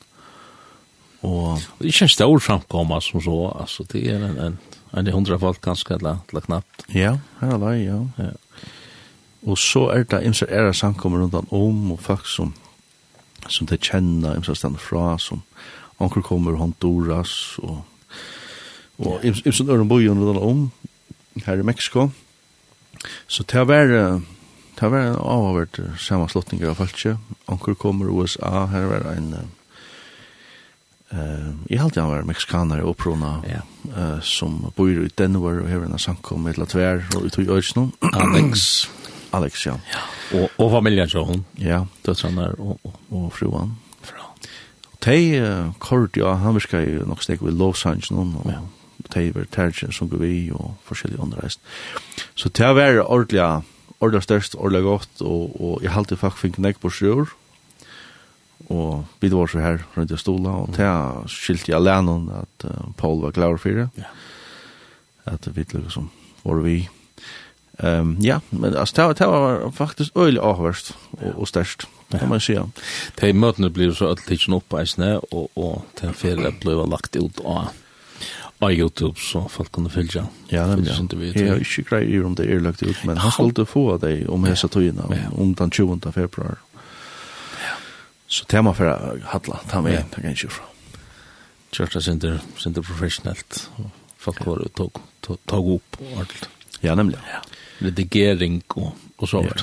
Og 1.23 1.59
det 1.79 1.87
er 1.87 1.93
ikke 1.93 2.07
en 2.07 2.15
stor 2.15 2.39
framkomma 2.39 3.01
som 3.03 3.23
så, 3.23 3.39
altså 3.59 3.85
det 3.93 4.05
er 4.07 4.23
en, 4.23 4.39
en, 4.39 4.59
en 4.95 5.13
hundra 5.13 5.39
folk 5.39 5.61
ganske, 5.63 5.95
eller, 5.95 6.21
eller 6.31 6.47
knappt. 6.47 6.87
Ja, 6.95 7.17
her 7.41 7.55
er 7.57 7.59
det, 7.65 7.73
ja. 7.85 7.99
ja. 8.19 8.31
Og 9.43 9.59
så 9.59 9.89
er 9.95 10.07
det 10.07 10.23
imser 10.27 10.51
æra 10.51 10.73
samkommer 10.73 11.23
rundt 11.23 11.35
om, 11.35 11.93
og 11.93 12.01
folk 12.01 12.27
som, 12.27 12.55
som 13.49 13.67
de 13.67 13.77
kjenner, 13.77 14.37
imser 14.37 14.55
stand 14.55 14.79
fra, 14.79 15.17
som 15.19 15.43
Anker 16.01 16.23
kommer 16.23 16.59
Honduras 16.59 17.59
og 17.63 17.85
og 18.99 19.21
yeah. 19.25 19.39
Ibsen 19.47 19.71
Øren 19.71 19.89
Bojen 19.89 20.19
rundt 20.19 20.43
om 20.43 20.71
her 21.47 21.61
i 21.61 21.63
Mexico. 21.63 22.11
Så 23.27 23.43
det 23.43 23.69
var 23.69 23.87
det 24.81 24.91
var 24.91 24.99
en 24.99 25.15
avhåvert 25.15 25.81
sammanslutning 25.99 26.65
av 26.65 26.75
Falkje. 26.75 27.17
Anker 27.49 27.75
kommer 27.75 28.11
USA, 28.11 28.67
her 28.67 28.87
var 28.87 29.13
en 29.13 29.35
eh 31.11 31.55
jag 31.69 31.83
hade 31.83 32.01
han 32.01 32.11
var 32.11 32.23
mexikaner 32.23 32.81
och 32.81 32.97
prona 32.97 33.43
eh 33.97 34.21
som 34.21 34.73
bor 34.77 34.91
i 34.91 35.11
Denver 35.15 35.61
och 35.61 35.71
har 35.71 35.85
en 35.85 35.99
samkom 35.99 36.43
med 36.43 36.59
Latver 36.59 37.07
och 37.17 37.23
ut 37.25 37.39
i 37.39 37.49
Ösno 37.49 37.91
Alex 38.01 38.89
Alex 39.31 39.67
ja. 39.67 39.81
ja. 39.93 40.39
Och 40.39 40.65
och 40.65 40.71
familjen 40.71 41.09
så 41.09 41.23
hon. 41.25 41.45
Ja, 41.57 41.87
det 42.03 42.15
sån 42.15 42.39
og 42.39 42.79
och 42.83 42.95
och 43.09 43.35
fruan. 43.35 43.77
Tei 45.05 45.39
kort, 45.79 46.17
ja, 46.19 46.35
han 46.43 46.57
virka 46.57 46.81
jo 46.83 47.07
nok 47.07 47.23
steg 47.23 47.43
ved 47.45 47.59
Los 47.59 47.85
Angeles 47.87 48.11
noen, 48.11 48.35
og 48.41 48.51
ja. 48.51 48.61
tei 49.15 49.29
var 49.35 49.47
tergen 49.55 49.95
som 49.95 50.11
går 50.11 50.23
vi, 50.25 50.33
og 50.51 50.73
forskjellige 50.89 51.23
underreist. 51.23 51.63
Så 52.35 52.51
tei 52.51 52.73
var 52.75 52.99
ordentlig, 53.05 53.45
ordentlig 54.01 54.25
størst, 54.27 54.57
ordentlig 54.59 54.83
godt, 54.89 55.21
og, 55.23 55.55
og 55.55 55.85
jeg 55.87 55.95
halte 55.95 56.19
faktisk 56.19 56.43
fink 56.43 56.59
nek 56.65 56.81
på 56.83 56.91
sjur, 56.91 57.31
og 58.69 59.07
vi 59.23 59.31
var 59.33 59.49
så 59.49 59.63
her 59.63 59.85
rundt 59.95 60.13
i 60.13 60.19
stola, 60.19 60.57
og 60.65 60.75
tei 60.75 60.89
skilte 61.31 61.71
jeg 61.71 61.79
alene 61.79 62.41
at 62.43 62.67
uh, 62.67 62.91
Paul 62.99 63.23
var 63.23 63.37
klar 63.37 63.61
for 63.63 63.79
det, 63.79 63.87
ja. 63.97 64.11
at 65.31 65.47
vi 65.55 65.63
liksom 65.63 66.11
var 66.43 66.65
vi. 66.65 66.81
Um, 67.79 68.17
ja, 68.19 68.41
men 68.51 68.75
altså, 68.75 69.13
det 69.15 69.31
var 69.31 69.71
faktisk 69.71 70.17
øyelig 70.19 70.43
avhørst 70.43 70.91
og, 71.21 71.39
og 71.39 71.49
størst. 71.49 71.87
Ja 71.87 71.98
kan 72.11 72.29
man 72.29 72.41
säga. 72.41 72.71
De 73.15 73.33
mötena 73.33 73.69
blir 73.69 73.93
så 73.93 74.09
att 74.11 74.19
tidsen 74.19 74.55
upp 74.55 74.75
i 74.83 74.87
snö 74.87 75.17
och, 75.17 75.49
och 75.55 75.85
den 76.01 76.15
fel 76.15 76.55
blir 76.61 76.87
lagt 76.87 77.17
ut 77.17 77.41
av 77.41 77.69
av 78.59 78.73
YouTube 78.73 79.21
så 79.21 79.49
folk 79.49 79.73
kan 79.73 79.91
följa. 79.91 80.27
Ja, 80.49 80.67
det 80.67 80.91
är 80.91 81.01
inte 81.01 81.17
vi. 81.17 81.33
Jag 81.33 81.49
är 81.49 81.79
inte 81.79 81.83
grej 81.83 82.25
om 82.25 82.35
det 82.35 82.45
är 82.45 82.61
lagt 82.61 82.83
ut, 82.83 83.05
men 83.05 83.17
han 83.17 83.33
skulle 83.33 83.67
få 83.67 83.99
dig 83.99 84.29
om 84.29 84.45
hessa 84.45 84.69
tøyna, 84.69 85.03
om 85.33 85.55
den 85.55 85.71
20 85.71 86.13
februari. 86.13 86.57
Ja. 87.63 87.75
Så 88.27 88.45
tema 88.45 88.75
för 88.75 89.21
hatla, 89.25 89.61
ta 89.71 89.81
med, 89.81 90.11
ta 90.11 90.21
kan 90.23 90.35
ju. 90.35 90.49
Kjørta 91.73 92.01
sinter, 92.01 92.41
sinter 92.57 92.83
professionellt. 92.83 93.71
Folk 94.17 94.47
var 94.47 94.65
tog, 94.75 94.93
tog, 95.21 95.39
tog 95.47 95.75
upp 95.75 95.97
allt. 96.19 96.49
Ja, 96.81 96.95
nemlig. 96.95 97.19
Ja. 97.33 97.43
Redigering 97.79 98.63
och, 99.17 99.29
så 99.29 99.43
vidare. 99.43 99.61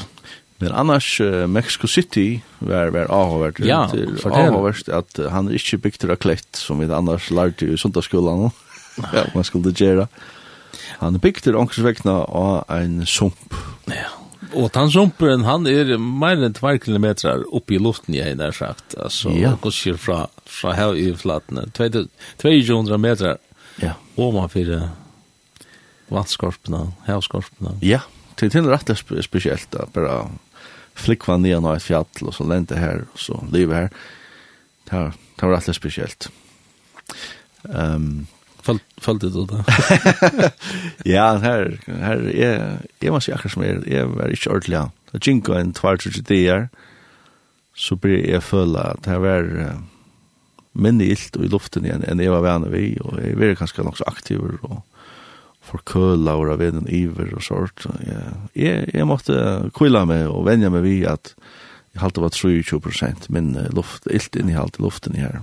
Men 0.58 0.72
annars 0.72 1.22
uh, 1.22 1.48
Mexico 1.48 1.88
City 1.88 2.42
var 2.60 2.88
var 2.88 3.12
avhåvert. 3.12 3.60
Ja, 3.60 3.92
avhört 4.24 4.90
att 4.90 5.20
uh, 5.20 5.30
han 5.30 5.48
är 5.48 5.54
inte 5.54 5.78
byggt 5.78 6.04
å 6.04 6.16
klett 6.16 6.56
som 6.56 6.80
vi 6.80 6.94
annars 6.94 7.32
lærte 7.32 7.66
i 7.66 7.78
sundagsskolen. 7.78 8.50
ja, 9.14 9.26
man 9.36 9.44
skulle 9.44 9.74
gjøre. 9.76 10.08
Han 11.00 11.16
er 11.16 11.20
bygd 11.20 11.44
til 11.44 11.56
ångsvekna 11.60 12.24
av 12.28 12.64
en 12.72 13.06
sump. 13.06 13.54
Ja. 13.88 14.12
Och 14.54 14.70
den 14.74 14.92
sumpen 14.92 15.44
han 15.44 15.68
är 15.68 15.98
mer 15.98 16.44
än 16.44 16.54
2 16.54 16.78
kilometer 16.80 17.56
upp 17.56 17.72
i 17.72 17.80
luften 17.80 18.16
jeg 18.16 18.38
där 18.38 18.52
sagt. 18.52 18.96
Alltså 18.98 19.30
ja. 19.30 19.58
går 19.62 19.72
sig 19.72 19.98
från 19.98 20.28
från 20.46 20.74
här 20.74 20.96
i 20.96 21.16
flatene, 21.16 21.66
200 22.38 22.98
meter. 22.98 23.38
Ja. 23.82 23.92
Och 24.16 24.34
man 24.34 24.50
för 24.50 24.90
vattenskorporna, 26.08 26.92
havskorporna. 27.06 27.72
Ja, 27.82 28.00
det 28.36 28.46
är 28.46 28.50
till 28.50 28.66
rätt 28.66 29.26
speciellt 29.26 29.76
bara 29.94 30.30
flikva 30.96 31.38
ned 31.38 31.60
av 31.60 31.76
et 31.76 31.84
fjall, 31.84 32.08
og 32.24 32.34
så 32.34 32.48
lente 32.48 32.80
her, 32.80 33.06
og 33.14 33.20
så 33.20 33.40
leva 33.52 33.86
her. 33.86 33.94
Det 34.90 35.06
det 35.36 35.48
var 35.48 35.58
alldeles 35.58 35.76
spesielt. 35.76 36.30
Um, 37.64 38.28
fall 38.98 39.20
du 39.20 39.30
det 39.30 39.46
då. 39.48 39.64
her, 41.06 41.80
här 41.88 42.32
jeg, 42.36 42.56
är 42.56 42.80
jag 43.00 43.14
måste 43.14 43.32
jag 43.32 43.40
kanske 43.40 43.66
jeg, 43.66 43.88
är 43.88 44.06
väldigt 44.06 44.40
short 44.40 44.68
ja. 44.68 44.92
Det 45.12 45.28
jinko 45.28 45.54
en 45.54 45.74
tvarts 45.74 46.04
till 46.04 46.24
det 46.24 46.48
är. 46.48 46.70
Så 47.76 47.96
blir 47.96 48.30
jeg 48.30 48.44
føle 48.44 48.80
at 48.80 49.04
det 49.04 49.18
var 49.20 49.44
uh, 49.44 49.80
minne 50.72 51.04
ilt 51.04 51.36
och 51.36 51.46
i 51.46 51.48
luften 51.48 51.86
igjen 51.86 52.04
enn 52.08 52.20
jeg 52.20 52.32
var 52.32 52.42
vän 52.42 52.72
vi, 52.72 52.98
og 53.02 53.20
jeg 53.20 53.36
var 53.40 53.56
kanskje 53.56 53.84
nok 53.84 53.98
så 53.98 54.08
aktiv 54.08 54.40
og 54.64 54.82
forkøla 55.66 56.36
og 56.40 56.54
av 56.54 56.62
veden 56.62 56.90
iver 56.92 57.34
og 57.36 57.44
sånt. 57.46 57.88
Jeg, 58.56 58.90
jeg 58.94 59.08
måtte 59.10 59.38
kvilla 59.76 60.06
meg 60.10 60.28
og 60.30 60.46
venja 60.50 60.72
meg 60.74 60.86
vi 60.86 61.00
at 61.10 61.34
jeg 61.96 62.04
halte 62.04 62.22
var 62.24 62.36
23% 62.36 63.30
min 63.32 63.54
luft, 63.72 64.08
ilt 64.12 64.36
inn 64.36 64.52
i 64.52 64.58
halte 64.58 64.84
luften 64.84 65.16
i 65.16 65.24
her. 65.24 65.40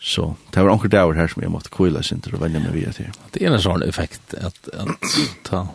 Så 0.00 0.30
det 0.54 0.62
var 0.62 0.72
anker 0.72 0.92
dager 0.92 1.18
her 1.18 1.28
som 1.28 1.42
jeg 1.42 1.52
måtte 1.52 1.72
kvilla 1.74 2.04
sin 2.06 2.22
til 2.24 2.38
å 2.38 2.40
venja 2.40 2.62
meg 2.62 2.72
vi 2.76 2.86
at 2.88 3.00
her. 3.02 3.10
Det 3.34 3.42
er 3.42 3.52
en 3.52 3.62
sånn 3.62 3.84
effekt 3.84 4.36
at, 4.38 4.56
at 4.72 5.16
ta 5.44 5.66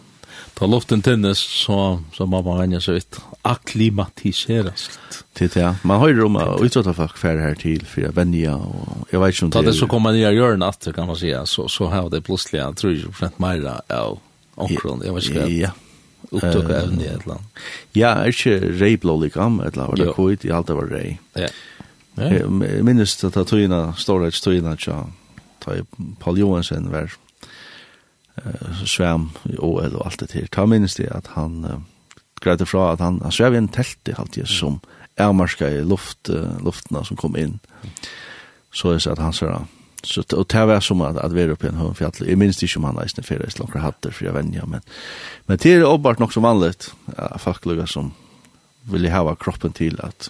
Ta 0.55 0.65
luften 0.67 1.01
tennis 1.01 1.37
så 1.37 1.99
så 2.13 2.25
man 2.25 2.43
bara 2.43 2.59
vänja 2.59 2.81
sig 2.81 2.97
ut 2.97 3.19
akklimatiseras. 3.41 4.99
Det 5.33 5.55
ja. 5.55 5.75
Man 5.83 5.99
har 5.99 6.07
ju 6.07 6.15
rum 6.15 6.35
att 6.35 6.61
utsätta 6.61 6.93
folk 6.93 7.17
för 7.17 7.37
här 7.37 7.55
till 7.55 7.85
för 7.85 8.01
att 8.07 8.15
vänja 8.15 8.55
och 8.55 9.07
jag 9.09 9.19
vet 9.19 9.41
inte 9.41 9.45
om. 9.45 9.51
Ta 9.51 9.61
det 9.61 9.73
så 9.73 9.87
kommer 9.87 10.11
ni 10.11 10.25
att 10.25 10.33
göra 10.33 10.55
natt 10.55 10.87
kan 10.95 11.07
man 11.07 11.15
säga 11.15 11.45
så 11.45 11.67
så 11.67 11.85
har 11.85 12.09
det 12.09 12.21
plötsligt 12.21 12.61
jag 12.61 12.77
tror 12.77 12.93
ju 12.93 13.11
för 13.11 13.25
att 13.25 13.39
Maira 13.39 13.81
ja 13.87 14.17
omkring 14.55 15.01
jag 15.05 15.13
vet 15.13 15.25
inte. 15.25 15.53
Ja. 15.53 15.69
Upptog 16.31 16.63
även 16.63 17.01
i 17.01 17.05
ett 17.05 17.25
land. 17.25 17.43
Ja, 17.91 18.07
är 18.07 18.27
inte 18.27 18.83
Ray 18.83 18.97
Blålikam 18.97 19.59
ett 19.59 19.75
land 19.75 19.89
var 19.89 20.05
det 20.05 20.13
kvitt 20.13 20.45
i 20.45 20.51
allt 20.51 20.69
var 20.69 20.85
Ray. 20.85 21.17
Ja. 21.33 21.47
Minns 22.81 23.17
det 23.17 23.37
att 23.37 23.47
tøyna, 23.47 23.93
storage 23.93 24.43
tøyna, 24.43 24.75
tja, 24.77 25.03
ta 25.59 25.71
Paul 26.19 26.37
Johansen 26.39 26.91
var 26.91 27.11
uh, 28.41 28.85
svæm 28.85 29.29
i 29.45 29.57
OL 29.57 29.95
og 29.95 30.05
alt 30.05 30.19
det 30.19 30.29
til. 30.29 30.47
Ta 30.51 30.65
minnes 30.65 30.95
det 30.95 31.09
at 31.11 31.27
han 31.35 31.63
uh, 31.65 31.79
greide 32.41 32.65
fra 32.65 32.91
at 32.93 32.99
han, 32.99 33.21
han 33.23 33.31
svev 33.31 33.53
i 33.53 33.61
en 33.63 33.71
telt 33.71 34.11
i 34.11 34.17
halvtid 34.17 34.45
som 34.45 34.81
avmarska 35.17 35.69
i 35.69 35.83
luft, 35.83 36.29
uh, 36.29 36.57
luftene 36.65 37.05
som 37.05 37.17
kom 37.17 37.35
inn. 37.39 37.59
Så 38.75 38.91
er 38.91 38.99
det 38.99 39.15
at 39.15 39.23
han 39.23 39.33
sier 39.33 39.65
Så 40.05 40.21
och 40.33 40.47
det 40.47 40.65
var 40.65 40.79
som 40.79 41.01
att 41.01 41.17
att 41.17 41.31
vara 41.31 41.51
uppe 41.51 41.65
i 41.65 41.69
en 41.69 41.75
hög 41.75 41.97
fjäll. 41.97 42.11
Jag 42.19 42.37
minns 42.37 42.63
inte 42.63 42.77
om 42.77 42.83
han 42.83 42.95
nästan 42.95 43.23
för 43.23 43.39
det 43.39 43.59
långa 43.59 43.79
hatter 43.79 44.11
för 44.11 44.25
jag 44.25 44.33
vänja 44.33 44.65
men 44.65 44.81
men 45.45 45.57
det 45.57 45.73
är 45.73 45.81
uppenbart 45.81 46.19
nog 46.19 46.33
som 46.33 46.43
vanligt 46.43 46.93
ja, 47.17 47.37
fackliga 47.37 47.87
som 47.87 48.11
vill 48.81 49.11
ha 49.11 49.35
kroppen 49.35 49.73
till 49.73 50.01
att 50.01 50.29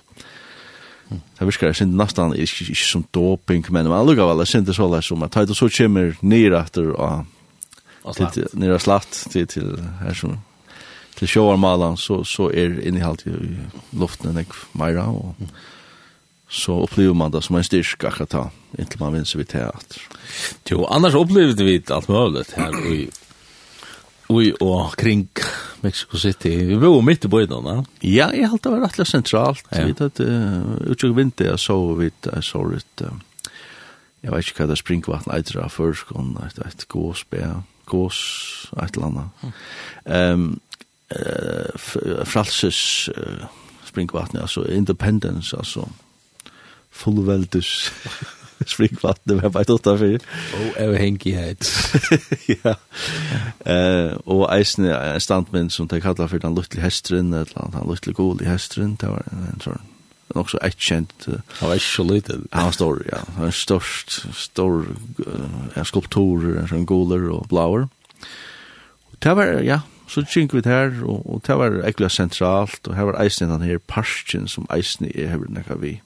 Det 1.39 1.45
virkar 1.45 1.67
jeg 1.67 1.75
synes 1.75 1.95
nästan 1.95 2.33
ikke, 2.33 2.65
ikke 2.69 2.85
som 2.85 3.05
doping, 3.13 3.65
men 3.69 3.87
man 3.87 4.05
lukar 4.05 4.25
vel, 4.25 4.37
jeg 4.37 4.47
synes 4.47 4.67
det 4.67 4.75
så 4.75 4.87
lær 4.89 5.01
som 5.01 5.23
at 5.23 5.33
det 5.33 5.55
så 5.57 5.69
kommer 5.77 6.15
nyretter 6.21 6.91
og 6.95 7.25
till 8.13 8.47
nere 8.53 8.79
slatt 8.79 9.25
til 9.31 9.47
til 9.47 9.79
her 10.01 10.13
som 10.13 10.37
til 11.15 11.27
showar 11.27 11.95
så 11.95 12.23
så 12.23 12.49
är 12.49 12.87
innehållet 12.87 13.27
i 13.27 13.57
luften 13.91 14.33
nek 14.33 14.47
mera 14.73 15.07
og 15.09 15.35
så 16.49 16.73
opplever 16.73 17.13
man 17.13 17.31
det 17.31 17.43
som 17.43 17.55
en 17.55 17.63
styrk 17.63 18.03
akkurat 18.03 18.29
da, 18.29 18.49
inntil 18.77 18.99
man 19.01 19.13
vinner 19.13 19.37
vid 19.37 19.47
teater. 19.47 20.01
Jo, 20.69 20.85
annars 20.85 21.15
opplevde 21.15 21.63
vi 21.63 21.81
alt 21.89 22.09
mulig 22.09 22.45
her 22.55 22.75
i 22.85 23.09
Ui 24.29 24.49
og 24.61 24.95
kring 24.97 25.27
Mexico 25.83 26.17
City. 26.17 26.49
Vi 26.65 26.77
bor 26.81 27.01
midt 27.05 27.25
i 27.25 27.29
bøyden, 27.29 27.85
Ja, 28.01 28.31
jeg 28.33 28.49
halte 28.49 28.69
det 28.69 28.73
var 28.73 28.87
rettelig 28.87 29.07
sentralt. 29.07 29.65
Ja. 29.71 29.85
Vi 29.85 29.93
tatt 29.93 30.19
uh, 30.19 30.89
utsjøk 30.89 31.13
vinter, 31.17 31.51
jeg 31.51 31.59
så 31.61 31.77
vidt, 31.93 32.25
jeg 32.25 32.43
så 32.43 32.63
litt, 32.65 33.03
uh, 33.05 33.13
jeg 34.23 34.33
vet 34.33 34.49
ikke 34.49 34.63
hva 34.63 34.69
det 34.71 34.79
springvatten 34.81 35.35
eitre 35.35 35.61
av 35.61 35.75
førskånd, 35.75 36.39
et, 36.41 36.57
et 36.65 36.87
gåsbe, 36.89 37.43
gås, 37.85 38.71
et 38.83 38.95
eller 38.95 39.07
annet. 39.07 39.53
Um, 40.05 40.61
uh, 41.15 42.25
fralses 42.25 43.09
uh, 43.17 43.45
springvattnet, 43.85 44.41
altså 44.41 44.63
independence, 44.63 45.57
altså 45.57 45.87
fullveldes 46.91 47.91
springvattnet, 48.73 49.35
vi 49.35 49.41
har 49.43 49.49
bare 49.49 49.67
tatt 49.69 49.85
derfor. 49.85 50.27
Og 50.59 50.77
avhengighet. 50.79 51.71
ja. 52.55 52.75
Uh, 53.65 54.15
og 54.25 54.45
eisne 54.55 54.93
er 54.93 55.19
standmenn 55.19 55.69
som 55.69 55.87
de 55.91 56.01
kallar 56.01 56.31
for 56.31 56.41
den 56.41 56.55
luttli 56.55 56.81
hestren, 56.83 57.33
eller 57.33 57.69
den 57.73 57.89
luttlige 57.89 58.15
gode 58.15 58.47
hestren, 58.47 58.95
det 59.01 59.11
var 59.11 59.27
en 59.31 59.61
sånn 59.63 59.83
nok 60.33 60.49
så 60.49 60.57
ett 60.61 60.79
känt. 60.79 61.27
Han 61.59 61.69
var 61.69 61.77
så 61.77 62.03
liten. 62.03 62.47
Han 62.51 62.65
var 62.65 62.71
stor, 62.71 63.03
ja. 63.11 63.17
Han 63.35 63.43
var 63.43 63.51
størst, 63.51 64.25
stor 64.33 64.87
uh, 65.27 65.83
skulptur, 65.83 66.65
en 66.73 66.85
guler 66.85 67.29
og 67.29 67.47
blauer. 67.49 67.87
Og 69.11 69.17
det 69.23 69.35
var, 69.35 69.45
ja, 69.61 69.79
så 70.07 70.25
kink 70.25 70.53
vi 70.53 70.61
her, 70.65 70.91
og, 71.03 71.21
og 71.29 71.41
det 71.47 71.57
var 71.57 71.79
ekkert 71.85 72.11
sentralt, 72.11 72.87
og 72.87 72.95
her 72.95 73.09
var 73.11 73.21
eisen 73.21 73.49
den 73.49 73.61
her 73.61 73.77
parsten 73.77 74.47
som 74.47 74.67
eisen 74.73 75.05
er 75.13 75.29
hever 75.29 75.49
nekka 75.49 75.77
vi 75.81 75.99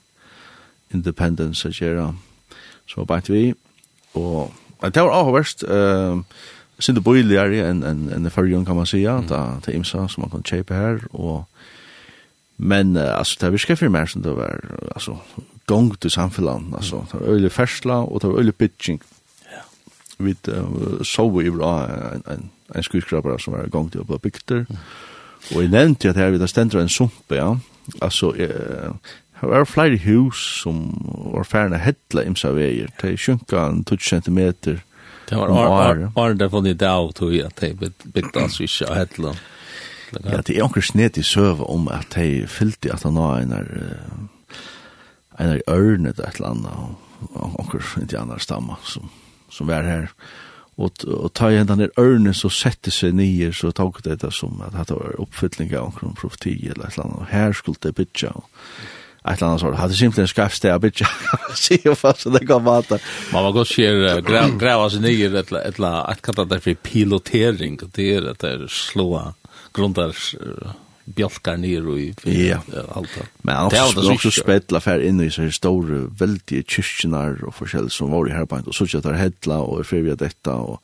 independence 0.90 1.68
at 1.68 1.74
gjøre, 1.74 2.14
så 2.86 2.96
var 2.96 3.04
bare 3.04 3.22
vi, 3.28 3.54
og 4.14 4.52
det 4.82 5.02
var 5.02 5.14
avhverst, 5.14 5.64
uh, 5.64 6.18
sinde 6.80 7.02
boiligere 7.04 7.68
enn 7.68 7.84
en, 7.84 7.84
en, 7.84 8.08
en, 8.08 8.08
en, 8.08 8.26
en, 8.26 8.26
en, 8.26 8.66
en, 8.66 8.66
en, 8.66 8.66
en, 8.66 8.78
en, 8.78 8.78
en, 8.78 8.80
en, 8.80 8.88
en, 8.88 9.76
en, 9.80 9.84
en, 10.50 11.20
en, 11.20 11.36
en, 11.36 11.44
Men 12.62 12.96
uh, 12.96 13.18
alltså 13.18 13.36
det 13.40 13.50
virkar 13.50 13.76
för 13.76 13.88
mer 13.88 14.06
som 14.06 14.22
det 14.22 14.32
var 14.32 14.60
alltså 14.94 15.18
gång 15.66 15.94
till 15.96 16.10
samfällan 16.10 16.74
alltså 16.76 17.06
det 17.12 17.18
var 17.18 17.26
öle 17.26 17.50
färsla 17.50 17.98
och 17.98 18.20
det 18.20 18.26
var 18.26 18.38
öle 18.38 18.52
pitching. 18.52 19.00
Ja. 19.44 19.62
Vi 20.16 20.36
uh, 20.48 21.02
såg 21.02 21.42
ju 21.42 21.50
bra 21.50 21.86
en 21.86 22.22
en, 22.26 22.50
en 22.74 22.82
skyskrapare 22.82 23.38
som 23.38 23.52
var 23.52 23.66
gång 23.66 23.90
till 23.90 24.04
på 24.04 24.18
bygder. 24.18 24.56
Mm. 24.56 24.76
Och 25.54 25.62
jag 25.64 25.70
nämnde 25.70 26.10
att 26.10 26.16
här 26.16 26.30
vid 26.30 26.40
det 26.40 26.48
ständer 26.48 26.78
en 26.78 26.88
sump 26.88 27.24
ja. 27.28 27.58
Alltså 28.00 28.36
eh 28.36 28.92
Det 29.40 29.46
var 29.46 29.64
flere 29.64 29.96
hus 29.96 30.60
som 30.62 31.02
var 31.32 31.44
færre 31.44 31.76
hettla 31.76 32.24
imsa 32.24 32.52
veier. 32.52 32.90
Det 33.00 33.16
sjunka 33.16 33.60
en 33.60 33.84
20 33.84 33.98
centimeter. 33.98 34.82
Det 35.28 35.36
var 35.36 35.48
året 35.48 36.50
for 36.50 36.60
det 36.60 36.74
dag 36.74 37.14
tog 37.14 37.34
jeg 37.34 37.46
at 37.46 37.60
det 37.60 37.92
bygde 38.14 38.42
altså 38.42 38.62
ikke 38.62 38.90
av 38.90 38.96
hettla. 38.96 39.32
Ja, 40.12 40.40
det 40.42 40.56
er 40.56 40.64
onker 40.64 40.84
snet 40.84 41.18
i 41.20 41.22
søve 41.22 41.66
om 41.70 41.88
at 41.88 42.14
de 42.16 42.46
fyllte 42.50 42.92
at 42.92 43.02
han 43.06 43.18
var 43.18 43.40
en 43.40 43.54
en 45.40 45.54
er 45.54 45.62
ørnet 45.68 46.20
et 46.20 46.36
eller 46.36 46.50
annet, 46.50 46.96
og 47.32 47.56
onker 47.60 47.84
indianer 48.00 48.38
stammer 48.38 48.80
som, 48.84 49.10
som 49.48 49.68
var 49.70 49.86
her. 49.88 50.10
Og, 50.80 50.92
og 51.06 51.32
ta 51.36 51.50
igjen 51.52 51.68
den 51.68 51.90
ørnen 52.00 52.34
så 52.36 52.48
sette 52.52 52.92
seg 52.92 53.14
nye, 53.16 53.50
så 53.52 53.72
tok 53.76 54.02
det 54.04 54.20
det 54.22 54.32
som 54.36 54.62
at 54.64 54.88
det 54.88 54.96
var 54.96 55.18
oppfylling 55.20 55.72
av 55.74 55.90
onker 55.90 56.14
profeti 56.16 56.56
eller 56.68 56.88
et 56.88 56.96
eller 56.96 57.06
annet, 57.06 57.20
og 57.20 57.30
her 57.32 57.56
skulle 57.56 57.80
det 57.82 57.94
bytja, 57.96 58.32
og 58.36 58.48
ett 59.24 59.36
eller 59.36 59.46
annat 59.46 59.60
sort. 59.60 59.76
Hade 59.76 59.96
simpelthen 59.96 60.44
en 60.44 60.50
det 60.62 60.72
av 60.72 60.80
bitch. 60.80 61.02
Se 61.54 61.78
hur 61.84 61.94
fast 61.94 62.24
det 62.32 62.46
går 62.46 62.60
vart. 62.60 62.90
Man 63.32 63.44
var 63.44 63.52
gott 63.52 63.68
sker 63.68 64.20
gräva 64.58 64.90
sig 64.90 65.00
ner 65.00 65.34
ett 65.34 65.52
ett 65.52 65.78
ett 65.80 66.22
kallat 66.22 66.48
det 66.48 66.60
för 66.60 66.74
pilotering 66.74 67.78
och 67.82 67.88
det 67.94 68.14
är 68.14 68.30
att 68.30 68.38
det 68.38 68.68
slå 68.68 69.34
grundar 69.72 70.16
bjolkar 71.14 71.56
ner 71.56 71.98
i 71.98 72.14
ja. 72.48 72.60
allt. 72.88 73.18
Men 73.42 73.56
han 73.56 73.70
har 73.72 74.12
också 74.12 74.30
spettla 74.30 74.80
fär 74.80 75.00
inn 75.00 75.20
i 75.20 75.30
så 75.30 75.42
här 75.42 75.50
stora 75.50 76.08
väldiga 76.18 76.62
og 77.18 77.48
och 77.48 77.54
forskjell 77.54 77.90
som 77.90 78.10
var 78.10 78.28
i 78.28 78.30
här 78.30 78.68
og 78.68 78.74
så 78.74 78.84
att 78.98 79.02
det 79.02 79.16
hedla 79.16 79.58
og 79.58 79.80
er 79.80 79.84
fyrir 79.84 80.16
detta 80.16 80.50
og, 80.50 80.80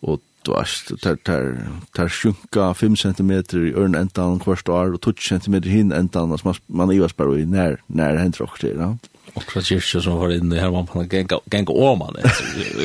og 0.00 0.20
du 0.42 0.52
är 0.52 0.96
tar 1.02 1.16
tar 1.16 1.56
tar 1.94 2.08
sjunka 2.08 2.74
5 2.74 2.96
cm 2.96 3.30
i 3.30 3.72
ørn 3.76 3.94
endan 3.94 4.38
kvart 4.38 4.68
år 4.68 4.94
og 4.94 5.00
2 5.00 5.12
cm 5.12 5.62
hin 5.62 5.92
endan, 5.92 6.32
altså 6.32 6.54
man 6.68 6.90
ivas 6.90 7.12
bare 7.12 7.40
i 7.40 7.44
nær, 7.44 7.76
nær 7.88 8.16
hendra 8.16 8.44
okkur 8.44 8.58
til, 8.58 8.76
ja. 8.78 8.96
Och 9.34 9.52
så 9.52 9.62
kyrkja 9.62 10.00
som 10.00 10.18
var 10.18 10.30
inne 10.30 10.60
här 10.60 10.70
man 10.70 10.86
kan 10.86 11.08
gänga 11.08 11.40
gänga 11.52 11.72
om 11.72 11.98
man 11.98 12.16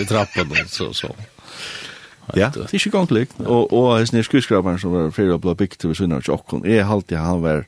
i 0.01 0.05
trappan 0.05 0.49
så 0.67 0.93
så. 0.93 1.15
Ja, 2.35 2.49
det 2.53 2.63
er 2.63 2.73
ikke 2.73 2.89
gang. 2.89 3.29
Og, 3.45 3.73
og 3.73 3.97
hans 3.97 4.13
nere 4.13 4.23
skyskraberen 4.23 4.79
som 4.79 4.93
var 4.93 5.11
fyrir 5.13 5.35
og 5.35 5.41
blå 5.41 5.53
bygd 5.53 5.77
til 5.79 5.89
vi 5.89 5.95
sunnar 5.95 6.25
og 6.29 6.65
jeg 6.65 6.85
halte 6.85 7.17
han 7.17 7.43
var 7.43 7.65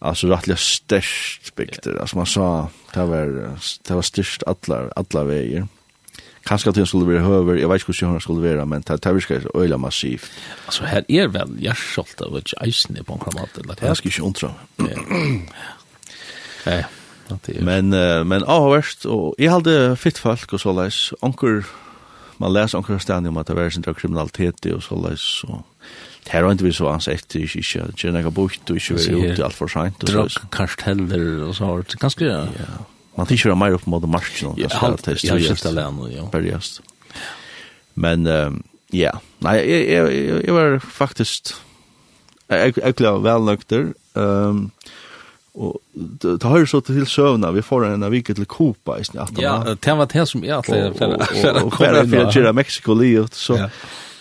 alltså 0.00 0.28
rättliga 0.28 0.56
störst 0.56 1.54
bygder. 1.56 2.00
Altså 2.00 2.16
man 2.16 2.26
sa 2.26 2.66
det 2.94 3.08
var 3.08 3.26
det 3.88 3.94
var 3.94 4.02
störst 4.02 4.42
alla 4.46 4.88
alla 4.96 5.24
veier. 5.24 5.66
Kanskje 6.46 6.68
at 6.68 6.76
det 6.76 6.88
skulle 6.88 7.08
være 7.08 7.24
høver, 7.24 7.54
jeg 7.58 7.68
vet 7.68 7.80
ikke 7.80 7.92
hvordan 7.92 8.14
det 8.14 8.22
skulle 8.22 8.42
være, 8.42 8.66
men 8.66 8.82
det 8.82 9.04
det 9.04 9.22
ska 9.22 9.40
öla 9.54 9.76
massivt. 9.76 10.30
Alltså 10.66 10.84
här 10.84 11.04
är 11.08 11.28
väl 11.28 11.56
jag 11.60 11.76
skolt 11.76 12.20
av 12.20 12.34
att 12.34 12.66
isen 12.66 12.96
är 12.96 13.02
på 13.02 13.12
en 13.12 13.18
kramat 13.18 13.58
eller 13.58 13.74
det. 13.74 13.86
Jag 13.86 13.96
ska 13.96 14.22
undra. 14.22 14.54
Nej. 16.66 16.84
Men 17.60 17.88
men 18.28 18.44
avhörst 18.44 19.06
og 19.06 19.34
jag 19.38 19.52
hade 19.52 19.96
fitt 19.96 20.18
folk 20.18 20.52
og 20.52 20.60
så 20.60 20.72
läs 20.72 21.12
man 22.36 22.52
läser 22.52 22.78
omkring 22.78 23.00
ständigt 23.00 23.30
om 23.30 23.36
att 23.36 23.46
det 23.46 23.54
var 23.54 23.70
sin 23.70 23.94
kriminalitet 23.94 24.66
och 24.66 24.82
så 24.82 25.08
läs 25.08 25.20
så 25.20 25.64
det 26.24 26.30
här 26.30 26.42
har 26.42 26.52
inte 26.52 26.64
vi 26.64 26.72
så 26.72 26.88
ansett 26.88 27.28
det 27.28 27.38
är 27.38 27.56
inte 27.56 27.80
att 27.80 27.98
känna 27.98 28.30
bukt 28.30 28.70
och 28.70 28.76
inte 28.76 29.12
vara 29.12 29.26
ute 29.26 29.44
allt 29.44 29.54
för 29.54 29.68
sent 29.68 30.02
och 30.02 30.30
så 30.32 30.40
karteller 30.50 31.42
och 31.42 31.56
så 31.56 31.64
har 31.64 31.78
det 31.78 31.94
ganska 31.94 32.24
ja 32.24 32.46
man 33.14 33.26
tycker 33.26 33.54
mer 33.54 33.70
upp 33.70 33.86
mot 33.86 34.08
marschen 34.08 34.48
och 34.48 34.56
det 34.56 34.72
här 34.72 34.96
test 34.96 35.24
ja 35.24 35.38
just 35.38 35.66
alene 35.66 36.12
ja 36.12 36.28
bergast 36.32 36.82
men 37.94 38.26
ja 38.90 39.20
nej 39.38 39.92
jag 39.92 40.14
jag 40.44 40.54
var 40.54 40.78
faktiskt 40.78 41.54
jag 42.46 42.78
jag 42.78 42.96
klar 42.96 43.18
väl 43.18 43.40
nykter 43.40 43.94
ehm 44.14 44.70
Og 45.56 45.80
det 46.20 46.42
har 46.42 46.58
jo 46.60 46.66
så 46.68 46.82
til 46.84 47.06
søvna, 47.08 47.50
vi 47.56 47.62
får 47.64 47.86
en 47.88 48.04
av 48.04 48.12
vike 48.12 48.34
til 48.36 48.44
Kupa 48.50 48.98
i 49.00 49.06
snitt. 49.08 49.38
Ja, 49.40 49.56
det 49.64 49.94
var 49.96 50.10
det 50.12 50.26
som 50.28 50.44
jeg 50.44 50.52
alltid 50.52 50.98
fyrir 50.98 51.14
å 51.16 51.70
komme 51.72 52.02
inn. 52.02 52.12
Og 52.12 52.34
bare 52.36 52.52
Mexico 52.56 52.96
livet, 52.98 53.34
så, 53.34 53.56
ja. 53.62 53.70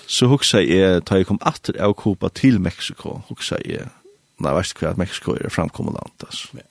så 0.07 0.29
huksa 0.31 0.63
jeg, 0.63 1.03
da 1.03 1.19
jeg 1.19 1.27
kom 1.27 1.41
atter 1.43 1.75
av 1.83 1.97
Kupa 1.99 2.31
til 2.31 2.61
Mexico, 2.63 3.17
huksa 3.27 3.59
jeg, 3.67 3.89
nei, 4.39 4.55
vet 4.55 4.71
ikke 4.71 4.87
hva 4.87 4.93
at 4.95 5.03
Mexico 5.03 5.35
er 5.35 5.51
framkommet 5.51 5.99
land, 5.99 6.15
altså. 6.23 6.61
Ja. 6.61 6.69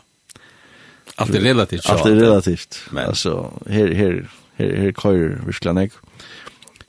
Allt 1.21 1.37
er 1.37 1.45
relativt. 1.45 1.85
Allt 1.93 2.09
er 2.09 2.17
relativt. 2.19 2.81
Men. 2.91 3.13
Altså, 3.13 3.37
her, 3.71 3.93
her, 3.95 4.21
her, 4.59 4.77
her 4.81 4.97
køyrer 4.97 5.45
virkelig 5.45 5.77
nek. 5.77 6.01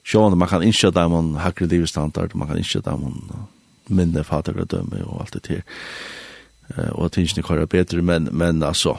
Sjående, 0.06 0.38
man 0.40 0.48
kan 0.48 0.64
innskje 0.64 0.94
dem 0.96 1.12
om 1.14 1.34
hakre 1.44 1.68
livstandard, 1.68 2.34
man 2.34 2.48
kan 2.48 2.58
innskje 2.58 2.80
dem 2.88 3.04
om 3.10 3.20
minne 3.86 4.24
fadergradømme 4.26 5.04
og 5.04 5.26
alt 5.26 5.36
det 5.36 5.58
her. 5.58 5.60
Ja 5.60 6.22
og 6.92 7.12
tingene 7.12 7.42
kör 7.42 7.66
bättre 7.66 8.02
men, 8.02 8.28
men 8.32 8.62
alltså 8.62 8.98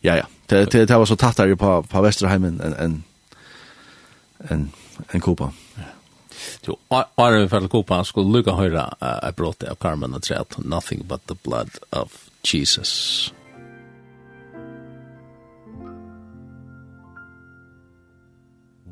ja, 0.00 0.16
ja, 0.16 0.26
det, 0.46 0.70
det, 0.72 0.86
det 0.86 0.98
var 0.98 1.06
så 1.06 1.16
tattere 1.16 1.56
på, 1.56 1.82
på 1.82 2.02
Västerheimen 2.02 2.60
en 2.60 2.74
en, 2.74 3.04
en, 4.50 4.72
en 5.10 5.20
Kopa. 5.20 5.52
Jo, 6.66 6.78
Are 6.90 7.42
vi 7.42 7.48
fyrir 7.48 7.68
Kopa, 7.68 8.04
skulle 8.04 8.32
lukka 8.32 8.52
höra 8.52 8.94
et 9.28 9.36
brought 9.36 9.62
av 9.62 9.74
Carmen 9.74 10.14
og 10.14 10.22
treet, 10.22 10.58
nothing 10.58 11.06
but 11.08 11.26
the 11.26 11.34
blood 11.34 11.78
of 11.92 12.30
Jesus. 12.42 13.32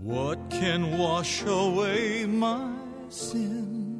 What 0.02 0.38
can 0.50 0.98
wash 0.98 1.42
away 1.46 2.26
my 2.26 2.72
sin? 3.10 3.90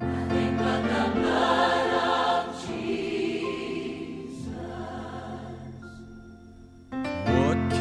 Nothing 0.00 0.56
but 0.56 0.82
the 0.82 1.20
blood 1.20 1.75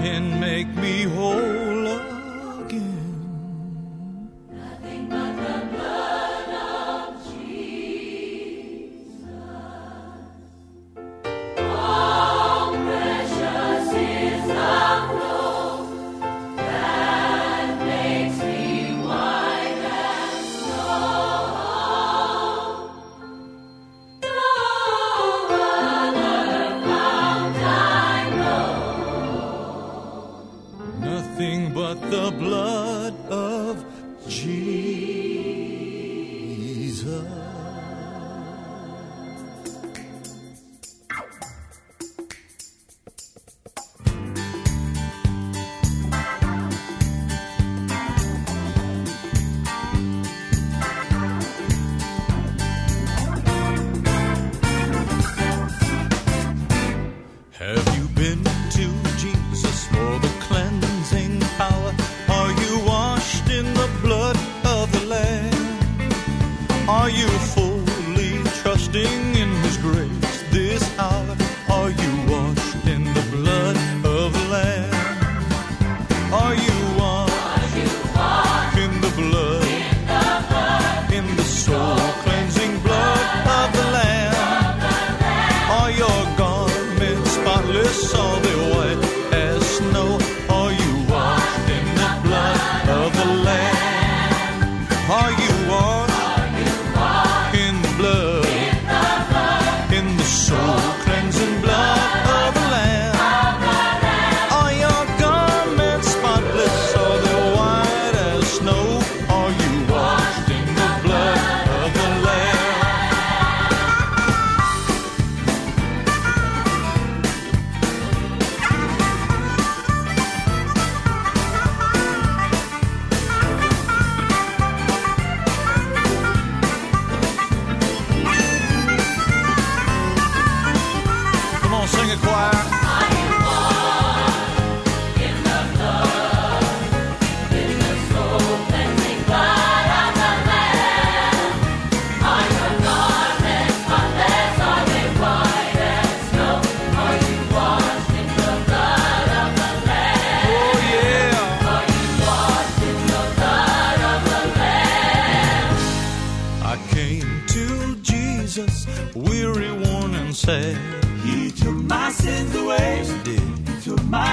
can 0.05 0.39
make 0.39 0.67
me 0.75 1.01
whole 1.01 1.87
again. 2.61 2.94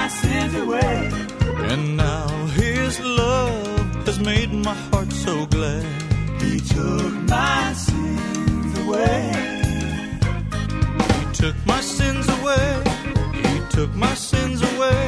my 0.03 0.09
sins 0.09 0.53
away 0.55 1.09
And 1.71 1.95
now 1.95 2.27
his 2.61 2.99
love 2.99 4.05
has 4.05 4.19
made 4.19 4.51
my 4.51 4.73
heart 4.89 5.09
so 5.13 5.45
glad. 5.45 5.85
He 6.41 6.59
took 6.59 7.13
my 7.37 7.71
sins 7.85 8.79
away. 8.83 9.31
He 11.07 11.23
took 11.41 11.55
my 11.65 11.79
sins 11.79 12.27
away. 12.37 12.67
He 13.43 13.55
took 13.75 13.91
my 13.95 14.13
sins 14.13 14.59
away. 14.71 15.03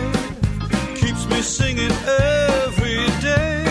Keeps 1.01 1.23
me 1.31 1.41
singing 1.41 1.93
every 2.63 3.01
day. 3.27 3.64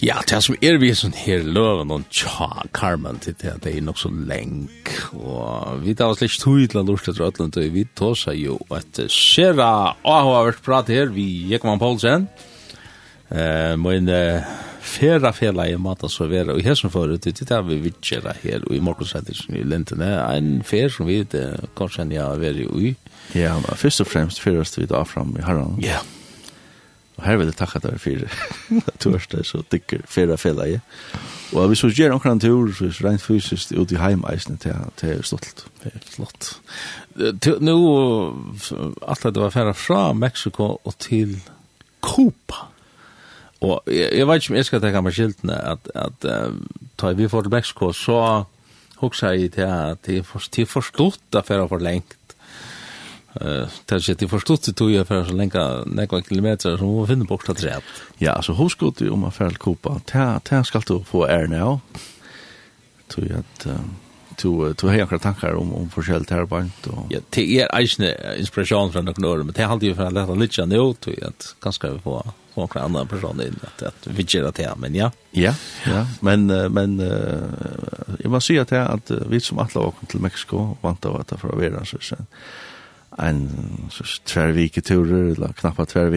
Ja, 0.00 0.22
det 0.24 0.38
som 0.40 0.56
er 0.64 0.78
vi 0.80 0.94
sånn 0.96 1.12
her 1.12 1.42
løven 1.44 1.90
og 1.92 2.06
tja, 2.08 2.48
Carmen, 2.72 3.18
til 3.20 3.34
det 3.42 3.58
det 3.66 3.74
er 3.76 3.82
nok 3.84 3.98
så 4.00 4.08
lenk, 4.08 4.88
og 5.12 5.82
vi 5.84 5.92
tar 5.92 6.14
oss 6.14 6.22
litt 6.22 6.38
tog 6.40 6.62
til 6.72 6.80
å 6.80 6.84
Lorska 6.88 7.12
Trøtland, 7.12 7.58
og 7.60 7.74
vi 7.74 7.82
tar 7.98 8.14
seg 8.16 8.38
jo 8.40 8.54
et 8.72 9.02
skjera 9.12 9.66
avhåvert 10.00 10.62
prat 10.64 10.88
her, 10.88 11.12
vi 11.12 11.26
gikk 11.50 11.66
man 11.68 11.82
Poulsen, 11.82 12.24
eh, 13.28 13.74
men 13.76 14.08
eh, 14.08 14.48
fera 14.80 15.34
fela 15.36 15.66
i 15.68 15.76
mat 15.76 16.06
og 16.08 16.12
servera, 16.14 16.56
og 16.56 16.64
her 16.64 16.78
som 16.80 16.92
forut, 16.94 17.28
det 17.28 17.44
er 17.44 17.66
vi 17.68 17.76
vidtjera 17.84 18.32
her, 18.40 18.64
og 18.70 18.72
i 18.78 18.80
morgensrettelsen 18.86 19.58
i 19.60 19.66
Lintene, 19.68 20.14
en 20.30 20.62
fær 20.64 20.88
som 20.94 21.10
vi, 21.12 21.20
det 21.28 21.44
kanskje 21.76 22.06
enn 22.06 22.16
jeg 22.16 22.24
har 22.24 22.40
vært 22.40 22.64
i 22.64 22.70
ui. 22.72 22.94
Ja, 23.36 23.52
først 23.76 24.00
og 24.00 24.08
fremst 24.08 24.40
færast 24.40 24.80
vi 24.80 24.88
da 24.88 25.04
fram 25.04 25.36
i 25.36 25.44
herran. 25.44 25.76
Ja, 25.84 26.00
yeah. 26.00 26.19
Og 27.20 27.26
her 27.26 27.36
vil 27.36 27.50
jeg 27.50 27.56
takke 27.58 27.82
deg 27.84 27.98
for 28.00 28.86
torsdag, 29.02 29.44
så 29.44 29.60
dykker 29.68 30.06
fyrre 30.08 30.38
fjellet 30.40 30.70
jeg. 30.70 30.80
Og 31.52 31.66
hvis 31.68 31.82
vi 31.84 31.90
gjør 31.98 32.14
omkring 32.16 32.40
tur, 32.40 32.70
så 32.72 32.86
er 32.86 32.94
det 32.94 33.04
rent 33.04 33.22
fysisk 33.22 33.74
ut 33.76 33.92
i 33.92 33.98
heimeisene 34.00 34.56
til 34.56 34.72
jeg 35.02 35.18
er 35.18 35.26
stolt. 35.28 35.66
Det 35.82 35.92
er 35.92 36.06
flott. 36.14 36.48
Nå, 37.60 37.76
alt 39.04 39.26
det 39.28 39.42
var 39.42 39.52
færre 39.52 39.74
fra 39.76 40.12
Meksiko 40.16 40.70
og 40.80 40.94
til 40.98 41.36
Kopa. 42.00 42.70
Og 43.60 43.82
jeg, 43.86 44.08
jeg 44.16 44.28
vet 44.28 44.40
ikke 44.40 44.54
om 44.54 44.56
jeg 44.56 44.70
skal 44.70 44.80
tenke 44.80 45.04
meg 45.04 45.18
skiltene, 45.18 45.58
at, 45.74 45.92
at 45.92 46.24
uh, 46.24 46.56
da 46.96 47.12
vi 47.12 47.28
får 47.28 47.44
til 47.44 47.52
Meksiko, 47.52 47.92
så 47.92 48.22
hoksa 49.02 49.34
jeg 49.36 49.52
til 49.58 49.68
at 49.68 50.08
jeg 50.08 50.24
forstod 50.24 50.72
forstått 50.72 51.36
for 51.44 51.60
å 51.60 51.68
for 51.68 51.84
lengt 51.84 52.16
Eh, 53.34 53.68
tar 53.84 53.98
sig 53.98 54.14
till 54.14 54.28
förstått 54.28 54.62
det 54.62 54.72
tog 54.72 54.90
jag 54.90 55.06
för 55.06 55.24
så 55.24 55.32
länge 55.32 55.84
några 55.86 56.22
kilometer 56.22 56.76
som 56.76 56.96
man 56.96 57.06
finner 57.06 57.24
bort 57.24 57.48
att 57.48 57.64
rätt. 57.64 57.84
Ja, 58.18 58.42
så 58.42 58.52
hur 58.52 58.68
ska 58.68 58.92
du 58.96 59.10
om 59.10 59.20
man 59.20 59.32
fäll 59.32 59.56
kopa? 59.56 60.00
Ta 60.04 60.40
ta 60.40 60.64
ska 60.64 60.80
du 60.86 61.04
få 61.04 61.24
är 61.24 61.46
nu. 61.46 61.78
Tror 63.08 63.28
jag 63.28 63.38
att 63.38 63.66
to 64.40 64.74
to 64.74 64.88
hekra 64.88 65.18
tankar 65.18 65.54
om 65.54 65.74
om 65.74 65.88
forskjell 65.90 66.24
här 66.30 66.46
på 66.46 66.56
och 66.90 67.06
ja 67.08 67.20
det 67.30 67.60
är 67.60 67.76
ejne 67.76 68.36
inspiration 68.38 68.92
från 68.92 69.04
några 69.04 69.28
år 69.28 69.42
men 69.42 69.54
det 69.54 69.64
hade 69.64 69.86
ju 69.86 69.94
för 69.94 70.04
att 70.04 70.12
lätta 70.12 70.34
lite 70.34 70.66
nu 70.66 70.94
to 71.00 71.10
att 71.22 71.56
kanske 71.60 71.90
vi 71.90 71.98
får 71.98 72.22
få 72.54 72.60
några 72.60 72.80
andra 72.80 73.04
personer 73.04 73.46
in 73.46 73.56
att 73.62 73.82
att 73.82 74.06
vi 74.06 74.24
gör 74.28 74.52
det 74.52 74.62
här 74.62 74.76
men 74.76 74.94
ja 74.94 75.10
ja 75.30 75.54
ja 75.86 76.06
men 76.20 76.46
men 76.46 77.00
jag 78.18 78.30
måste 78.30 78.46
säga 78.46 78.62
att 78.62 78.72
att 78.72 79.10
vi 79.10 79.40
som 79.40 79.58
alla 79.58 79.80
åker 79.80 80.06
till 80.06 80.20
Mexiko 80.20 80.76
vant 80.80 81.04
att 81.04 81.40
få 81.40 81.48
vara 81.48 81.84
så 81.84 81.98
sen 82.00 82.26
en 83.18 83.88
sås 83.90 84.20
tvær 84.28 84.54
turer, 84.82 85.32
eller 85.34 85.54
knappa 85.58 85.86
tvær 85.86 86.14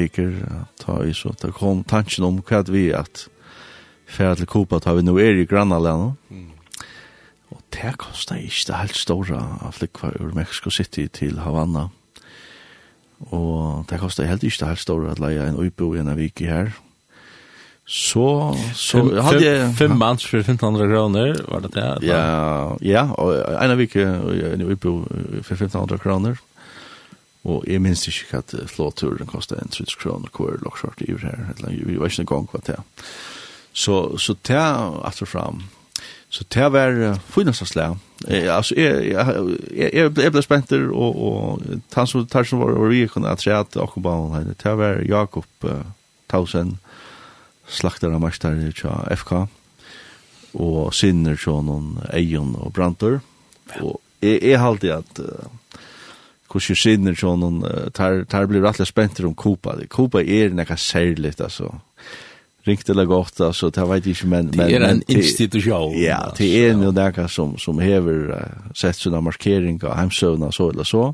ta 0.79 0.99
i 1.03 1.13
så, 1.13 1.33
ta 1.33 1.51
kom 1.51 1.83
tanken 1.83 2.23
om 2.23 2.41
hva 2.41 2.63
vi 2.69 2.91
at 2.93 3.27
færa 4.05 4.35
til 4.35 4.47
Kuba 4.47 4.79
ta 4.79 4.93
vi 4.93 5.01
nå 5.01 5.17
er 5.17 5.41
i 5.41 5.45
grannalene, 5.45 6.13
mm. 6.29 6.51
og 7.51 7.61
det 7.73 7.97
kostar 7.97 8.37
ikke 8.37 8.69
det 8.69 8.79
helt 8.83 8.97
store 8.97 9.41
av 9.61 9.73
flikva 9.73 10.13
ur 10.19 10.33
Mexico 10.35 10.69
City 10.69 11.07
til 11.07 11.39
Havana, 11.39 11.89
og 13.31 13.85
det 13.89 13.99
kostar 13.99 14.29
helt 14.29 14.43
ikke 14.43 14.61
det 14.61 14.73
helt 14.75 14.85
store 14.85 15.11
at 15.11 15.19
leia 15.19 15.47
en 15.47 15.57
uibo 15.57 15.93
i 15.95 15.99
en 15.99 16.17
vike 16.17 16.45
her, 16.45 16.73
Så 17.85 18.55
så 18.73 19.01
fem, 19.01 19.17
hadde 19.19 19.43
jeg 19.43 19.73
fem 19.75 19.91
manns 19.99 20.23
for 20.23 20.39
1500 20.39 20.87
kroner 20.87 21.33
var 21.51 21.59
det 21.59 21.73
det? 21.73 22.07
Ja, 22.07 22.77
ja, 22.79 23.03
og 23.11 23.35
en 23.35 23.71
av 23.71 23.77
vike 23.77 24.05
en 24.53 24.63
Uibo 24.63 25.03
for 25.43 25.53
1500 25.57 25.99
kroner. 25.99 26.39
Og 27.43 27.65
jeg 27.67 27.81
minns 27.83 28.05
ikke 28.07 28.39
at 28.39 28.53
flåturen 28.71 29.27
kostet 29.27 29.59
en 29.59 29.71
30 29.71 29.97
kroner 29.99 30.31
hver 30.31 30.61
lokskjort 30.63 31.01
i 31.03 31.11
her, 31.11 31.49
eller 31.57 31.75
vi 31.75 31.99
var 31.99 32.11
ikke 32.11 32.23
en 32.23 32.29
gang 32.31 32.45
hva 32.51 32.61
det 32.63 32.77
er. 32.77 33.07
Så, 33.73 34.17
så 34.21 34.35
det 34.47 34.55
er 34.55 34.99
etter 35.09 35.27
fram. 35.27 35.65
Så 36.33 36.45
det 36.53 36.69
var 36.73 36.95
finnes 37.33 37.61
av 37.61 37.67
slag. 37.67 37.97
Altså, 38.31 38.77
jeg, 38.79 39.09
jeg, 39.11 39.57
jeg, 39.75 40.13
jeg 40.23 40.33
ble 40.33 40.43
spent 40.45 40.71
der, 40.71 40.85
og, 40.87 41.19
og 41.19 41.81
han 41.93 42.07
som 42.09 42.23
tar 42.31 42.47
som 42.47 42.63
var 42.63 42.77
over 42.77 42.93
vi 42.93 43.03
kunne 43.11 43.29
ha 43.29 43.35
se 43.37 43.51
at 43.51 43.75
akkurat 43.75 44.31
henne, 44.37 44.55
det 44.63 44.75
var 44.79 45.03
Jakob 45.03 45.67
uh, 45.67 45.83
Tausen, 46.31 46.77
slakter 47.67 48.13
av 48.15 48.23
marstar 48.23 48.55
i 48.55 48.71
FK, 48.71 49.33
og 50.53 50.79
sinner 50.95 51.35
til 51.35 51.59
noen 51.67 51.97
Eion 52.13 52.55
og 52.55 52.71
Brantor. 52.73 53.19
Og 53.81 53.99
jeg, 54.23 54.39
jeg 54.39 54.63
halte 54.63 54.95
at... 54.95 55.19
Uh, 55.19 55.51
hvordan 56.53 56.77
sinner 56.77 57.17
uh, 57.65 57.89
tar, 57.93 58.23
tar 58.29 58.45
blir 58.47 58.61
rettelig 58.63 58.87
spenter 58.91 59.25
om 59.25 59.33
Kopa. 59.35 59.75
Kopa 59.89 60.21
er 60.21 60.53
nekka 60.53 60.77
særligt, 60.77 61.41
altså. 61.41 61.71
Ringt 62.67 62.89
eller 62.89 63.05
godt, 63.05 63.41
altså, 63.41 63.69
det 63.69 63.83
vet 63.89 64.05
jeg 64.05 64.15
ikke, 64.15 64.27
men... 64.27 64.51
Det 64.53 64.69
er 64.71 64.85
en 64.87 65.03
institusjon. 65.09 65.97
Ja, 65.99 66.19
det 66.37 66.47
er 66.61 66.77
jo 66.79 66.93
nekka 66.95 67.27
som, 67.27 67.57
som 67.57 67.81
hever 67.83 68.29
uh, 68.31 68.69
sett 68.75 69.01
sånne 69.01 69.21
markeringer 69.25 69.89
av 69.89 69.97
heimsøvna, 69.99 70.51
så 70.51 70.69
eller 70.71 70.87
så. 70.87 71.09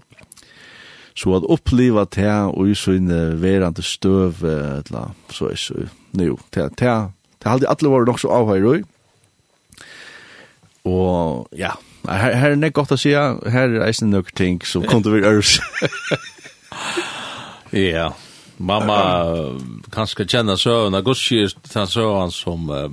Så 1.18 1.34
at 1.36 1.48
oppleva 1.50 2.06
det, 2.06 2.30
og 2.54 2.70
i 2.70 2.78
sånne 2.78 3.40
verande 3.42 3.84
støv, 3.84 4.44
eller, 4.46 5.16
så 5.34 5.50
er 5.50 5.58
så, 5.60 5.88
nu 6.14 6.38
det, 6.54 6.70
det, 6.80 6.94
det, 7.42 7.48
har 7.48 7.60
det, 7.60 7.68
alle 7.68 7.92
vært 7.92 8.12
nok 8.12 8.22
så 8.22 8.32
avhøyre. 8.32 8.84
det, 10.86 11.58
det, 11.58 11.68
det, 11.68 11.89
Her, 12.10 12.34
her 12.36 12.56
er 12.56 12.58
det 12.58 12.74
godt 12.74 12.96
å 12.96 12.98
si, 12.98 13.12
her 13.14 13.70
er 13.70 13.84
eisen 13.86 14.10
noen 14.14 14.34
ting 14.38 14.58
som 14.66 14.86
kom 14.90 15.04
til 15.06 15.14
å 15.14 15.20
være 15.20 15.34
ørs. 15.38 15.60
Ja, 17.70 18.08
mamma 18.58 18.98
kanskje 19.94 20.26
kjenner 20.26 20.58
søvn, 20.58 20.98
og 20.98 21.06
gudskje 21.06 21.44
er 21.46 21.54
den 21.70 21.92
søvn 21.92 22.34
som 22.34 22.72
uh, 22.74 22.88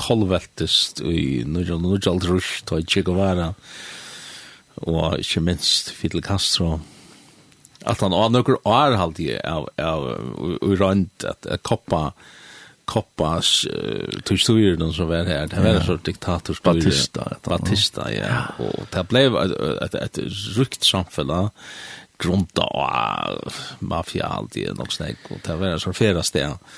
kolveltest 0.00 1.02
i 1.04 1.44
Nujal 1.44 1.76
Drush, 1.76 1.84
Nujaldrush, 1.84 2.52
tog 2.64 2.88
Che 2.88 3.04
Guevara, 3.04 3.50
og 4.88 5.18
ikke 5.20 5.44
minst 5.44 5.92
Fidel 5.92 6.24
Castro. 6.24 6.78
At 7.84 8.00
han 8.00 8.16
har 8.16 8.32
noen 8.32 8.58
år 8.64 8.96
halvdige 8.96 9.38
av, 9.44 9.68
av, 9.76 10.08
av, 10.08 10.56
av, 10.64 10.80
av, 10.80 10.96
av, 10.96 11.36
av, 11.36 11.68
av, 11.68 12.00
av, 12.00 12.36
Koppas, 12.88 13.52
uh, 13.68 14.18
tog 14.24 14.40
styrer 14.40 14.80
som 14.96 15.10
var 15.10 15.28
her, 15.28 15.46
det 15.50 15.60
var 15.60 15.76
en 15.76 15.86
sorts 15.86 16.06
diktatorstyrer. 16.08 16.80
Batista, 16.80 17.28
Batista, 17.44 18.08
ja. 18.14 18.42
Og 18.64 18.88
det 18.94 19.06
ble 19.10 19.26
et, 19.28 19.56
et, 19.84 19.98
et 20.06 20.20
rukt 20.56 20.88
samfunn, 20.88 21.34
grunta 22.18 22.64
og 22.74 23.52
mafia 23.86 24.26
alltid, 24.38 24.72
nok 24.78 24.92
snakk, 24.92 25.28
og 25.30 25.42
det 25.46 25.58
var 25.60 25.76
en 25.76 25.82
sånn 25.82 25.96
fjerde 25.96 26.24
sted. 26.26 26.70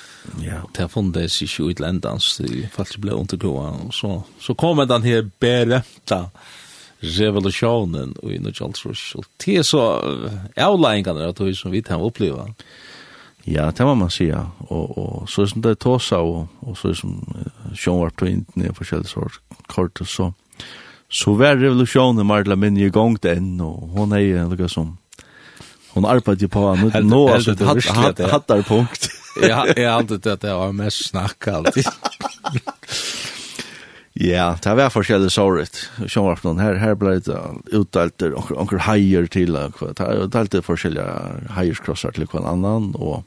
Ja. 0.43 0.61
Og 0.67 1.13
det 1.15 1.31
seg 1.33 1.49
ikke 1.49 1.71
utlendans, 1.71 2.35
det 2.43 2.69
faktisk 2.75 3.01
ble 3.07 3.17
undergroa, 3.17 3.71
og 3.87 3.95
så, 3.97 4.19
så 4.43 4.57
kom 4.59 4.83
den 4.85 5.07
her 5.07 5.25
berømta, 5.41 6.27
revolutionen 7.01 8.13
i 8.29 8.37
Nordjolsrush. 8.45 9.17
Og 9.17 9.25
det 9.41 9.57
er 9.63 9.65
så 9.65 9.85
avleggende 10.61 11.31
at 11.31 11.41
vi 11.41 11.55
som 11.57 11.73
vi 11.73 11.81
har 11.89 12.03
opplevd. 12.05 12.65
Ja, 13.45 13.73
det 13.77 13.85
må 13.85 13.95
man 13.95 14.11
säga. 14.11 14.47
Och, 14.59 14.99
och 14.99 15.31
så 15.31 15.47
som 15.47 15.61
det 15.61 15.75
tåsa 15.75 16.19
och, 16.19 16.47
och 16.61 16.79
så 16.79 16.95
som 16.95 17.35
Sean 17.77 17.99
var 17.99 18.11
på 18.11 18.27
inte 18.27 18.73
på 18.73 18.85
källs 18.85 19.15
kort 19.67 20.01
och 20.01 20.09
så. 20.09 20.35
Så 21.09 21.35
var 21.35 21.57
revolutionen 21.57 22.27
Marla 22.27 22.57
min 22.57 22.77
i 22.77 22.89
gång 22.89 23.17
den 23.21 23.61
och 23.61 23.89
hon 23.89 24.13
är 24.13 24.19
ju 24.19 24.51
lika 24.51 24.69
som 24.69 24.99
hon 25.93 26.05
arbetar 26.05 26.47
på 26.47 26.75
nu 26.75 27.03
nå 27.03 27.29
alltså 27.29 27.51
hattar 28.31 28.63
punkt. 28.63 29.09
Ja, 29.43 29.67
jag 29.77 29.93
hade 29.93 30.19
det 30.19 30.33
att 30.33 30.41
det 30.41 30.55
var 30.55 30.73
mest 30.73 31.09
snack 31.09 31.49
alltid. 31.49 31.85
Ja, 34.13 34.59
det 34.63 34.75
var 34.75 34.91
forskjellige 34.91 35.31
såret. 35.31 35.79
Sjøn 36.05 36.27
var 36.27 36.41
noen 36.45 36.59
her, 36.61 36.75
her 36.83 36.97
ble 36.99 37.15
det 37.25 37.39
utdelt 37.73 38.21
onker 38.53 38.83
heier 38.85 39.29
til, 39.31 39.55
og 39.57 39.79
det 39.81 40.03
er 40.05 40.25
utdelt 40.27 40.57
forskjellige 40.67 41.15
heierskrossar 41.55 42.13
til 42.19 42.27
hver 42.29 42.45
annan, 42.51 42.91
og 42.99 43.23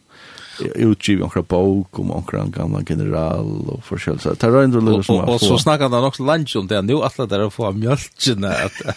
utgiv 0.60 1.24
onkra 1.24 1.41
bok 1.41 1.99
om 1.99 2.12
onkra 2.12 2.45
gamla 2.45 2.84
general 2.89 3.70
og 3.70 3.84
forskjell. 3.84 4.20
Så 4.20 4.34
det 4.34 4.43
är 4.43 4.64
ändå 4.64 4.80
lite 4.80 5.04
som... 5.04 5.16
Och 5.16 5.41
så 5.41 5.58
snackar 5.58 5.89
han 5.89 6.04
også 6.04 6.24
lunch 6.24 6.56
om 6.56 6.68
det. 6.68 6.82
Nu 6.82 6.93
alla 6.93 7.26
där 7.26 7.45
å 7.45 7.49
få 7.49 7.72
mjølkene 7.72 8.47
at 8.47 8.95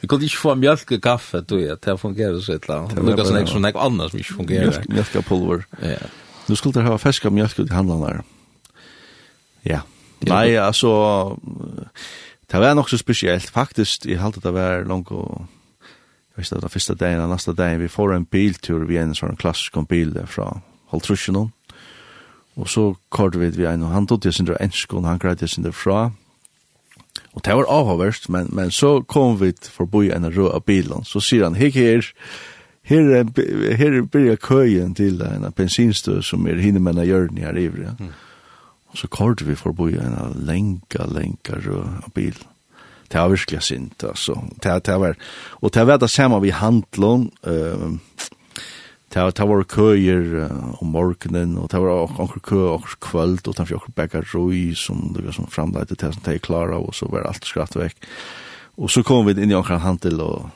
Vi 0.00 0.08
kunne 0.08 0.24
ikke 0.24 0.38
få 0.38 0.54
mjølk 0.54 0.92
og 0.92 1.02
kaffe, 1.02 1.40
du 1.40 1.60
jag. 1.60 1.80
Det 1.80 2.00
fungerer 2.00 2.40
så 2.40 2.52
ett 2.52 2.68
land. 2.68 2.94
Det 2.94 3.02
lukas 3.02 3.30
näkst 3.30 3.52
som 3.52 3.62
näkst 3.62 3.80
annars 3.80 4.10
som 4.10 4.18
ikke 4.18 4.34
fungerer 4.34 4.72
fungerar. 4.72 4.94
Mjölkapulver. 4.94 5.66
Ja. 5.82 6.08
Nu 6.46 6.56
skulle 6.56 6.72
det 6.72 6.88
ha 6.88 6.98
färska 6.98 7.30
mjölk 7.30 7.58
ut 7.58 7.70
i 7.70 7.74
handlarna. 7.74 8.22
Ja. 9.62 9.80
Nej, 10.20 10.58
alltså... 10.58 11.38
Det 12.46 12.58
var 12.60 12.74
nog 12.74 12.90
så 12.90 12.98
speciellt. 12.98 13.50
Faktiskt, 13.50 14.06
i 14.06 14.14
hade 14.14 14.40
det 14.40 14.50
var 14.50 14.84
långt 14.84 15.10
och... 15.10 15.42
Jag 16.34 16.40
visste 16.42 16.54
att 16.54 16.60
den 16.60 16.70
första 16.70 16.94
dagen, 16.94 17.18
den 17.18 17.30
nästa 17.30 17.52
dagen, 17.52 17.80
vi 17.80 17.88
får 17.88 18.14
en 18.14 18.24
biltur, 18.24 18.84
vi 18.84 18.96
är 18.96 19.02
en 19.02 19.14
sån 19.14 19.36
klassisk 19.36 19.88
bil 19.88 20.12
där 20.12 20.26
från 20.26 20.60
halvtrusjen 20.94 21.50
Og 22.56 22.68
så 22.68 22.94
kort 23.10 23.36
vi 23.36 23.50
vi 23.50 23.66
en, 23.66 23.82
og 23.82 23.90
han 23.90 24.06
tog 24.06 24.22
til 24.22 24.32
sin 24.32 24.48
enskån, 24.60 25.04
han 25.04 25.18
greit 25.18 25.38
til 25.38 25.48
sin 25.48 25.72
fra. 25.72 26.10
Og 27.34 27.44
det 27.44 27.54
var 27.56 27.66
avhåverst, 27.68 28.28
men, 28.28 28.48
men 28.52 28.70
så 28.70 29.02
kom 29.02 29.40
vi 29.40 29.52
forbi 29.62 30.10
en 30.10 30.26
rød 30.26 30.52
av 30.54 30.62
bilen. 30.66 31.04
Så 31.04 31.20
sier 31.20 31.44
han, 31.44 31.58
hek 31.58 31.74
her, 31.74 32.06
her, 32.82 33.24
her 33.76 34.02
blir 34.02 34.36
køyen 34.36 34.94
til 34.94 35.22
en 35.22 35.52
bensinstø 35.56 36.20
som 36.22 36.46
er 36.46 36.62
hinne 36.62 36.80
med 36.80 36.98
en 36.98 37.06
hjørne 37.06 37.40
her 37.40 37.58
i 37.58 37.64
ja. 37.66 37.94
Mm. 37.98 38.12
Og 38.94 38.98
så 38.98 39.08
kort 39.10 39.42
vi 39.42 39.54
for 39.54 39.72
forbi 39.72 39.96
en 39.98 40.46
lenka, 40.46 41.06
lenka 41.10 41.58
rød 41.58 42.04
av 42.04 42.12
bilen. 42.14 42.50
Det 43.12 43.20
var 43.20 43.28
virkelig 43.28 43.62
sint, 43.62 44.04
altså. 44.04 44.34
Det, 44.62 44.86
det 44.86 45.00
var, 45.00 45.14
og 45.60 45.74
det 45.74 45.86
var 45.86 45.96
det 45.96 46.10
samme 46.10 46.40
vi 46.42 46.50
handlån, 46.50 47.30
uh, 47.46 47.92
Det, 49.14 49.24
det 49.38 49.46
var 49.46 49.62
køyer 49.70 50.48
om 50.82 50.88
morgenen, 50.90 51.58
og 51.58 51.68
det 51.70 51.80
var 51.80 52.16
anker 52.18 52.40
kø 52.42 52.62
og 52.72 52.88
kvöld, 52.98 53.44
og 53.46 53.54
det 53.54 53.66
var 53.68 53.76
anker 53.76 53.94
begge 53.94 54.22
røy 54.32 54.74
som, 54.74 55.14
som 55.32 55.46
framleite 55.46 55.94
til 55.94 56.14
som 56.16 56.24
de 56.26 56.38
klara, 56.42 56.80
og 56.80 56.94
så 56.94 57.06
var 57.12 57.28
alt 57.28 57.46
skratt 57.46 57.76
vekk. 57.78 58.08
Og 58.76 58.90
så 58.90 59.04
kom 59.06 59.28
vi 59.28 59.36
inn 59.38 59.54
i 59.54 59.54
anker 59.54 59.78
handel, 59.78 60.18
og 60.20 60.50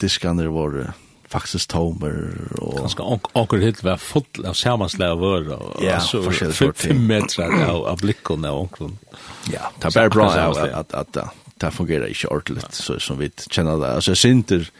diskaner 0.00 0.48
var 0.54 0.94
faktisk 1.28 1.68
tomer. 1.68 2.30
Og... 2.62 2.78
Ganske 2.80 3.04
onkel 3.36 3.66
hitt 3.66 3.82
var 3.84 4.00
full 4.00 4.48
av 4.48 4.56
samanslag 4.56 5.12
av 5.12 5.20
vøra, 5.20 5.58
og 5.60 5.84
ja, 5.84 5.98
så 6.00 6.22
fem 6.72 7.04
meter 7.10 7.44
av, 7.44 7.84
av 7.92 8.00
blikkene 8.00 8.48
av 8.48 8.62
onkel. 8.64 8.94
Ja, 9.52 9.68
det 9.76 9.90
var 9.90 10.08
bare 10.08 10.14
bra 10.16 10.30
at, 10.32 10.64
at, 10.64 10.96
at, 10.96 11.20
at 11.26 11.60
det 11.60 11.74
fungerer 11.74 12.08
ikke 12.08 12.32
ordentligt, 12.32 12.74
så 12.74 12.96
som 13.02 13.18
vi 13.20 13.28
kjenner 13.50 13.76
det. 13.82 13.92
Altså, 13.98 14.14
jeg 14.14 14.22
synter, 14.24 14.70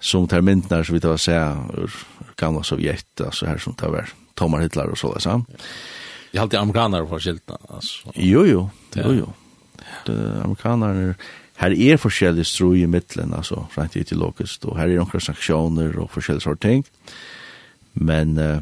som 0.00 0.28
tar 0.28 0.40
myndene 0.40 0.84
som 0.84 0.94
vi 0.94 1.00
tar 1.00 1.16
säga 1.16 1.66
ur 1.76 1.94
gamla 2.36 2.62
Sovjet, 2.62 3.20
altså 3.20 3.46
här 3.46 3.58
som 3.58 3.74
tar 3.74 3.88
var 3.88 4.08
Tomar 4.34 4.60
Hitler 4.60 4.88
och 4.90 4.98
så 4.98 5.12
där 5.12 5.20
så. 5.20 5.44
Jag 6.30 6.42
alltid 6.42 6.60
amerikaner 6.60 7.04
på 7.04 7.18
skiltarna 7.18 7.58
alltså. 7.68 8.12
Jo 8.14 8.46
jo, 8.46 8.70
ja. 8.94 9.02
jo 9.04 9.12
jo. 9.12 9.32
De 10.06 10.42
amerikaner 10.44 11.14
här 11.56 11.70
är 11.70 11.96
forskjellig 11.96 12.46
stro 12.46 12.76
i 12.76 12.86
mitten 12.86 13.34
alltså 13.34 13.66
rent 13.74 13.96
ideologisk, 13.96 14.64
och 14.64 14.78
här 14.78 14.88
är 14.88 14.96
noen 14.96 15.20
sanksjoner 15.20 15.98
och 15.98 16.10
forskjellige 16.12 16.44
sorts 16.44 16.60
ting. 16.60 16.84
Men 17.92 18.38
uh, 18.38 18.60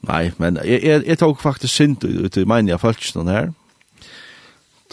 nej, 0.00 0.32
men 0.36 0.56
jag, 0.64 0.84
jeg, 0.84 1.06
jeg 1.06 1.18
tog 1.18 1.40
faktiskt 1.40 1.74
synd 1.74 2.04
ut 2.04 2.36
i 2.36 2.44
mina 2.44 2.78
falskna 2.78 3.32
här 3.32 3.52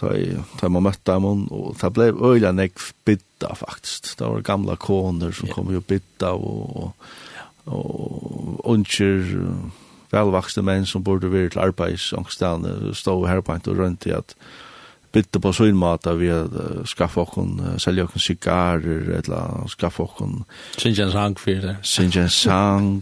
ta 0.01 0.65
jeg 0.65 0.71
man 0.73 0.85
møtte 0.87 1.13
dem, 1.13 1.45
og 1.53 1.75
det 1.81 1.91
ble 1.95 2.09
øyla 2.11 2.51
nekv 2.55 2.91
bidda 3.05 3.53
faktisk. 3.57 4.15
Det 4.17 4.27
var 4.27 4.47
gamla 4.47 4.77
koner 4.81 5.35
som 5.35 5.51
kom 5.51 5.71
jo 5.73 5.83
bidda, 5.85 6.33
og, 6.33 6.91
og, 7.65 7.77
og 7.77 8.65
unger, 8.73 9.29
velvaksne 10.11 10.65
menn 10.65 10.89
som 10.89 11.05
burde 11.05 11.31
være 11.31 11.53
til 11.53 11.63
arbeidsangstene, 11.67 12.95
stod 12.97 13.29
her 13.29 13.41
på 13.45 13.55
en 13.55 13.71
og 13.71 13.79
rundt 13.79 14.09
i 14.09 14.15
at 14.17 14.35
bidda 15.11 15.41
på 15.43 15.51
sin 15.53 15.81
av 15.83 16.19
vi 16.19 16.29
at 16.31 16.53
skaffa 16.87 17.25
okkon, 17.25 17.57
selja 17.83 18.05
okkon 18.07 18.23
sigarer, 18.23 19.09
eller 19.19 19.67
skaffa 19.67 20.05
okkon... 20.05 20.43
Sinjan 20.79 21.11
sang 21.11 21.35
fyrir 21.39 21.65
det. 21.67 21.75
Sinjan 21.83 22.31
sang, 22.31 23.01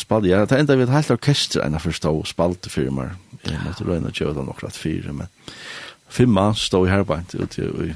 spaldi, 0.00 0.32
ja, 0.32 0.44
det 0.48 0.58
enda 0.58 0.76
vi 0.76 0.86
et 0.86 0.94
helt 0.94 1.12
orkester 1.12 1.64
enn 1.64 1.76
jeg 1.76 1.88
forstå, 1.90 2.14
spaldi 2.32 2.72
fyrir 2.72 2.94
meg. 2.96 3.16
Jeg 3.44 3.60
måtte 3.62 3.84
røyna 3.86 4.10
tjøyda 4.10 4.46
nokrat 4.46 4.78
fyrir, 4.80 5.12
men 5.12 5.28
fem 6.08 6.30
mann 6.32 6.54
stod 6.54 6.88
i 6.88 6.92
herbeint 6.92 7.34
ute 7.34 7.62
i 7.62 7.94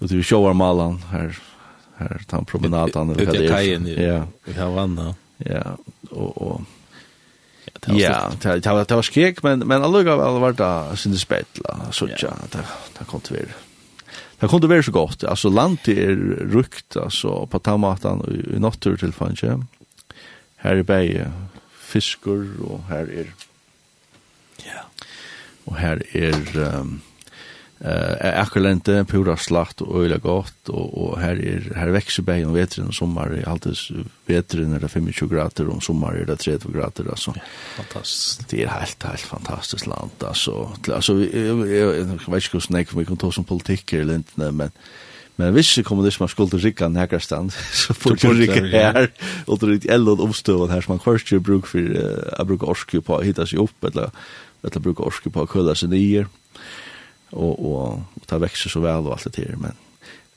ute 0.00 0.14
i 0.16 0.22
sjåarmalan 0.22 1.00
her 1.12 1.38
her 1.98 2.20
tan 2.30 2.44
promenaden 2.46 3.10
eller 3.10 3.26
hva 3.26 3.34
det 3.34 3.48
er. 3.50 4.02
Ja, 4.02 4.18
i 4.46 4.54
Havanna. 4.58 5.14
Ja, 5.46 5.76
og 6.10 6.42
og 6.42 6.66
Ja, 7.94 8.30
det 8.42 8.66
var 8.66 8.84
det 8.84 8.96
var 8.96 9.06
skrek, 9.06 9.42
men 9.44 9.62
men 9.66 9.82
allugavel 9.82 10.40
var 10.40 10.52
det 10.52 10.98
sin 10.98 11.16
spetla, 11.18 11.90
så 11.92 12.08
ja, 12.08 12.34
det 12.52 12.64
det 12.98 13.06
kom 13.06 13.20
til 13.20 13.36
være. 13.36 13.54
Det 14.40 14.48
kom 14.50 14.60
til 14.60 14.70
være 14.70 14.82
så 14.82 14.92
godt. 14.94 15.24
Altså 15.28 15.48
landet 15.50 15.98
er 15.98 16.14
rukt 16.54 16.96
altså 16.96 17.46
på 17.50 17.58
tamatan 17.58 18.22
i, 18.30 18.56
i 18.56 18.58
natur 18.58 18.96
til 18.96 19.12
fanche. 19.12 19.58
Her 20.62 20.78
er 20.78 20.82
bei 20.82 21.24
fiskur 21.88 22.44
og 22.60 22.84
her 22.88 23.06
er 23.10 23.30
Og 25.68 25.76
her 25.78 26.02
er 26.16 26.80
um, 26.80 26.98
eh 27.78 28.40
akkurlente, 28.40 29.04
pura 29.06 29.36
slakt 29.38 29.82
og 29.84 30.02
øyla 30.02 30.16
godt, 30.18 30.68
og, 30.68 30.86
og 30.98 31.20
her, 31.20 31.38
er, 31.38 31.66
her 31.78 31.92
vekser 31.94 32.24
bæg 32.26 32.46
om 32.46 32.54
vetren 32.56 32.88
og 32.90 32.94
sommar, 32.94 33.30
är 33.30 33.48
alltid 33.48 34.06
vetren 34.26 34.74
er 34.74 34.78
det 34.78 34.90
25 34.90 35.28
grader, 35.28 35.68
och 35.68 35.82
sommar 35.82 36.16
er 36.16 36.24
det 36.24 36.38
30 36.38 36.72
grader, 36.72 37.10
altså. 37.10 37.34
Fantastisk. 37.76 38.50
Det 38.50 38.62
er 38.62 38.78
helt, 38.78 39.02
helt 39.02 39.20
fantastisk 39.20 39.86
land, 39.86 40.10
altså. 40.26 40.68
Altså, 40.88 41.14
jeg, 41.18 41.34
jeg, 41.34 41.58
jeg, 41.68 41.96
jeg 41.96 42.08
vet 42.08 42.44
ikke 42.44 42.58
hvordan 42.58 42.78
jeg 42.78 43.06
kan 43.06 43.16
ta 43.16 43.30
som 43.30 43.44
politikk 43.44 43.92
eller 43.92 44.18
ikke, 44.18 44.52
men 44.52 44.70
Men 45.38 45.52
hvis 45.54 45.74
det 45.74 45.84
kommer 45.86 46.04
det 46.04 46.12
som 46.12 46.24
man 46.24 46.28
skulle 46.28 46.58
rikka 46.58 46.86
en 46.86 46.96
hækra 46.96 47.18
stand, 47.22 47.50
så 47.82 47.94
får 47.94 48.16
du 48.18 48.32
rikka 48.34 48.64
her, 48.66 49.06
og 49.46 49.60
det 49.60 49.68
er 49.68 49.72
litt 49.72 49.86
eld 49.94 50.08
omstøvende 50.08 50.74
her, 50.74 50.82
som 50.82 50.96
man 50.96 51.04
først 51.04 51.30
gjør 51.30 51.44
bruk 51.46 51.68
for 51.70 51.78
uh, 51.78 52.26
jeg 52.38 52.48
bruker 52.50 52.72
orske 52.72 53.00
på 53.00 53.14
å 53.14 53.22
hitta 53.22 53.46
seg 53.46 53.62
opp, 53.62 53.86
eller 53.86 54.10
eller 54.62 54.82
bruka 54.82 55.06
orske 55.06 55.30
på 55.30 55.44
å 55.44 55.50
kølla 55.50 55.74
seg 55.78 55.92
nye, 55.92 56.24
og, 57.32 57.52
og, 57.52 58.00
og 58.18 58.26
ta 58.26 58.40
vekse 58.40 58.70
så 58.72 58.80
vel 58.82 59.06
og 59.06 59.14
alt 59.16 59.30
det 59.34 59.46
her, 59.46 59.60
men 59.60 59.76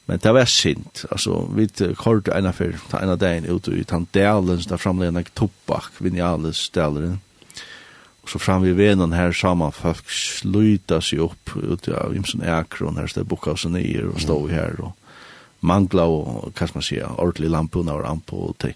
Men 0.10 0.20
det 0.20 0.32
var 0.34 0.46
sint, 0.50 1.06
altså, 1.12 1.46
vi 1.56 1.68
kort 1.96 2.28
ena 2.28 2.52
for, 2.52 2.74
ta 2.90 3.00
ena 3.00 3.16
dagen 3.16 3.46
ut 3.46 3.68
i 3.70 3.84
tan 3.88 4.08
delen, 4.12 4.60
der 4.68 4.82
framleggen 4.82 5.30
tobak, 5.38 5.94
vinjales 6.02 6.70
deleren, 6.74 7.22
og 8.22 8.30
så 8.30 8.42
fram 8.42 8.66
vi 8.66 8.74
venen 8.76 9.14
her 9.14 9.32
sammen, 9.32 9.72
folk 9.72 10.10
sluta 10.12 11.00
seg 11.02 11.22
opp 11.26 11.54
ut 11.56 11.88
av 11.88 12.16
Imsen 12.18 12.44
Ekron, 12.44 12.98
her 12.98 13.08
stod 13.08 13.30
boka 13.30 13.56
seg 13.56 13.72
nyer 13.78 14.10
og 14.10 14.20
stod 14.20 14.50
her, 14.52 14.76
og 14.82 14.92
mangla 15.62 16.10
og, 16.10 16.52
hva 16.52 16.68
skal 16.68 16.82
man 16.82 16.90
sier, 16.90 17.16
ordentlig 17.18 17.54
lampen 17.54 17.90
og 17.94 18.04
rampo, 18.04 18.50
og 18.50 18.58
det, 18.66 18.76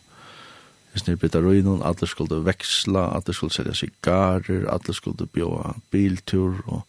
Hvis 0.91 1.07
ni 1.07 1.15
bytta 1.15 1.39
røynun, 1.39 1.81
alle 1.87 2.07
skulle 2.07 2.41
veksla, 2.45 3.05
alle 3.15 3.33
skulle 3.33 3.53
selja 3.53 3.73
sigarer, 3.73 4.65
alle 4.67 4.93
skulle 4.93 5.27
bjóa 5.27 5.75
biltur, 5.91 6.59
og 6.67 6.81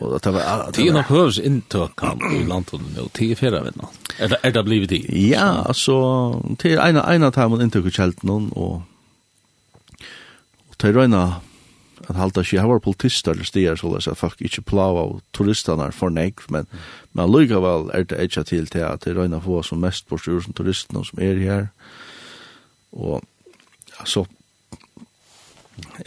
Og 0.00 0.20
det 0.24 0.32
var 0.34 0.70
det 0.74 0.94
var 0.94 1.02
hövs 1.02 1.38
intök 1.38 2.02
i 2.34 2.44
landet 2.44 2.98
och 2.98 3.12
til 3.12 3.36
fjerde 3.36 3.64
vet 3.64 3.74
Er 4.18 4.28
det 4.28 4.36
er 4.42 4.50
det 4.50 4.64
blivit 4.64 4.90
det? 4.90 5.30
Ja, 5.30 5.62
alltså 5.66 6.56
til 6.58 6.78
en 6.78 6.96
en 6.96 7.22
av 7.22 7.32
dem 7.32 7.60
inntok 7.60 7.86
i 7.86 8.00
og 8.00 8.52
og 8.56 8.82
til 10.78 10.92
till 10.92 11.14
at 11.14 11.30
halda 12.08 12.18
halta 12.18 12.42
her 12.42 12.66
var 12.66 12.78
politister 12.78 13.32
eller 13.32 13.44
stier 13.44 13.76
så 13.76 13.94
läs 13.94 14.08
att 14.08 14.18
fuck 14.18 14.40
inte 14.40 14.62
plava 14.62 15.00
av 15.00 15.20
turistene 15.32 15.92
for 15.92 16.08
nek 16.08 16.50
men 16.50 16.66
men 17.12 17.30
lugga 17.30 17.60
väl 17.60 17.90
är 17.94 18.04
det 18.04 18.16
ett 18.16 18.46
til 18.46 18.66
till 18.66 18.84
att 18.84 19.06
rena 19.06 19.40
få 19.40 19.62
som 19.62 19.80
mest 19.80 20.08
på 20.08 20.18
sjön 20.18 20.42
som 20.42 20.52
turisterna 20.52 21.04
som 21.04 21.22
er 21.22 21.34
her. 21.34 21.60
Mm 21.60 21.68
Og 22.94 23.22
så, 24.06 24.24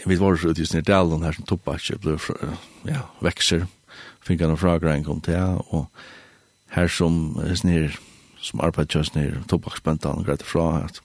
vi 0.06 0.18
var 0.20 0.38
så 0.38 0.52
ut 0.52 0.60
i 0.60 0.66
sin 0.66 0.84
her 0.88 1.34
som 1.36 1.46
tobakke 1.48 1.98
ble 2.00 2.18
ja, 2.88 3.08
vekser, 3.22 3.68
fikk 4.24 4.44
han 4.44 4.56
en 4.56 4.60
fragrein 4.60 5.04
kom 5.04 5.22
til, 5.22 5.60
og 5.72 5.88
her 6.76 6.88
som 6.88 7.38
snir, 7.56 7.98
som 8.44 8.62
arbeidet 8.64 8.96
kjøs 8.96 9.14
nir, 9.16 9.42
tobakksbøntan 9.48 10.24
greit 10.28 10.44
fra 10.44 10.86
at 10.86 11.02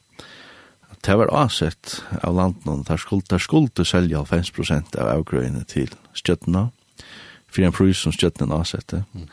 det 1.03 1.17
var 1.19 1.31
avsett 1.35 1.97
av 2.23 2.35
landen, 2.35 2.85
der 2.87 2.97
skulle, 2.97 3.25
der 3.27 3.41
skulle 3.43 3.85
selja 3.85 4.23
50% 4.23 4.95
av 4.95 5.09
avgrøyene 5.17 5.65
til 5.67 5.91
stjøttene, 6.15 6.69
for 7.51 7.65
en 7.67 7.75
pris 7.75 7.99
som 7.99 8.15
stjøttene 8.15 8.55
avsette. 8.55 9.01
Mm. 9.11 9.27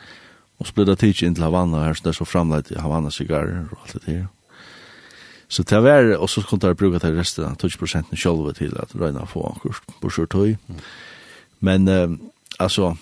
Og 0.59 0.67
så 0.67 0.75
ble 0.75 0.85
det 0.89 0.97
tidsi 0.99 1.25
inn 1.25 1.37
til 1.37 1.47
Havana 1.47 1.85
her, 1.85 1.95
så 1.95 2.05
det 2.05 2.11
er 2.11 2.19
så 2.19 2.27
framleid 2.27 2.73
i 2.73 2.81
Havana 2.81 3.09
sigarer 3.13 3.69
og 3.71 3.85
alt 3.85 3.95
det 3.95 4.03
der. 4.09 4.27
Så 5.51 5.63
det 5.67 5.83
var, 5.83 6.15
og 6.15 6.29
så 6.31 6.41
kunne 6.47 6.71
jeg 6.71 6.77
bruke 6.79 6.99
det 7.03 7.11
resten 7.11 7.43
av 7.43 7.59
20% 7.59 8.15
selv 8.15 8.53
til 8.55 8.71
at 8.79 8.93
røyna 8.95 9.25
få 9.27 9.49
kurs 9.59 9.81
på 9.99 10.09
kjørtøy. 10.09 10.55
Men, 11.59 11.87
uh, 11.87 12.15
altså, 12.59 12.93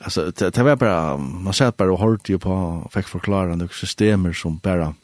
alltså 0.00 0.30
det, 0.30 0.54
det 0.54 0.64
var 0.64 0.76
bara 0.76 1.16
man 1.16 1.52
satt 1.52 1.76
bara 1.76 1.92
och 1.92 1.98
hörde 1.98 2.32
ju 2.32 2.38
på 2.38 2.90
fick 2.92 3.08
förklara 3.08 3.56
några 3.56 3.72
systemer 3.72 4.32
som 4.32 4.56
bara 4.56 4.94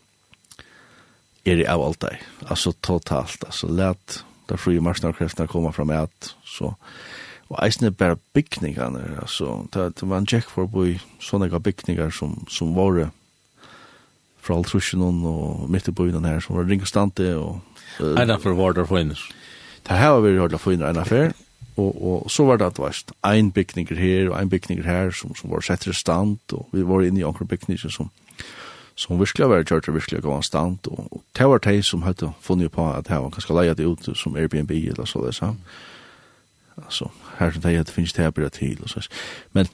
är 1.45 1.57
det 1.57 1.67
av 1.67 1.83
allt 1.83 2.01
det 2.01 2.19
alltså 2.47 2.73
totalt 2.73 3.45
alltså 3.45 3.69
lätt 3.69 4.25
där 4.47 4.57
fria 4.57 4.81
marknadskrafterna 4.81 5.47
komma 5.47 5.73
fram 5.73 5.91
att 5.91 6.35
så 6.45 6.75
och 7.49 7.65
eisne 7.65 7.91
bara 7.91 8.17
byggningarna 8.33 9.01
alltså 9.21 9.67
det, 9.73 9.97
det 10.01 10.07
var 10.07 10.17
en 10.17 10.27
check 10.27 10.45
för 10.45 10.67
boy 10.67 11.01
sådana 11.21 11.59
byggningar 11.59 12.11
som 12.11 12.47
som 12.49 12.75
var 12.75 13.11
fra 14.47 14.56
Altrusjonen 14.56 15.24
og 15.27 15.66
midt 15.70 15.89
i 15.90 15.94
byen 15.97 16.24
her, 16.24 16.40
som 16.40 16.56
var 16.59 16.68
ringestante 16.70 17.32
og... 17.36 17.59
Uh, 18.01 18.14
Einar 18.20 18.39
for 18.43 18.55
var 18.55 18.77
der 18.77 18.86
for 18.86 18.98
Det 18.98 19.98
her 19.98 20.09
var 20.09 20.20
vi 20.20 20.39
hørt 20.39 20.60
for 20.60 20.73
inner 20.73 20.89
Einar 20.89 21.05
for, 21.05 21.32
og, 21.77 21.90
og 22.02 22.31
så 22.31 22.44
var 22.44 22.56
det 22.56 22.66
at 22.66 22.77
det 22.77 22.85
var 22.85 23.32
en 23.32 23.52
bygninger 23.52 23.97
her 23.97 24.31
og 24.31 24.43
en 24.43 24.51
bygninger 24.51 24.85
her 24.85 25.10
som, 25.10 25.35
som 25.35 25.51
var 25.51 25.60
sett 25.60 25.86
i 25.86 25.93
stand, 25.93 26.39
og 26.52 26.68
vi 26.73 26.86
var 26.86 27.02
inne 27.02 27.20
i 27.20 27.27
anker 27.27 27.44
bygninger 27.44 27.90
som 27.90 28.10
som 28.97 29.18
virkelig 29.20 29.48
var 29.48 29.64
kjørt 29.68 29.89
og 29.90 29.94
virkelig 29.94 30.23
gav 30.24 30.36
en 30.36 30.43
stand, 30.43 30.89
og, 30.89 31.09
og 31.12 31.23
det 31.36 31.48
var 31.48 31.59
de 31.59 31.82
som 31.82 32.02
hadde 32.02 32.31
funnet 32.40 32.73
på 32.73 32.86
at 32.89 33.05
det 33.09 33.18
var 33.20 33.31
ganske 33.31 33.55
leia 33.55 33.74
det 33.77 33.86
ut 33.86 34.09
som 34.16 34.36
Airbnb 34.36 34.70
eller 34.70 35.05
så 35.05 35.20
det, 35.27 35.35
så. 35.35 35.52
Altså, 36.77 37.09
her 37.39 37.51
som 37.51 37.62
de 37.62 37.77
hadde 37.77 37.93
finnes 37.93 38.12
det 38.12 38.24
her 38.24 38.31
bare 38.31 38.48
til, 38.48 38.78
og 38.82 38.89
så. 38.89 39.09
Men 39.52 39.68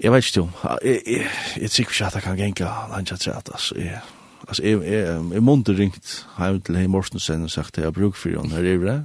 Jeg 0.00 0.12
vet 0.12 0.26
ikke 0.26 0.40
om, 0.40 0.50
jeg 0.84 1.70
tror 1.70 1.80
ikke 1.80 2.06
at 2.06 2.14
jeg 2.14 2.22
kan 2.22 2.36
genka 2.36 2.64
langt 2.90 3.12
at 3.12 3.26
jeg, 3.26 3.34
altså, 3.34 3.74
jeg, 3.78 4.00
altså, 4.48 4.62
jeg, 4.62 4.82
jeg, 4.84 5.22
jeg 5.32 5.42
måtte 5.42 5.76
ringt 5.78 6.26
hjem 6.38 6.60
til 6.60 6.76
Hei 6.76 6.86
Morsensen 6.86 7.46
og 7.48 7.50
sagt 7.50 7.78
at 7.78 7.84
jeg 7.84 7.94
bruk 7.96 8.16
for 8.16 8.28
henne, 8.28 8.52
her 8.52 8.74
er 8.74 8.84
det. 8.84 8.98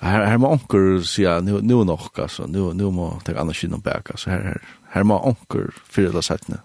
Her, 0.00 0.24
her 0.30 0.38
må 0.38 0.52
onker 0.54 1.02
sier, 1.02 1.42
nu, 1.42 1.60
nu 1.60 1.82
nok, 1.84 2.18
altså, 2.22 2.46
nu, 2.46 2.72
nu 2.72 2.90
må 2.94 3.10
jeg 3.26 3.36
anna 3.36 3.52
kynne 3.52 3.82
bæk, 3.82 4.14
altså, 4.14 4.30
her, 4.30 4.42
her, 4.54 4.72
her 4.94 5.02
må 5.04 5.20
onker 5.20 5.68
det 5.96 6.08
eller 6.08 6.24
settene. 6.24 6.62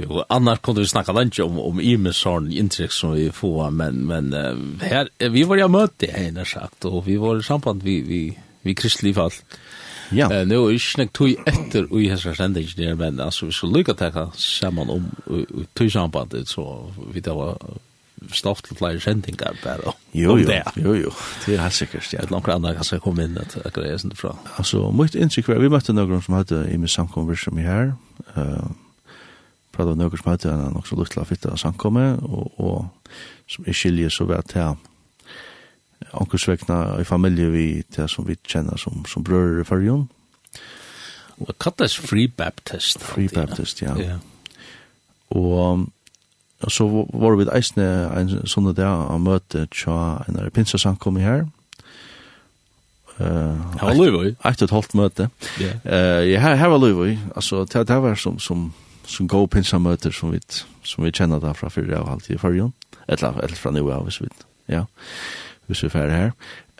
Jo, 0.00 0.24
annars 0.28 0.58
kunde 0.58 0.80
vi 0.80 0.86
snacka 0.86 1.12
lunch 1.12 1.40
om 1.40 1.58
om 1.58 1.80
Imes 1.80 2.16
sån 2.16 2.52
intryck 2.52 2.92
som 2.92 3.12
vi 3.12 3.30
får 3.30 3.70
men 3.70 4.06
men 4.06 4.32
här 4.80 5.08
vi 5.18 5.42
var 5.44 5.56
ju 5.56 5.68
möte 5.68 6.06
här 6.06 6.30
när 6.32 6.44
sagt 6.44 6.84
och 6.84 7.08
vi 7.08 7.16
var 7.16 7.38
i 7.38 7.42
samband 7.42 7.82
vi 7.82 8.00
vi 8.02 8.38
vi 8.62 8.74
kristlig 8.74 9.14
fall. 9.14 9.30
Ja. 10.10 10.32
Eh 10.32 10.46
nu 10.46 10.54
är 10.54 10.78
snack 10.78 11.12
tog 11.12 11.36
efter 11.46 11.92
och 11.92 12.02
i 12.02 12.08
hästra 12.08 12.34
ständigt 12.34 12.76
där 12.76 12.94
men 12.94 13.20
alltså 13.20 13.46
vi 13.46 13.52
skulle 13.52 13.78
lycka 13.78 13.94
ta 13.94 14.30
samman 14.32 14.90
om 14.90 15.10
tog 15.72 15.92
samband 15.92 16.48
så 16.48 16.90
vi 17.12 17.20
då 17.20 17.34
var 17.34 17.58
stoft 18.32 18.64
til 18.64 18.76
flere 18.76 19.00
sendingar 19.00 19.56
bare 19.62 19.92
jo, 20.14 20.36
jo, 20.36 20.48
jo, 20.76 20.94
jo, 20.94 21.10
det 21.46 21.54
er 21.54 21.62
helt 21.62 21.74
sikkert 21.74 22.12
ja. 22.12 22.22
et 22.22 22.30
langt 22.30 22.48
annet 22.48 22.76
kan 22.76 22.86
jeg 22.92 23.02
komme 23.04 23.24
inn 23.24 23.38
at 23.38 23.56
akkurat 23.64 23.90
jeg 23.90 24.00
sender 24.00 24.16
fra 24.16 24.36
altså, 24.58 24.90
mitt 24.90 25.14
inntrykk 25.14 25.48
var 25.48 25.60
vi 25.62 25.68
møtte 25.72 25.92
noen 25.92 26.22
som 26.22 26.38
hadde 26.38 26.62
i 26.70 26.78
min 26.80 26.88
samkommer 26.88 27.38
som 27.38 27.58
er 27.58 27.68
her 27.68 27.92
uh, 28.36 28.70
pratet 29.74 29.98
noen 29.98 30.18
som 30.20 30.32
hadde 30.32 30.52
en 30.52 30.74
nok 30.78 30.88
så 30.88 30.98
luktla 30.98 31.26
fitta 31.28 31.56
samkomme 31.60 32.06
og, 32.22 32.60
og 32.60 33.14
som 33.50 33.66
er 33.68 33.76
skilje 33.76 34.10
så 34.10 34.28
vet 34.30 34.56
jeg 34.56 34.76
onkursvekna 36.12 37.00
i 37.00 37.04
familie 37.04 37.50
vi 37.50 37.66
det 37.96 38.08
som 38.10 38.26
vi 38.28 38.36
kjenner 38.46 38.76
som, 38.80 39.04
som 39.08 39.24
bröder 39.24 39.60
i 39.60 39.64
fyrjon. 39.68 40.08
Og 41.40 41.48
det 41.78 41.90
Free 41.90 42.28
Baptist. 42.28 43.02
Free 43.02 43.28
Baptist, 43.28 43.82
ja. 43.82 43.94
ja. 43.98 44.18
Og 45.30 45.86
så 46.68 46.86
var 47.12 47.36
vi 47.36 47.48
eisne 47.52 47.86
en 48.14 48.30
sånne 48.48 48.72
dag 48.76 49.10
av 49.10 49.20
møte 49.20 49.66
tja 49.74 50.22
en 50.28 50.38
pinsasank 50.54 51.00
kom 51.02 51.18
i 51.18 51.26
her. 51.26 51.44
Uh, 53.18 53.54
her 53.78 53.84
var 53.84 53.98
Løyvøy. 53.98 54.32
Eit 54.42 54.62
og 54.62 54.66
et 54.66 54.74
halvt 54.74 54.94
møte. 54.98 55.28
Yeah. 55.60 55.76
Uh, 55.84 56.22
ja, 56.30 56.40
her, 56.40 56.56
her 56.58 56.72
var 56.72 56.80
Løyvøy. 56.82 57.18
Altså, 57.36 57.64
det, 57.64 57.84
det 57.88 57.98
var 58.02 58.14
som, 58.18 58.38
som, 58.38 58.72
som 59.06 59.28
gode 59.28 59.52
pinsamøter 59.54 60.14
som 60.14 60.32
vi, 60.32 60.40
som 60.82 61.04
vi 61.04 61.12
kjenner 61.14 61.42
da 61.42 61.52
fra 61.54 61.70
fyrre 61.70 62.00
av 62.00 62.08
halvtid 62.10 62.38
i 62.38 62.42
fyrjon. 62.42 62.72
Eller, 63.06 63.38
eller 63.44 63.58
fra 63.58 63.74
nivå 63.74 63.92
av, 63.94 64.06
hvis 64.08 64.22
vi 64.22 64.30
vet. 64.30 64.46
Ja. 64.68 64.86
Yeah 64.86 65.43
hvis 65.66 65.82
vi 65.82 65.88
færre 65.88 66.10
her. 66.10 66.30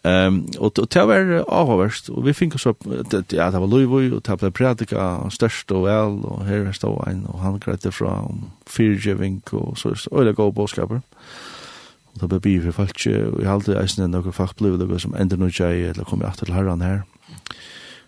Um, 0.05 0.43
og, 0.59 0.73
og 0.79 0.89
det 0.93 1.03
var 1.09 1.45
avhåverst, 1.49 2.11
og 2.11 2.27
vi 2.27 2.33
fick 2.37 2.55
oss 2.55 2.67
det, 2.85 3.23
ja 3.33 3.47
det 3.51 3.61
var 3.61 3.67
Louis 3.67 4.13
och 4.13 4.23
tappa 4.23 4.51
predika 4.51 4.99
og 4.99 5.33
vel, 5.71 6.21
og 6.25 6.45
her 6.45 6.67
er 6.67 6.73
stå 6.73 7.05
en 7.09 7.25
og 7.27 7.41
han 7.41 7.59
greit 7.59 7.87
fra 7.95 8.27
om 8.29 8.51
Firgeving 8.67 9.43
og 9.53 9.79
så 9.79 9.89
er 9.89 9.95
det 9.95 10.09
øyla 10.13 10.33
gode 10.33 10.53
bådskaper. 10.53 11.01
Og 12.15 12.21
det 12.21 12.29
ble 12.29 12.41
blev 12.41 12.65
vi 12.65 12.73
fallt 12.73 13.07
och 13.07 13.43
jag 13.43 13.49
hade 13.49 13.85
isen 13.85 14.11
noen 14.11 14.33
folk 14.33 14.57
ble, 14.57 14.79
det 14.79 15.01
som 15.01 15.15
ender 15.19 15.37
noe 15.37 15.51
jeg, 15.59 15.89
eller 15.89 16.05
kom 16.05 16.21
jeg 16.21 16.33
til 16.37 16.53
herran 16.53 16.83
her. 16.83 17.01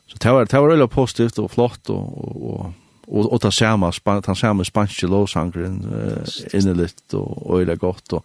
Så 0.06 0.16
det 0.22 0.32
var 0.32 0.44
det 0.44 0.60
var 0.60 0.72
øyla 0.72 0.86
positivt 0.86 1.38
og 1.38 1.50
flott 1.50 1.90
og, 1.90 2.52
og, 2.52 2.72
og 3.06 3.32
og 3.32 3.40
ta 3.40 3.50
sama 3.50 3.92
span 3.92 4.22
ta 4.22 4.34
sama 4.34 4.64
spanske 4.64 5.06
låsangren 5.06 5.78
uh, 5.86 6.36
inne 6.54 6.74
litt 6.74 7.14
og 7.14 7.60
øyla 7.60 7.76
godt 7.78 8.18
og 8.18 8.24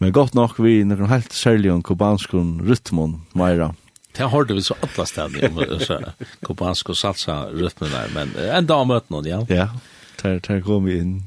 men 0.00 0.12
godt 0.12 0.34
nok 0.34 0.58
vi 0.58 0.82
nokon 0.84 1.12
helt 1.12 1.32
særlig 1.32 1.72
on 1.72 1.82
kubanskun 1.82 2.60
rytmon 2.66 3.20
meira. 3.34 3.72
Det 4.16 4.30
har 4.30 4.44
du 4.44 4.60
så 4.60 4.74
alla 4.82 5.06
steder 5.06 5.48
om 5.48 5.80
så 5.80 6.00
kubansk 6.46 6.90
og 6.90 6.96
salsa 6.96 7.46
rytmen 7.52 7.90
der 7.90 8.12
men 8.14 8.34
en 8.36 8.66
dag 8.66 8.86
møtte 8.86 9.12
noen 9.12 9.26
ja. 9.26 9.40
Ja. 9.48 9.68
Der 10.22 10.38
der 10.40 10.60
kom 10.60 10.84
vi 10.84 10.98
inn. 10.98 11.22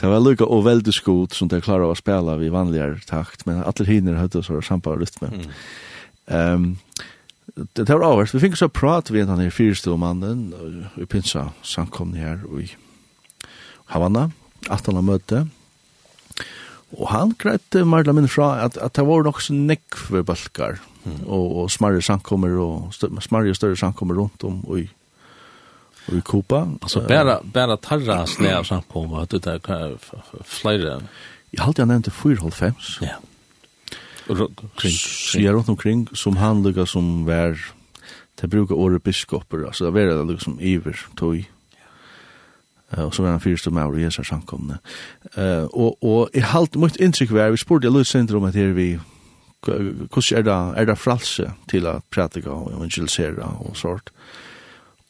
Det 0.00 0.10
var 0.10 0.20
lukka 0.20 0.44
og 0.44 0.64
veldig 0.66 0.92
skot 0.92 1.34
som 1.34 1.48
de 1.48 1.60
klarar 1.62 1.92
å 1.92 1.96
spela 1.98 2.34
vi 2.36 2.50
vanligare 2.50 2.98
takt, 3.06 3.46
men 3.46 3.62
alle 3.62 3.86
hinner 3.86 4.18
hadde 4.18 4.42
så 4.42 4.60
sampa 4.60 4.96
rytmen. 4.98 5.46
Ehm 6.26 6.54
um, 6.54 6.76
det 7.54 7.88
var 7.88 8.06
avhørs. 8.06 8.34
Vi 8.34 8.42
fikk 8.42 8.56
så 8.58 8.70
prat 8.72 9.10
ved 9.12 9.28
han 9.30 9.42
her 9.42 9.52
fyrståmannen 9.54 10.48
i 11.00 11.06
Pinsa 11.10 11.50
samkomne 11.62 12.18
her 12.18 12.40
i 12.58 12.70
Havana, 13.92 14.30
at 14.70 14.86
han 14.88 14.98
har 14.98 15.06
møte. 15.06 15.44
Og 16.94 17.08
han 17.10 17.34
greit 17.38 17.76
Marla 17.86 18.14
min 18.14 18.30
fra 18.30 18.64
at, 18.64 18.78
at 18.78 18.94
det 18.96 19.06
var 19.06 19.24
nok 19.26 19.42
så 19.42 19.54
nekve 19.54 20.22
balkar 20.26 20.78
mm. 21.04 21.24
og, 21.26 21.46
og 21.64 21.70
smarre 21.74 22.02
samkommer 22.02 22.54
og 22.62 22.94
smarre 22.94 23.50
og 23.50 23.58
større 23.58 23.78
samkommer 23.78 24.18
rundt 24.18 24.46
om 24.46 24.62
og 24.64 24.84
i 24.84 24.90
Og 26.04 26.18
i 26.18 26.20
Kupa. 26.20 26.66
Altså, 26.82 27.00
bare, 27.08 27.38
bare 27.54 27.78
tarra 27.80 28.26
snæv 28.28 28.66
av 28.76 29.14
at 29.22 29.30
det 29.30 29.54
er 29.54 29.94
flere. 30.44 30.98
Jeg 31.52 31.64
halte 31.64 31.80
jeg 31.80 31.88
nevnte 31.88 32.12
4,5. 32.12 33.00
Ja. 33.00 33.06
Yeah 33.06 33.22
kring 34.26 34.94
ja 35.42 35.52
rundt 35.52 35.68
omkring 35.68 36.08
som 36.12 36.36
han 36.36 36.62
lukar 36.62 36.84
som 36.84 37.24
var 37.26 37.58
det 38.40 38.48
brukar 38.50 38.74
året 38.74 39.02
biskoper 39.02 39.66
alltså 39.66 39.84
det 39.84 39.90
var 39.90 40.00
det 40.00 40.32
liksom 40.32 40.60
iver 40.60 40.96
tog 41.16 41.44
og 42.96 43.14
så 43.14 43.22
var 43.22 43.30
han 43.30 43.40
fyrste 43.40 43.70
med 43.70 43.82
over 43.82 43.98
Jesus 43.98 44.28
samkomne. 44.28 44.78
Uh, 45.38 45.66
og, 45.72 46.04
og 46.04 46.30
jeg 46.34 46.44
halte 46.44 46.78
mot 46.78 46.96
inntrykk 47.00 47.32
ved, 47.32 47.50
vi 47.50 47.56
spurte 47.56 47.90
Louis 47.90 48.08
Sindrom 48.08 48.42
om 48.42 48.48
at 48.48 48.54
her 48.54 48.72
vi, 48.72 48.98
hvordan 49.64 50.38
er 50.38 50.42
det, 50.42 50.80
er 50.80 50.84
det 50.84 50.98
fralse 50.98 51.50
til 51.70 51.88
å 51.88 52.00
prædika 52.12 52.52
og 52.52 52.72
evangelisere 52.76 53.48
og 53.66 53.76
sånt. 53.76 54.12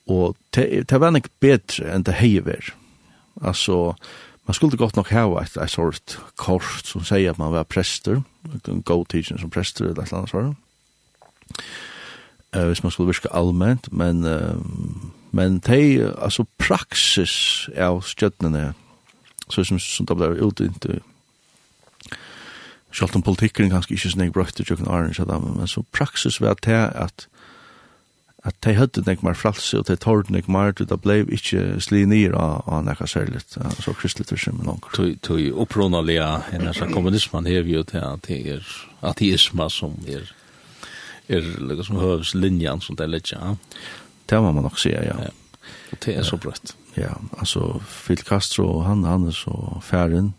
Og 0.07 0.37
det, 0.55 0.87
det 0.91 1.01
var 1.01 1.15
nok 1.15 1.29
bedre 1.41 1.95
enn 1.95 2.05
det 2.07 2.19
heiver. 2.21 2.73
Altså, 3.43 3.97
man 4.47 4.55
skulle 4.55 4.77
godt 4.77 4.97
nok 4.97 5.09
hava 5.09 5.43
et, 5.43 5.57
et 5.57 5.71
sort 5.71 6.19
kort 6.37 6.85
som 6.85 7.05
sier 7.05 7.33
at 7.33 7.39
man 7.39 7.53
var 7.53 7.65
prester, 7.65 8.23
en 8.69 8.83
god 8.83 9.07
teaching 9.09 9.41
som 9.41 9.51
prester 9.51 9.85
eller 9.85 10.03
et 10.03 10.09
eller 10.09 10.19
annet 10.19 10.31
svar. 10.31 10.55
Uh, 12.57 12.67
hvis 12.67 12.83
man 12.83 12.93
skulle 12.93 13.09
virke 13.11 13.33
allment, 13.35 13.93
men, 13.93 14.25
uh, 14.25 14.61
men 15.33 15.59
de, 15.59 16.13
altså 16.19 16.45
praksis 16.59 17.69
av 17.77 18.03
stjøttene, 18.07 18.73
så 19.51 19.65
som, 19.65 19.79
som 19.79 20.07
det 20.07 20.17
ble 20.17 20.37
utdynt, 20.45 20.87
Sjalt 22.95 23.17
om 23.19 23.25
politikken 23.27 23.73
kanskje 23.73 23.97
ikke 23.97 24.11
snakk 24.13 24.35
brøkte 24.37 24.63
tjøkken 24.63 24.87
Arne, 24.87 25.39
men 25.43 25.67
så 25.67 25.83
praksis 25.91 26.39
var 26.39 26.55
det 26.63 26.79
at 26.95 27.25
at 28.45 28.57
de 28.65 28.75
hadde 28.77 29.03
nek 29.07 29.23
mer 29.25 29.37
fralse, 29.39 29.79
og 29.79 29.87
de 29.89 29.97
tårde 29.97 30.33
nek 30.35 30.49
mer, 30.53 30.75
og 30.75 30.89
de 30.91 30.97
ble 31.01 31.23
ikke 31.33 31.79
sli 31.85 32.03
nir 32.09 32.35
av, 32.37 32.61
av 32.69 32.83
nekka 32.85 33.07
særligt, 33.09 33.57
så 33.81 33.95
kristelig 33.97 34.29
tusen 34.29 34.59
med 34.59 34.69
langer. 34.69 35.17
Tøy 35.25 35.49
opprånalega, 35.65 36.29
enn 36.53 36.67
jeg 36.69 36.77
sa, 36.77 36.89
kommunismen 36.93 37.49
hever 37.49 37.73
jo 37.73 37.85
til 37.89 38.05
at 38.05 38.29
det 38.29 38.41
er 38.59 38.75
ateisma 39.05 39.71
som 39.73 39.97
er, 40.05 40.29
er 41.33 41.49
liksom 41.71 42.03
høves 42.03 42.35
linjan 42.37 42.85
som 42.85 43.01
det 43.01 43.09
er 43.09 43.15
litt, 43.17 43.33
ja. 43.33 43.55
Det 44.29 44.41
må 44.45 44.53
man 44.53 44.69
nok 44.69 44.77
si, 44.81 44.93
ja. 44.93 45.05
ja. 45.09 45.33
Og 45.93 46.05
det 46.05 46.19
er 46.19 46.29
så 46.29 46.37
brøtt. 46.41 46.77
Ja, 47.01 47.17
altså, 47.41 47.81
Phil 48.05 48.21
Castro, 48.29 48.83
han, 48.85 49.07
han 49.09 49.25
er 49.31 49.37
så 49.37 49.81
færen, 49.83 50.35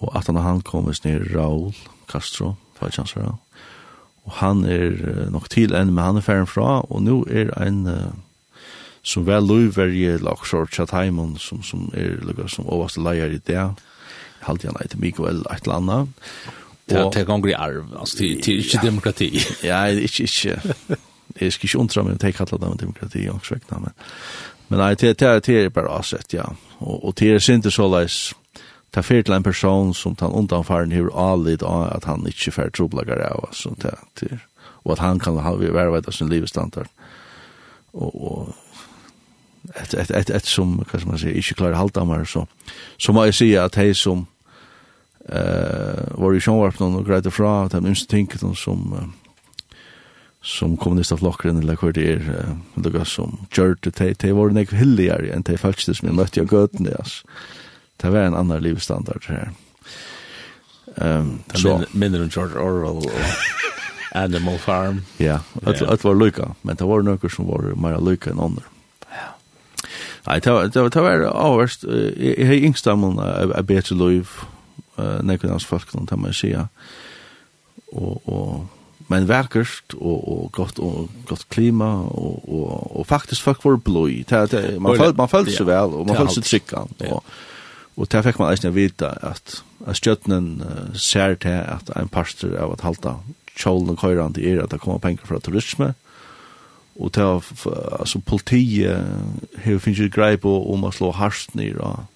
og 0.00 0.16
at 0.16 0.32
han 0.32 0.40
han 0.40 0.64
kom 0.64 0.88
ned 1.04 1.28
Raul 1.34 1.76
Castro, 2.08 2.54
faktisk 2.80 3.04
hans 3.04 3.16
og 4.30 4.36
han 4.38 4.62
er 4.64 4.94
nok 5.34 5.48
til 5.50 5.74
enn, 5.74 5.90
men 5.90 6.04
han 6.04 6.20
er 6.20 6.24
ferdig 6.24 6.48
fra, 6.52 6.80
og 6.86 7.02
nå 7.02 7.24
er 7.26 7.50
en 7.58 7.80
uh, 7.90 8.12
som 9.02 9.26
vel 9.26 9.48
løyverje 9.48 10.20
lagsjort 10.22 10.70
Chatheimen, 10.74 11.34
som, 11.38 11.64
som 11.66 11.88
er 11.96 12.20
lukka 12.22 12.46
som 12.52 12.68
overste 12.70 13.02
leier 13.02 13.34
i 13.34 13.40
det, 13.42 13.56
Jeg 13.56 14.46
halte 14.46 14.68
han 14.68 14.76
etter 14.80 15.00
Mikael 15.00 15.42
et 15.50 15.66
eller 15.66 15.80
annet. 15.80 16.08
Det 16.88 17.00
er 17.20 17.24
gonger 17.24 17.50
i 17.50 17.56
arv, 17.58 17.90
altså, 17.98 18.18
det 18.18 18.48
er 18.48 18.62
ikke 18.62 18.80
demokrati. 18.82 19.30
ja, 19.70 19.84
ikke, 19.84 20.22
ikke. 20.22 20.60
Jeg 21.40 21.52
skal 21.52 21.66
ikke 21.66 21.78
undra 21.78 22.02
meg 22.02 22.12
om 22.12 22.18
det 22.18 22.80
demokrati, 22.80 23.28
og 23.28 23.40
svekna, 23.44 23.78
men, 23.78 23.92
men 24.68 24.78
nei, 24.78 24.94
det 24.94 25.22
er 25.22 25.68
bare 25.68 25.90
avsett, 25.90 26.34
ja. 26.34 26.46
Og, 26.78 27.04
og 27.04 27.18
det 27.18 27.34
er 27.34 27.38
sinte 27.38 27.70
så 27.70 27.88
leis, 27.90 28.32
ta 28.90 29.02
fyrt 29.06 29.28
til 29.28 29.36
en 29.36 29.46
person 29.46 29.92
som 29.94 30.16
han 30.20 30.34
undanfaren 30.34 30.92
hever 30.94 31.12
allit 31.14 31.62
av 31.62 31.90
at 31.94 32.08
han 32.10 32.26
ikkje 32.26 32.54
fær 32.56 32.72
troblagare 32.74 33.28
av 33.30 33.44
oss, 33.48 33.62
sånt 33.66 33.86
ja, 33.86 33.94
til, 34.18 34.40
og 34.82 34.96
at 34.96 35.04
han 35.04 35.20
kan 35.22 35.38
ha 35.38 35.54
vervet 35.60 36.08
av 36.08 36.16
sin 36.16 36.30
livsstandard. 36.32 36.90
Og, 37.92 38.10
og 38.14 38.54
et, 39.76 39.94
et, 39.94 40.10
et, 40.10 40.34
et 40.34 40.46
som, 40.48 40.78
hva 40.80 40.98
skal 40.98 41.12
man 41.12 41.20
si, 41.20 41.32
ikkje 41.36 41.58
klarer 41.60 41.78
halvdammar, 41.78 42.26
så, 42.26 42.46
så 42.98 43.14
må 43.14 43.26
jeg 43.28 43.38
si 43.38 43.50
at 43.60 43.78
hei 43.78 43.92
som 43.94 44.24
uh, 45.28 46.04
var 46.16 46.34
i 46.34 46.42
sjånvarpen 46.42 46.98
og 46.98 47.06
greide 47.06 47.32
fra, 47.34 47.64
at 47.66 47.76
de 47.76 47.82
minste 47.84 48.10
tinket 48.10 48.42
som, 48.58 48.84
uh, 48.96 49.76
som 50.42 50.78
kommunista 50.80 51.18
flokkren 51.20 51.60
eller 51.62 51.78
hva 51.78 51.92
det 51.94 52.06
er, 52.16 52.30
uh, 52.50 52.82
det 52.82 53.06
som 53.06 53.38
gjør 53.54 53.76
det, 53.86 54.12
de 54.24 54.34
var 54.34 54.54
nek 54.56 54.74
hilligere 54.74 55.34
enn 55.34 55.46
de 55.46 55.58
faktisk 55.60 56.00
som 56.00 56.10
jeg 56.10 56.18
møtte 56.18 56.42
i 56.42 56.48
gøtene, 56.48 56.96
altså 56.98 57.26
det 58.00 58.10
var 58.10 58.18
en 58.18 58.34
annan 58.34 58.62
livsstandard 58.62 59.24
här. 59.26 59.50
Um, 60.94 61.38
så. 61.54 61.82
Mindre 61.92 62.22
än 62.22 62.28
George 62.28 62.58
Orwell 62.58 63.06
og 63.06 63.10
Animal 64.12 64.58
Farm. 64.58 65.02
Ja, 65.16 65.38
det 65.54 66.04
var 66.04 66.14
lycka. 66.14 66.54
Men 66.62 66.76
det 66.76 66.84
var 66.84 67.02
några 67.02 67.28
som 67.28 67.46
var 67.46 67.62
mer 67.76 68.10
lycka 68.10 68.30
än 68.30 68.40
andra. 68.40 68.62
Nei, 70.26 70.40
det 70.40 70.52
var, 70.52 70.68
det 70.68 71.02
var 71.02 71.22
avverst. 71.32 71.84
Jeg 72.16 72.46
har 72.46 72.54
yngst 72.54 72.86
av 72.86 72.98
mun 73.00 73.18
er 73.18 73.62
bedre 73.66 73.96
liv, 73.96 74.28
nekken 75.24 75.50
hans 75.50 75.64
folk, 75.64 75.88
det 75.92 76.18
må 76.18 76.28
jeg 76.30 76.38
si. 76.38 76.50
Og, 77.90 78.28
og, 78.28 78.66
men 79.08 79.28
verkerst, 79.28 79.96
og, 79.96 80.18
og, 80.32 80.50
godt, 80.52 80.78
og 80.78 81.08
godt 81.26 81.46
klima, 81.50 81.88
og, 82.04 82.44
og, 82.48 82.96
og 83.00 83.06
faktisk 83.06 83.42
folk 83.42 83.64
var 83.64 83.76
blod. 83.76 84.28
Man 84.78 84.96
følte, 84.96 85.16
man 85.16 85.32
følte 85.32 85.56
seg 85.56 85.66
vel, 85.66 85.96
og 85.98 86.06
man 86.06 86.20
følte 86.20 86.36
seg 86.38 86.50
tryggene. 86.50 87.14
Og, 87.14 87.24
Og 87.96 88.08
det 88.10 88.22
fikk 88.24 88.38
man 88.40 88.52
eisen 88.52 88.70
å 88.70 88.76
vite 88.76 89.08
at, 89.26 89.56
at 89.86 89.98
stjøtnen 89.98 90.60
uh, 90.62 90.92
ser 90.94 91.34
til 91.42 91.58
at 91.58 91.90
en 91.96 92.10
parster 92.12 92.54
av 92.60 92.76
at 92.76 92.84
halta 92.86 93.18
kjålen 93.58 93.94
og 93.94 94.00
køyran 94.00 94.36
til 94.36 94.46
er 94.46 94.62
at 94.64 94.72
det 94.72 94.80
kommer 94.80 95.02
penger 95.02 95.26
fra 95.28 95.40
turisme. 95.42 95.92
Og 97.00 97.12
det 97.14 97.24
var, 97.24 97.44
altså 98.00 98.20
politiet 98.20 99.06
har 99.64 99.78
finnes 99.80 100.00
jo 100.00 100.08
grei 100.12 100.34
på 100.40 100.52
om 100.72 100.84
å 100.84 100.92
slå 100.92 101.12
harst 101.16 101.54
ned 101.56 101.78
av 101.80 102.06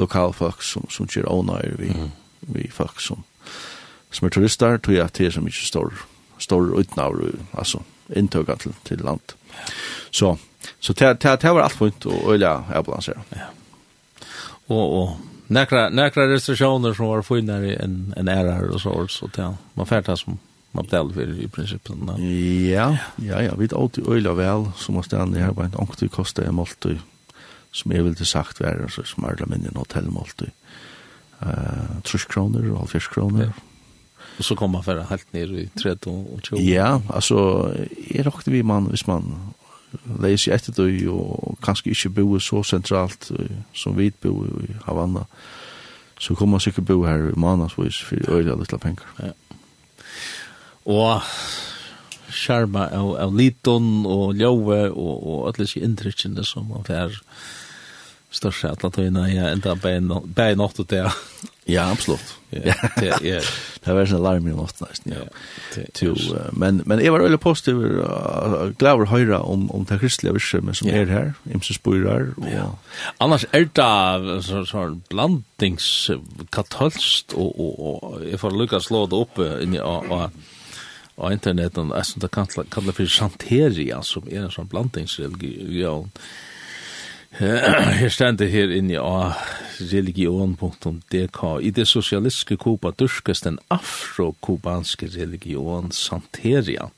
lokalfolk 0.00 0.62
som, 0.64 0.86
som 0.92 1.08
kjør 1.08 1.30
ånøyre 1.30 1.76
vi, 1.80 1.90
mm. 1.94 2.10
vi 2.54 2.68
folk 2.72 3.00
som, 3.02 3.24
som 4.10 4.26
er 4.26 4.34
turister, 4.34 4.78
tror 4.78 4.96
jeg 4.96 5.06
at 5.06 5.16
det 5.18 5.28
er 5.28 5.36
så 5.36 5.44
mye 5.44 5.56
stor, 5.56 6.04
stor 6.38 6.68
utnavr, 6.78 7.32
altså 7.52 7.82
inntøkene 8.16 8.60
til, 8.60 8.76
til 8.84 9.04
land. 9.06 9.34
Så, 10.10 10.34
så 10.80 10.92
det, 10.92 11.14
det, 11.22 11.38
det 11.42 11.54
var 11.54 11.66
alt 11.66 11.78
fint 11.78 12.06
og 12.10 12.34
øyla 12.34 12.58
jeg 12.70 12.86
balanserer. 12.86 13.24
Ja 13.36 13.48
och 14.70 15.02
og 15.02 15.16
nekra 15.48 15.88
nekra 15.88 16.28
restriktioner 16.34 16.94
som 16.94 17.06
var 17.06 17.22
finare 17.22 17.74
än 17.74 18.14
en 18.16 18.28
en 18.28 18.46
här 18.46 18.70
och 18.74 18.80
så 18.80 19.08
så 19.08 19.26
där. 19.26 19.54
Man 19.74 19.86
færta 19.86 20.16
som 20.16 20.38
man 20.72 20.84
betalade 20.84 21.14
för 21.14 21.42
i 21.44 21.48
princip. 21.48 21.88
Ja, 22.70 22.96
ja, 23.16 23.42
ja, 23.42 23.54
vi 23.54 23.68
åt 23.68 23.98
ju 23.98 24.14
øyla 24.14 24.32
väl 24.32 24.66
som 24.76 24.94
måste 24.94 25.16
stanna 25.16 25.38
her 25.38 25.52
på 25.52 25.62
en 25.62 25.74
onkel 25.74 26.08
kostar 26.08 26.42
en 26.42 26.54
måltid 26.54 26.98
som 27.72 27.92
jeg 27.92 28.04
väl 28.04 28.14
det 28.14 28.26
sagt 28.26 28.60
värre 28.60 28.88
så 28.90 29.02
som 29.02 29.24
är 29.24 29.36
det 29.36 29.46
mindre 29.46 29.70
hotellmåltid. 29.74 30.50
Eh, 31.40 31.48
uh, 31.48 32.00
30 32.02 32.28
kronor 32.28 32.70
och 32.70 32.90
50 32.90 33.14
kronor. 33.14 33.42
Ja. 33.42 33.52
Och 34.38 34.44
så 34.44 34.56
kommer 34.56 34.72
man 34.72 34.84
för 34.84 35.00
helt 35.00 35.32
ned 35.32 35.50
i 35.50 35.68
30 35.82 36.10
og 36.10 36.40
20. 36.42 36.56
Ja, 36.56 37.02
alltså 37.08 37.36
är 38.10 38.24
det 38.24 38.50
vi 38.50 38.62
man, 38.62 38.86
hvis 38.86 39.06
man 39.06 39.54
leis 40.22 40.46
i 40.46 40.52
etter 40.54 40.74
det, 40.76 41.08
og 41.08 41.58
kanskje 41.64 41.94
ikke 41.94 42.12
bo 42.20 42.38
så 42.38 42.62
sentralt 42.66 43.30
som 43.74 43.96
vi 43.98 44.10
bo 44.10 44.44
i 44.62 44.74
Havana, 44.86 45.24
så 46.20 46.34
kommer 46.34 46.58
man 46.58 46.60
sikkert 46.60 46.86
bo 46.86 47.02
her 47.04 47.30
i 47.30 47.36
månadsvis 47.36 48.02
for 48.04 48.36
øyla 48.36 48.58
litt 48.60 48.74
penger. 48.80 49.06
Ja. 49.18 49.32
Og 50.90 51.22
skjerma 52.30 52.86
av, 52.94 53.14
av 53.20 53.34
liton 53.36 54.04
og 54.06 54.36
ljøve 54.38 54.82
og, 54.90 55.14
og 55.26 55.48
alle 55.48 55.64
disse 55.64 55.82
inntrykkene 55.82 56.44
som 56.46 56.68
man 56.70 56.86
får 56.86 57.18
största 58.30 58.70
att 58.70 58.84
att 58.84 58.98
innan 58.98 59.34
jag 59.34 59.52
ända 59.52 59.76
på 59.76 59.88
på 60.34 60.54
något 60.54 60.80
åt 60.80 60.88
det. 60.88 61.12
Ja, 61.64 61.90
absolut. 61.90 62.34
Ja, 62.50 62.74
ja. 63.22 63.40
Det 63.84 63.92
var 63.92 64.00
en 64.00 64.14
alarm 64.14 64.48
i 64.48 64.50
natt 64.50 64.80
nästan. 64.80 65.12
Ja. 65.12 65.82
Till 65.92 66.36
men 66.52 66.82
men 66.86 67.04
jag 67.04 67.12
var 67.12 67.20
eller 67.20 67.36
positiv 67.36 67.76
glad 68.78 69.02
att 69.02 69.08
höra 69.08 69.40
om 69.40 69.70
om 69.70 69.84
det 69.84 69.98
kristliga 69.98 70.32
visum 70.32 70.74
som 70.74 70.88
är 70.88 71.06
här 71.06 71.34
i 71.44 71.74
Spyrar 71.74 72.28
och 72.36 72.78
annars 73.18 73.46
är 73.50 73.68
det 73.72 74.42
så 74.42 74.66
så 74.66 75.00
blandings 75.08 76.10
katolskt 76.50 77.32
och 77.32 77.60
och 77.60 78.04
och 78.04 78.28
jag 78.30 78.40
får 78.40 78.50
lyckas 78.50 78.84
slå 78.84 79.06
det 79.06 79.16
upp 79.16 79.62
in 79.62 79.74
i 79.74 79.78
på 79.78 80.06
og 80.10 80.30
och 81.14 81.32
er 81.32 82.02
som 82.02 82.20
det 82.20 82.30
kalla 82.70 82.92
for 82.92 83.06
Santeria, 83.06 84.02
som 84.02 84.22
er 84.28 84.44
en 84.44 84.50
sånn 84.50 84.68
blandingsreligion. 84.68 85.70
Ja 85.70 86.04
Her 87.38 88.08
stender 88.10 88.48
her 88.50 88.72
inne 88.74 88.98
av 88.98 89.38
religion.dk. 89.92 91.42
I 91.62 91.70
det 91.70 91.86
sosialistiske 91.86 92.56
Kuba 92.58 92.90
dyrkes 92.90 93.44
den 93.46 93.58
afro-kubanske 93.70 95.06
religion 95.14 95.92
Santeria. 95.94 96.90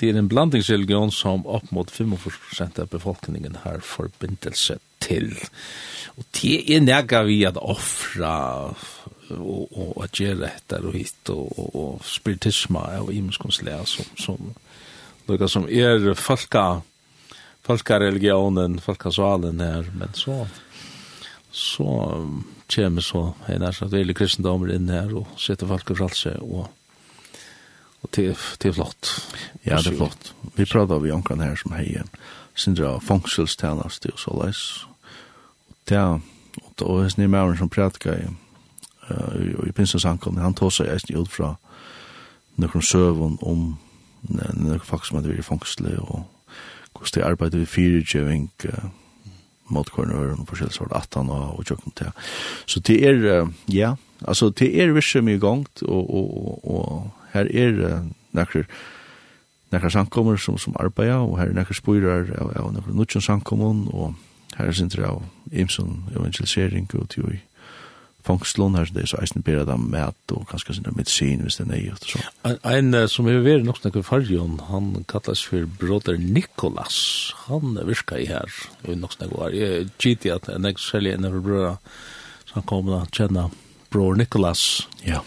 Det 0.00 0.08
er 0.08 0.18
en 0.18 0.28
blandingsreligion 0.28 1.12
som 1.12 1.44
opp 1.46 1.68
mot 1.70 1.90
45% 1.92 2.80
av 2.80 2.88
befolkningen 2.90 3.60
har 3.62 3.84
forbindelse 3.84 4.78
til. 5.04 5.34
Og 6.16 6.24
det 6.40 6.56
er 6.72 6.80
nega 6.82 7.20
vi 7.28 7.42
at 7.44 7.60
offra 7.60 8.34
og, 9.36 9.68
og 9.68 10.00
at 10.04 10.16
gjøre 10.16 10.48
etter 10.48 10.88
og 10.88 10.96
hit 10.96 11.30
og, 11.32 11.52
og, 11.58 11.76
og 11.76 12.08
spiritisme 12.08 12.82
og 13.04 13.12
imenskonslega 13.14 13.84
som, 13.84 14.08
som, 14.16 14.50
som, 15.28 15.46
som 15.48 15.68
er 15.68 16.14
folka 16.18 16.80
folkareligionen, 17.66 18.78
folkasalen 18.82 19.60
her, 19.60 19.88
men 19.94 20.14
så 20.14 20.46
så 21.52 21.86
kommer 22.74 23.04
så 23.04 23.34
en 23.46 23.62
er 23.62 23.74
så 23.76 23.86
veldig 23.92 24.14
kristendommer 24.16 24.70
inn 24.72 24.88
her 24.88 25.10
og 25.12 25.34
setter 25.36 25.68
folk 25.68 25.90
i 25.92 25.96
fralse 25.98 26.32
og 26.40 26.70
og 28.02 28.10
til, 28.10 28.32
til 28.58 28.72
flott. 28.74 29.10
Ja, 29.62 29.76
det 29.76 29.92
er 29.92 29.96
flott. 29.96 30.32
Vi 30.56 30.64
prata 30.66 30.96
vi 30.98 31.12
omkran 31.14 31.40
her 31.40 31.54
som 31.54 31.74
heier 31.76 32.08
sindra 32.58 32.96
fangselstjeneste 32.98 34.10
og 34.12 34.18
så 34.18 34.34
leis. 34.42 34.62
Og 35.70 35.76
det 35.88 35.96
er 35.96 36.18
og 36.82 37.02
hans 37.02 37.18
nye 37.18 37.28
mæren 37.28 37.56
som 37.56 37.68
prædika 37.68 38.16
i 38.16 38.26
uh, 39.10 39.68
i 39.68 39.72
pinsensankomne, 39.72 40.42
han 40.42 40.54
tog 40.54 40.72
seg 40.72 40.90
eisen 40.90 41.16
ut 41.16 41.30
fra 41.30 41.54
nøkron 42.56 42.82
søvn 42.82 43.38
om 43.42 43.78
nøkron 44.28 44.86
faktisk 44.86 45.10
som 45.10 45.18
hadde 45.18 45.30
vært 45.30 45.44
i 45.44 45.46
fangsle 45.46 45.94
og 46.00 46.24
hvordan 47.02 47.20
de 47.20 47.26
arbeider 47.26 47.62
vi 47.62 47.68
fyrirgjøving 47.68 48.48
uh, 48.70 48.88
mot 49.72 49.88
motkårene 49.88 50.14
og 50.38 50.46
forskjellig 50.48 50.74
sort 50.74 50.94
18 50.94 51.30
og, 51.30 51.58
og 51.58 51.66
kjøkken 51.66 51.94
til. 51.96 52.10
Så 52.66 52.80
det 52.80 52.98
er, 53.08 53.42
uh, 53.42 53.52
ja, 53.74 53.94
altså 54.24 54.50
det 54.50 54.70
er 54.80 54.92
virkelig 54.92 55.24
mye 55.24 55.42
gongt, 55.42 55.82
og, 55.82 56.10
og, 56.14 56.26
og, 56.38 56.74
og 56.74 57.10
her 57.32 57.48
er 57.50 57.78
uh, 57.80 58.10
nekker 58.32 58.68
nekker 59.72 59.88
samkommer 59.88 60.36
som, 60.36 60.58
som 60.58 60.76
arbeider, 60.76 61.24
og 61.24 61.38
her 61.40 61.48
er 61.48 61.56
nekker 61.56 61.74
spyrer 61.74 62.34
av, 62.36 62.52
av 62.60 62.72
nekker 62.74 62.92
nutjen 62.92 63.24
samkommer, 63.24 63.86
og 63.94 64.14
her 64.58 64.68
er 64.68 64.76
sinter 64.76 65.06
av 65.08 65.22
imson 65.52 66.02
evangelisering 66.12 66.90
og 66.98 67.08
til 67.08 67.40
fångslån 68.26 68.76
her, 68.78 68.90
det 68.94 69.04
er 69.04 69.10
så 69.12 69.20
eisen 69.22 69.44
bera 69.44 69.64
dem 69.68 69.88
med, 69.92 70.14
og 70.34 70.46
kanskje 70.50 70.76
sin 70.76 70.88
medicin, 70.96 71.42
hvis 71.42 71.58
det 71.58 71.66
er 71.66 71.70
nøyert 71.72 72.06
og 72.06 72.12
så. 72.14 72.22
En, 72.48 72.94
en 72.94 73.08
som 73.10 73.28
er 73.30 73.42
veri 73.44 73.66
nok 73.66 73.80
snakker 73.80 74.06
fargen, 74.06 74.58
han 74.68 74.92
kallas 75.10 75.42
for 75.48 75.66
broder 75.80 76.20
Nikolas, 76.20 77.00
han 77.48 77.76
virka 77.88 78.20
i 78.20 78.28
her, 78.30 78.48
og 78.86 78.96
nok 79.02 79.16
snakker 79.16 79.42
var, 79.42 79.56
jeg 79.56 79.90
gitt 79.98 80.26
i 80.28 80.34
at 80.34 80.48
en 80.52 80.70
ek 80.70 80.80
selje 80.82 81.16
en 81.18 81.28
av 81.28 81.38
brøra, 81.42 81.76
så 82.46 82.60
han 82.60 82.68
kom 82.70 82.90
da 82.92 83.04
kjenna 83.10 83.48
bror 83.92 84.18
Nikolas. 84.18 84.86
Ja. 85.06 85.22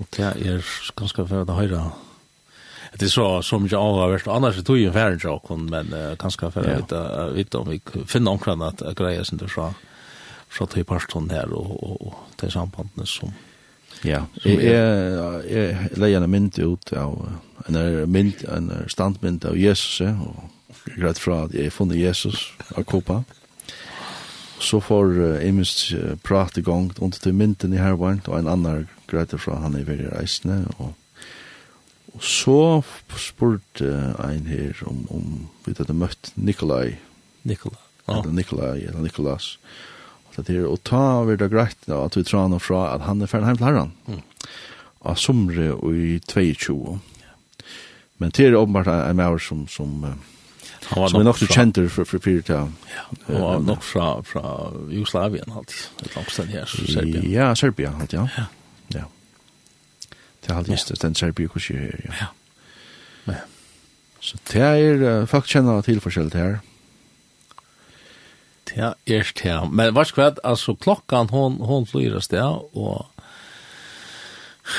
Og 0.00 0.08
det 0.16 0.32
er 0.32 0.72
ganske 0.98 1.28
fyrir 1.28 1.48
å 1.48 1.60
høyra, 1.60 1.84
Det 2.92 3.06
er 3.06 3.08
så 3.08 3.42
som 3.42 3.68
jag 3.70 3.80
har 3.80 4.08
varit 4.08 4.26
annars 4.28 4.64
tog 4.64 4.78
ju 4.78 4.86
en 4.86 4.92
färdig 4.92 5.40
men 5.70 5.92
uh, 5.92 6.14
ganska 6.14 6.50
för 6.50 6.60
att 6.60 7.32
vite 7.32 7.58
om 7.58 7.68
vi 7.68 7.80
finner 8.06 8.30
omkring 8.30 8.62
at 8.62 8.82
grejer 8.96 9.24
som 9.24 9.38
du 9.38 9.48
sa 9.48 9.72
fra 10.52 10.68
til 10.68 10.84
parstånd 10.88 11.32
her 11.32 11.52
og, 11.56 11.72
og, 11.82 11.96
og 12.08 12.38
til 12.40 12.52
sambandene 12.52 13.08
som 13.08 13.32
Ja, 14.02 14.24
som 14.42 14.58
jeg, 14.58 14.62
jeg, 14.66 15.42
jeg 15.46 15.98
leier 16.00 16.24
en 16.24 16.30
mynd 16.32 16.56
ut 16.58 16.90
av 16.98 17.12
en, 17.68 17.76
mynd, 18.10 18.40
en 18.50 18.70
standmynd 18.90 19.44
av 19.46 19.58
Jesus, 19.58 20.00
og 20.00 20.88
jeg 20.88 20.96
greit 21.04 21.20
fra 21.22 21.44
at 21.44 21.54
jeg 21.54 21.70
funnet 21.70 22.00
Jesus 22.00 22.48
av 22.74 22.82
Kopa. 22.88 23.20
Så 24.62 24.80
får 24.82 25.12
uh, 25.12 25.28
jeg 25.42 25.54
minst 25.54 25.84
prate 26.26 26.62
i 26.62 26.66
gang 26.66 26.90
under 26.98 27.22
til 27.22 27.36
mynden 27.36 27.76
i 27.76 27.82
hervaren, 27.82 28.24
og 28.26 28.40
en 28.40 28.50
annen 28.50 28.88
greit 29.10 29.36
fra 29.38 29.60
han 29.62 29.78
i 29.78 29.84
verre 29.86 30.10
reisende, 30.16 30.64
og 30.78 30.98
Og 32.12 32.20
så 32.20 32.82
spurte 33.16 33.86
ein 34.20 34.44
her 34.44 34.76
om, 34.84 35.06
om 35.08 35.46
vi 35.64 35.72
hadde 35.78 35.94
møtt 35.96 36.28
Nikolai. 36.36 36.98
Nikolai. 37.42 37.80
Ah. 38.04 38.18
Eller 38.18 38.34
Nikolai, 38.36 38.82
eller 38.84 39.00
Nikolas. 39.00 39.56
Nikolas 39.56 39.91
det 40.36 40.56
er 40.56 40.66
å 40.68 40.78
ta 40.80 41.02
over 41.20 41.36
det 41.36 41.50
greit 41.52 41.78
da, 41.84 42.04
at 42.06 42.16
vi 42.16 42.24
tror 42.24 42.46
han 42.46 42.60
fra 42.62 42.86
at 42.94 43.04
han 43.06 43.22
er 43.22 43.30
ferdig 43.30 43.52
hjem 43.52 43.60
til 43.60 43.68
herren. 43.68 43.92
Mm. 44.08 44.22
Av 45.10 45.18
somre 45.18 45.72
og 45.74 45.98
i 45.98 46.18
22. 46.30 46.76
Men 48.22 48.32
det 48.32 48.46
er 48.46 48.56
åpenbart 48.56 48.88
en 48.92 49.18
maver 49.18 49.42
som, 49.42 49.66
som, 49.68 49.92
han 50.06 51.02
var 51.02 51.10
som 51.10 51.20
er 51.20 51.26
nok 51.26 51.40
til 51.42 51.52
kjenter 51.52 51.88
for, 51.92 52.08
for 52.08 52.22
Peter. 52.22 52.54
Ja. 52.54 52.66
ja, 52.94 53.04
han 53.26 53.42
var 53.42 53.62
nok 53.66 53.84
fra, 53.84 54.08
fra 54.26 54.44
Jugoslavien 54.92 55.52
alltid, 55.52 55.84
et 56.06 56.16
langt 56.16 56.32
sted 56.32 56.52
her, 56.54 56.66
Serbia. 56.70 57.24
Ja, 57.28 57.52
Serbia 57.58 57.92
alt, 57.98 58.16
ja. 58.16 58.26
ja. 58.38 58.48
ja. 58.94 59.06
Det 60.42 60.50
er 60.50 60.60
alltid 60.62 60.78
ja. 60.78 61.00
den 61.02 61.18
Serbia 61.18 61.52
kursier 61.52 61.82
her, 61.82 62.04
ja. 62.08 62.18
ja. 62.20 63.32
ja. 63.34 63.40
Så 64.22 64.38
det 64.52 64.62
er, 64.62 65.26
folk 65.26 65.50
kjenner 65.50 65.82
til 65.82 66.00
forskjellet 66.00 66.38
her. 66.38 66.60
Ja 66.60 66.71
Ja, 68.76 68.94
erst 69.04 69.44
ja. 69.44 69.64
Men 69.64 69.94
vars 69.94 70.12
kvad, 70.12 70.38
alltså 70.42 70.74
klockan 70.76 71.28
hon 71.28 71.60
hon 71.60 71.86
flyr 71.86 72.16
oss 72.16 72.28
där 72.28 72.76
och 72.76 73.06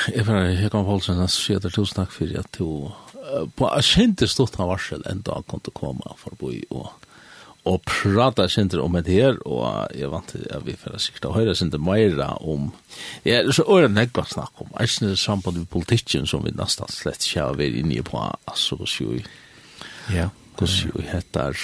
Jeg 0.08 0.26
vet 0.26 0.60
jeg 0.60 0.70
kan 0.72 0.84
hålla 0.84 1.00
sen 1.00 1.20
att 1.20 1.30
säga 1.30 1.60
tusen 1.60 1.94
takk 1.94 2.12
for 2.12 2.38
at 2.38 2.52
du 2.58 2.90
på 3.56 3.70
kjente 3.82 4.28
stort 4.28 4.58
av 4.60 4.68
varsel 4.72 5.02
enda 5.08 5.34
han 5.36 5.46
kom 5.48 5.60
til 5.60 5.74
å 5.74 5.78
komme 5.78 6.16
forbi 6.20 6.62
og, 6.70 6.88
og 7.68 7.84
prata 7.88 8.46
kjente 8.48 8.80
om 8.80 8.96
det 8.96 9.12
her 9.12 9.38
og 9.44 9.92
jeg 9.96 10.10
vant 10.12 10.28
til 10.32 10.46
at 10.50 10.64
vi 10.66 10.76
får 10.80 10.98
sikkert 11.04 11.28
å 11.28 11.34
høre 11.36 11.56
kjente 11.56 11.80
mer 11.80 12.16
om 12.40 12.70
ja, 13.24 13.42
så 13.52 13.64
er 13.76 13.86
det 13.86 13.94
nekva 13.94 14.26
snakk 14.28 14.64
om 14.64 14.72
jeg 14.78 14.96
synes 14.96 15.24
samband 15.24 15.60
med 15.60 15.72
politikken 15.72 16.28
som 16.28 16.44
vi 16.44 16.54
nesten 16.56 16.88
slett 16.92 17.24
ikke 17.24 17.48
har 17.48 17.60
vært 17.60 17.80
inne 17.84 18.04
på 18.04 18.20
altså, 18.24 18.80
så 18.84 19.04
jo 19.04 19.20
ja, 20.12 20.30
hvordan 20.56 20.94
jo 20.94 21.08
heter 21.12 21.60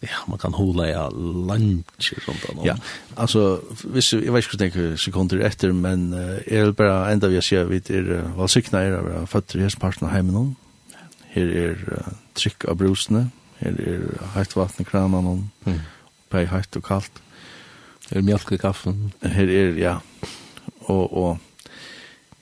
Ja, 0.00 0.08
man 0.26 0.38
kan 0.38 0.54
hålla 0.54 0.88
ja 0.88 1.10
lunch 1.10 2.12
eller 2.12 2.24
sånt. 2.24 2.64
Ja, 2.64 2.76
alltså 3.14 3.60
visst 3.84 4.12
jag 4.12 4.32
vet 4.32 4.52
inte 4.52 4.78
hur 4.78 4.96
sekunder 4.96 5.38
efter 5.38 5.72
men 5.72 6.12
är 6.46 6.64
det 6.64 6.72
bara 6.72 7.10
ända 7.10 7.28
vi 7.28 7.42
ser 7.42 7.64
vi 7.64 7.76
är 7.76 8.36
väl 8.36 8.48
sykna 8.48 8.80
är 8.80 8.90
det 8.90 9.26
fötter 9.26 9.58
här 9.58 9.74
parten 9.80 10.08
av 10.08 10.14
hemmen 10.14 10.34
någon. 10.34 10.56
Här 11.22 11.42
är 11.42 12.04
tryck 12.32 12.64
av 12.64 12.76
brusene, 12.76 13.28
här 13.58 13.70
är 13.70 14.26
heitt 14.34 14.56
vatten 14.56 14.84
kranen 14.84 15.24
någon. 15.24 15.50
Mm. 15.64 15.78
På 16.28 16.38
heitt 16.38 16.76
och 16.76 16.84
kallt. 16.84 17.22
Här 18.10 18.18
är 18.18 18.22
mjölk 18.22 18.52
i 18.52 18.58
kaffen. 18.58 19.12
Här 19.20 19.50
är 19.50 19.76
ja. 19.76 20.00
Och 20.78 21.12
och 21.12 21.38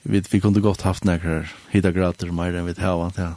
vi 0.01 0.23
vi 0.31 0.41
kunde 0.41 0.59
gott 0.59 0.81
haft 0.81 1.03
några 1.03 1.45
hitta 1.69 1.91
grader 1.91 2.31
mer 2.31 2.55
än 2.55 2.65
vi 2.65 2.81
har 2.81 3.03
haft. 3.03 3.17
Ja 3.17 3.35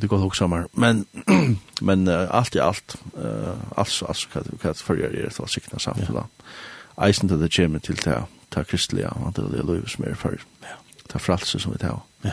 kunde 0.00 0.08
gå 0.08 0.26
också 0.26 0.48
mer. 0.48 0.66
Men 0.72 1.06
men 1.80 2.08
uh, 2.08 2.28
alt 2.30 2.54
i 2.54 2.58
alt, 2.58 2.96
eh 3.16 3.24
uh, 3.24 3.56
altså, 3.76 4.06
alltså 4.06 4.28
hva 4.32 4.42
du 4.42 4.56
kan 4.56 4.70
er 4.70 5.08
det 5.08 5.32
så 5.32 5.46
sikna 5.46 5.78
samfunnet. 5.78 6.22
då. 6.22 7.04
Eisen 7.06 7.28
til 7.28 7.40
det 7.40 7.56
kommer 7.56 7.78
til 7.78 7.96
det 8.04 8.24
det 8.54 8.66
kristelige, 8.66 9.08
og 9.08 9.36
det 9.36 9.44
er 9.44 9.48
det 9.48 9.64
løyve 9.64 9.88
som 9.88 10.04
er 10.04 10.14
for, 10.14 10.30
Ja. 10.62 10.76
er 11.14 11.18
frälse 11.18 11.58
som 11.58 11.72
vi 11.72 11.78
tar. 11.78 12.02
Ja. 12.24 12.30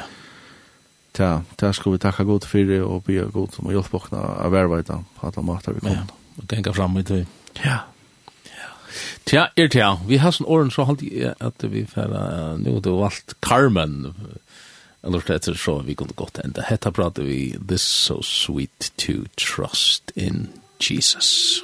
Ja, 1.20 1.42
ta 1.58 1.72
skal 1.72 1.92
vi 1.92 1.98
takka 1.98 2.24
god 2.24 2.46
fyrir 2.46 2.82
og 2.82 2.96
och 2.96 3.04
be 3.04 3.14
god 3.34 3.48
som 3.54 3.72
hjälp 3.72 3.92
bokna 3.92 4.18
av 4.18 4.56
arbeta 4.56 5.04
på 5.20 5.28
alla 5.28 5.42
matar 5.42 5.74
vi 5.74 5.80
kommer. 5.80 6.06
Og 6.38 6.68
Och 6.68 6.76
fram 6.76 6.94
med 6.94 7.04
det. 7.04 7.26
Ja. 7.66 7.78
Tja, 9.26 9.48
er 9.58 9.68
tja, 9.68 10.00
vi 10.08 10.18
har 10.18 10.32
sånn 10.32 10.48
åren 10.48 10.72
så 10.72 10.84
halte 10.84 11.08
jeg 11.08 11.34
at 11.40 11.64
vi 11.72 11.86
færa, 11.86 12.58
nu 12.58 12.74
har 12.74 12.82
du 12.82 12.92
valgt 13.00 13.34
Carmen, 13.42 14.14
Eller 15.04 15.32
etter 15.32 15.54
så 15.54 15.80
vi 15.80 15.96
kunne 15.96 16.16
gått 16.16 16.40
enda. 16.40 16.62
Hetta 16.62 16.92
prater 16.92 17.24
vi 17.24 17.56
This 17.68 17.82
So 17.82 18.22
Sweet 18.24 18.92
To 18.96 19.14
Trust 19.36 20.12
In 20.16 20.48
Jesus. 20.48 20.64
Jesus. 20.90 21.64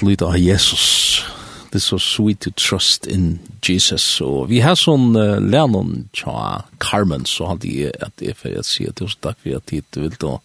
at 0.00 0.06
lyda 0.06 0.26
av 0.26 0.38
Jesus. 0.38 1.24
Det 1.70 1.78
er 1.78 1.84
så 1.84 1.98
sweet 1.98 2.40
to 2.40 2.50
trust 2.56 3.06
in 3.06 3.38
Jesus. 3.62 4.20
Og 4.20 4.48
vi 4.50 4.60
har 4.64 4.78
sånn 4.78 5.14
uh, 5.14 5.38
lennon 5.38 6.08
tja 6.16 6.64
Carmen, 6.82 7.26
så 7.28 7.52
hadde 7.52 7.68
jeg 7.70 7.92
at 8.02 8.24
jeg 8.24 8.34
for 8.38 8.56
å 8.58 8.64
si 8.66 8.88
tusen 8.90 9.20
takk 9.22 9.38
for 9.42 9.60
at 9.60 9.70
du 9.70 10.00
vil 10.00 10.16
da. 10.18 10.38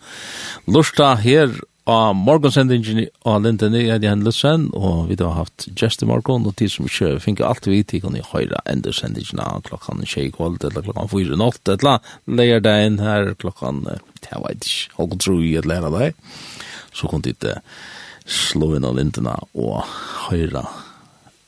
lusta 0.68 1.16
her 1.24 1.56
av 1.86 2.16
morgonsendingen 2.18 3.08
av 3.30 3.44
Linden 3.46 3.76
er 3.78 4.00
det 4.02 4.10
en 4.10 4.24
løsven, 4.26 4.70
og 4.74 5.10
vi 5.10 5.18
har 5.22 5.36
haft 5.38 5.68
Gjest 5.78 6.02
i 6.02 6.08
morgon, 6.10 6.46
og 6.46 6.56
tid 6.58 6.74
som 6.74 6.90
ikke 6.90 7.20
finner 7.22 7.46
alt 7.46 7.68
vi 7.70 7.84
til 7.86 8.02
kan 8.02 8.18
i 8.18 8.24
høyre 8.26 8.62
enda 8.70 8.94
sendingen 8.94 9.42
av 9.42 9.62
klokkan 9.70 10.02
tjei 10.06 10.32
kvalt, 10.34 10.66
eller 10.66 10.86
klokkan 10.86 11.10
fyra 11.10 11.38
natt, 11.38 11.62
eller 11.70 12.02
leir 12.26 12.64
deg 12.66 12.88
inn 12.88 13.02
her 13.06 13.34
klokkan, 13.38 13.84
jeg 14.26 14.42
vet 14.48 14.66
ikke, 14.66 14.96
halv 14.98 15.20
tro 15.22 15.38
i 15.42 15.54
et 15.62 15.70
lærer 15.70 15.94
deg. 15.94 16.26
Så 16.96 17.10
kom 17.12 17.22
dit, 17.22 17.46
uh, 17.46 17.62
slå 18.26 18.76
inn 18.76 18.88
av 18.88 18.98
lintene 18.98 19.36
og 19.54 19.86
høyre 20.28 20.66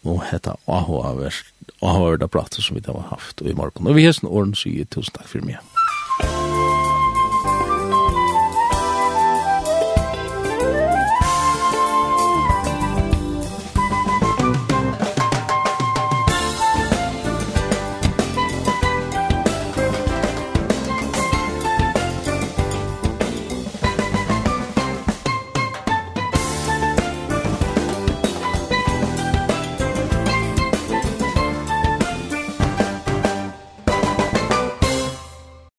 og 0.08 0.22
hette 0.30 0.54
AHA-verst. 0.70 1.54
da 1.82 1.94
har 1.94 2.18
vært 2.18 2.62
som 2.64 2.78
vi 2.78 2.84
har 2.86 3.10
haft 3.12 3.42
i 3.42 3.54
morgen. 3.54 3.88
Og 3.88 3.98
vi 3.98 4.06
har 4.06 4.16
sånn 4.16 4.32
åren 4.32 4.56
sier 4.56 4.88
tusen 4.90 5.14
takk 5.18 5.28
for 5.28 5.46
meg. 5.46 5.60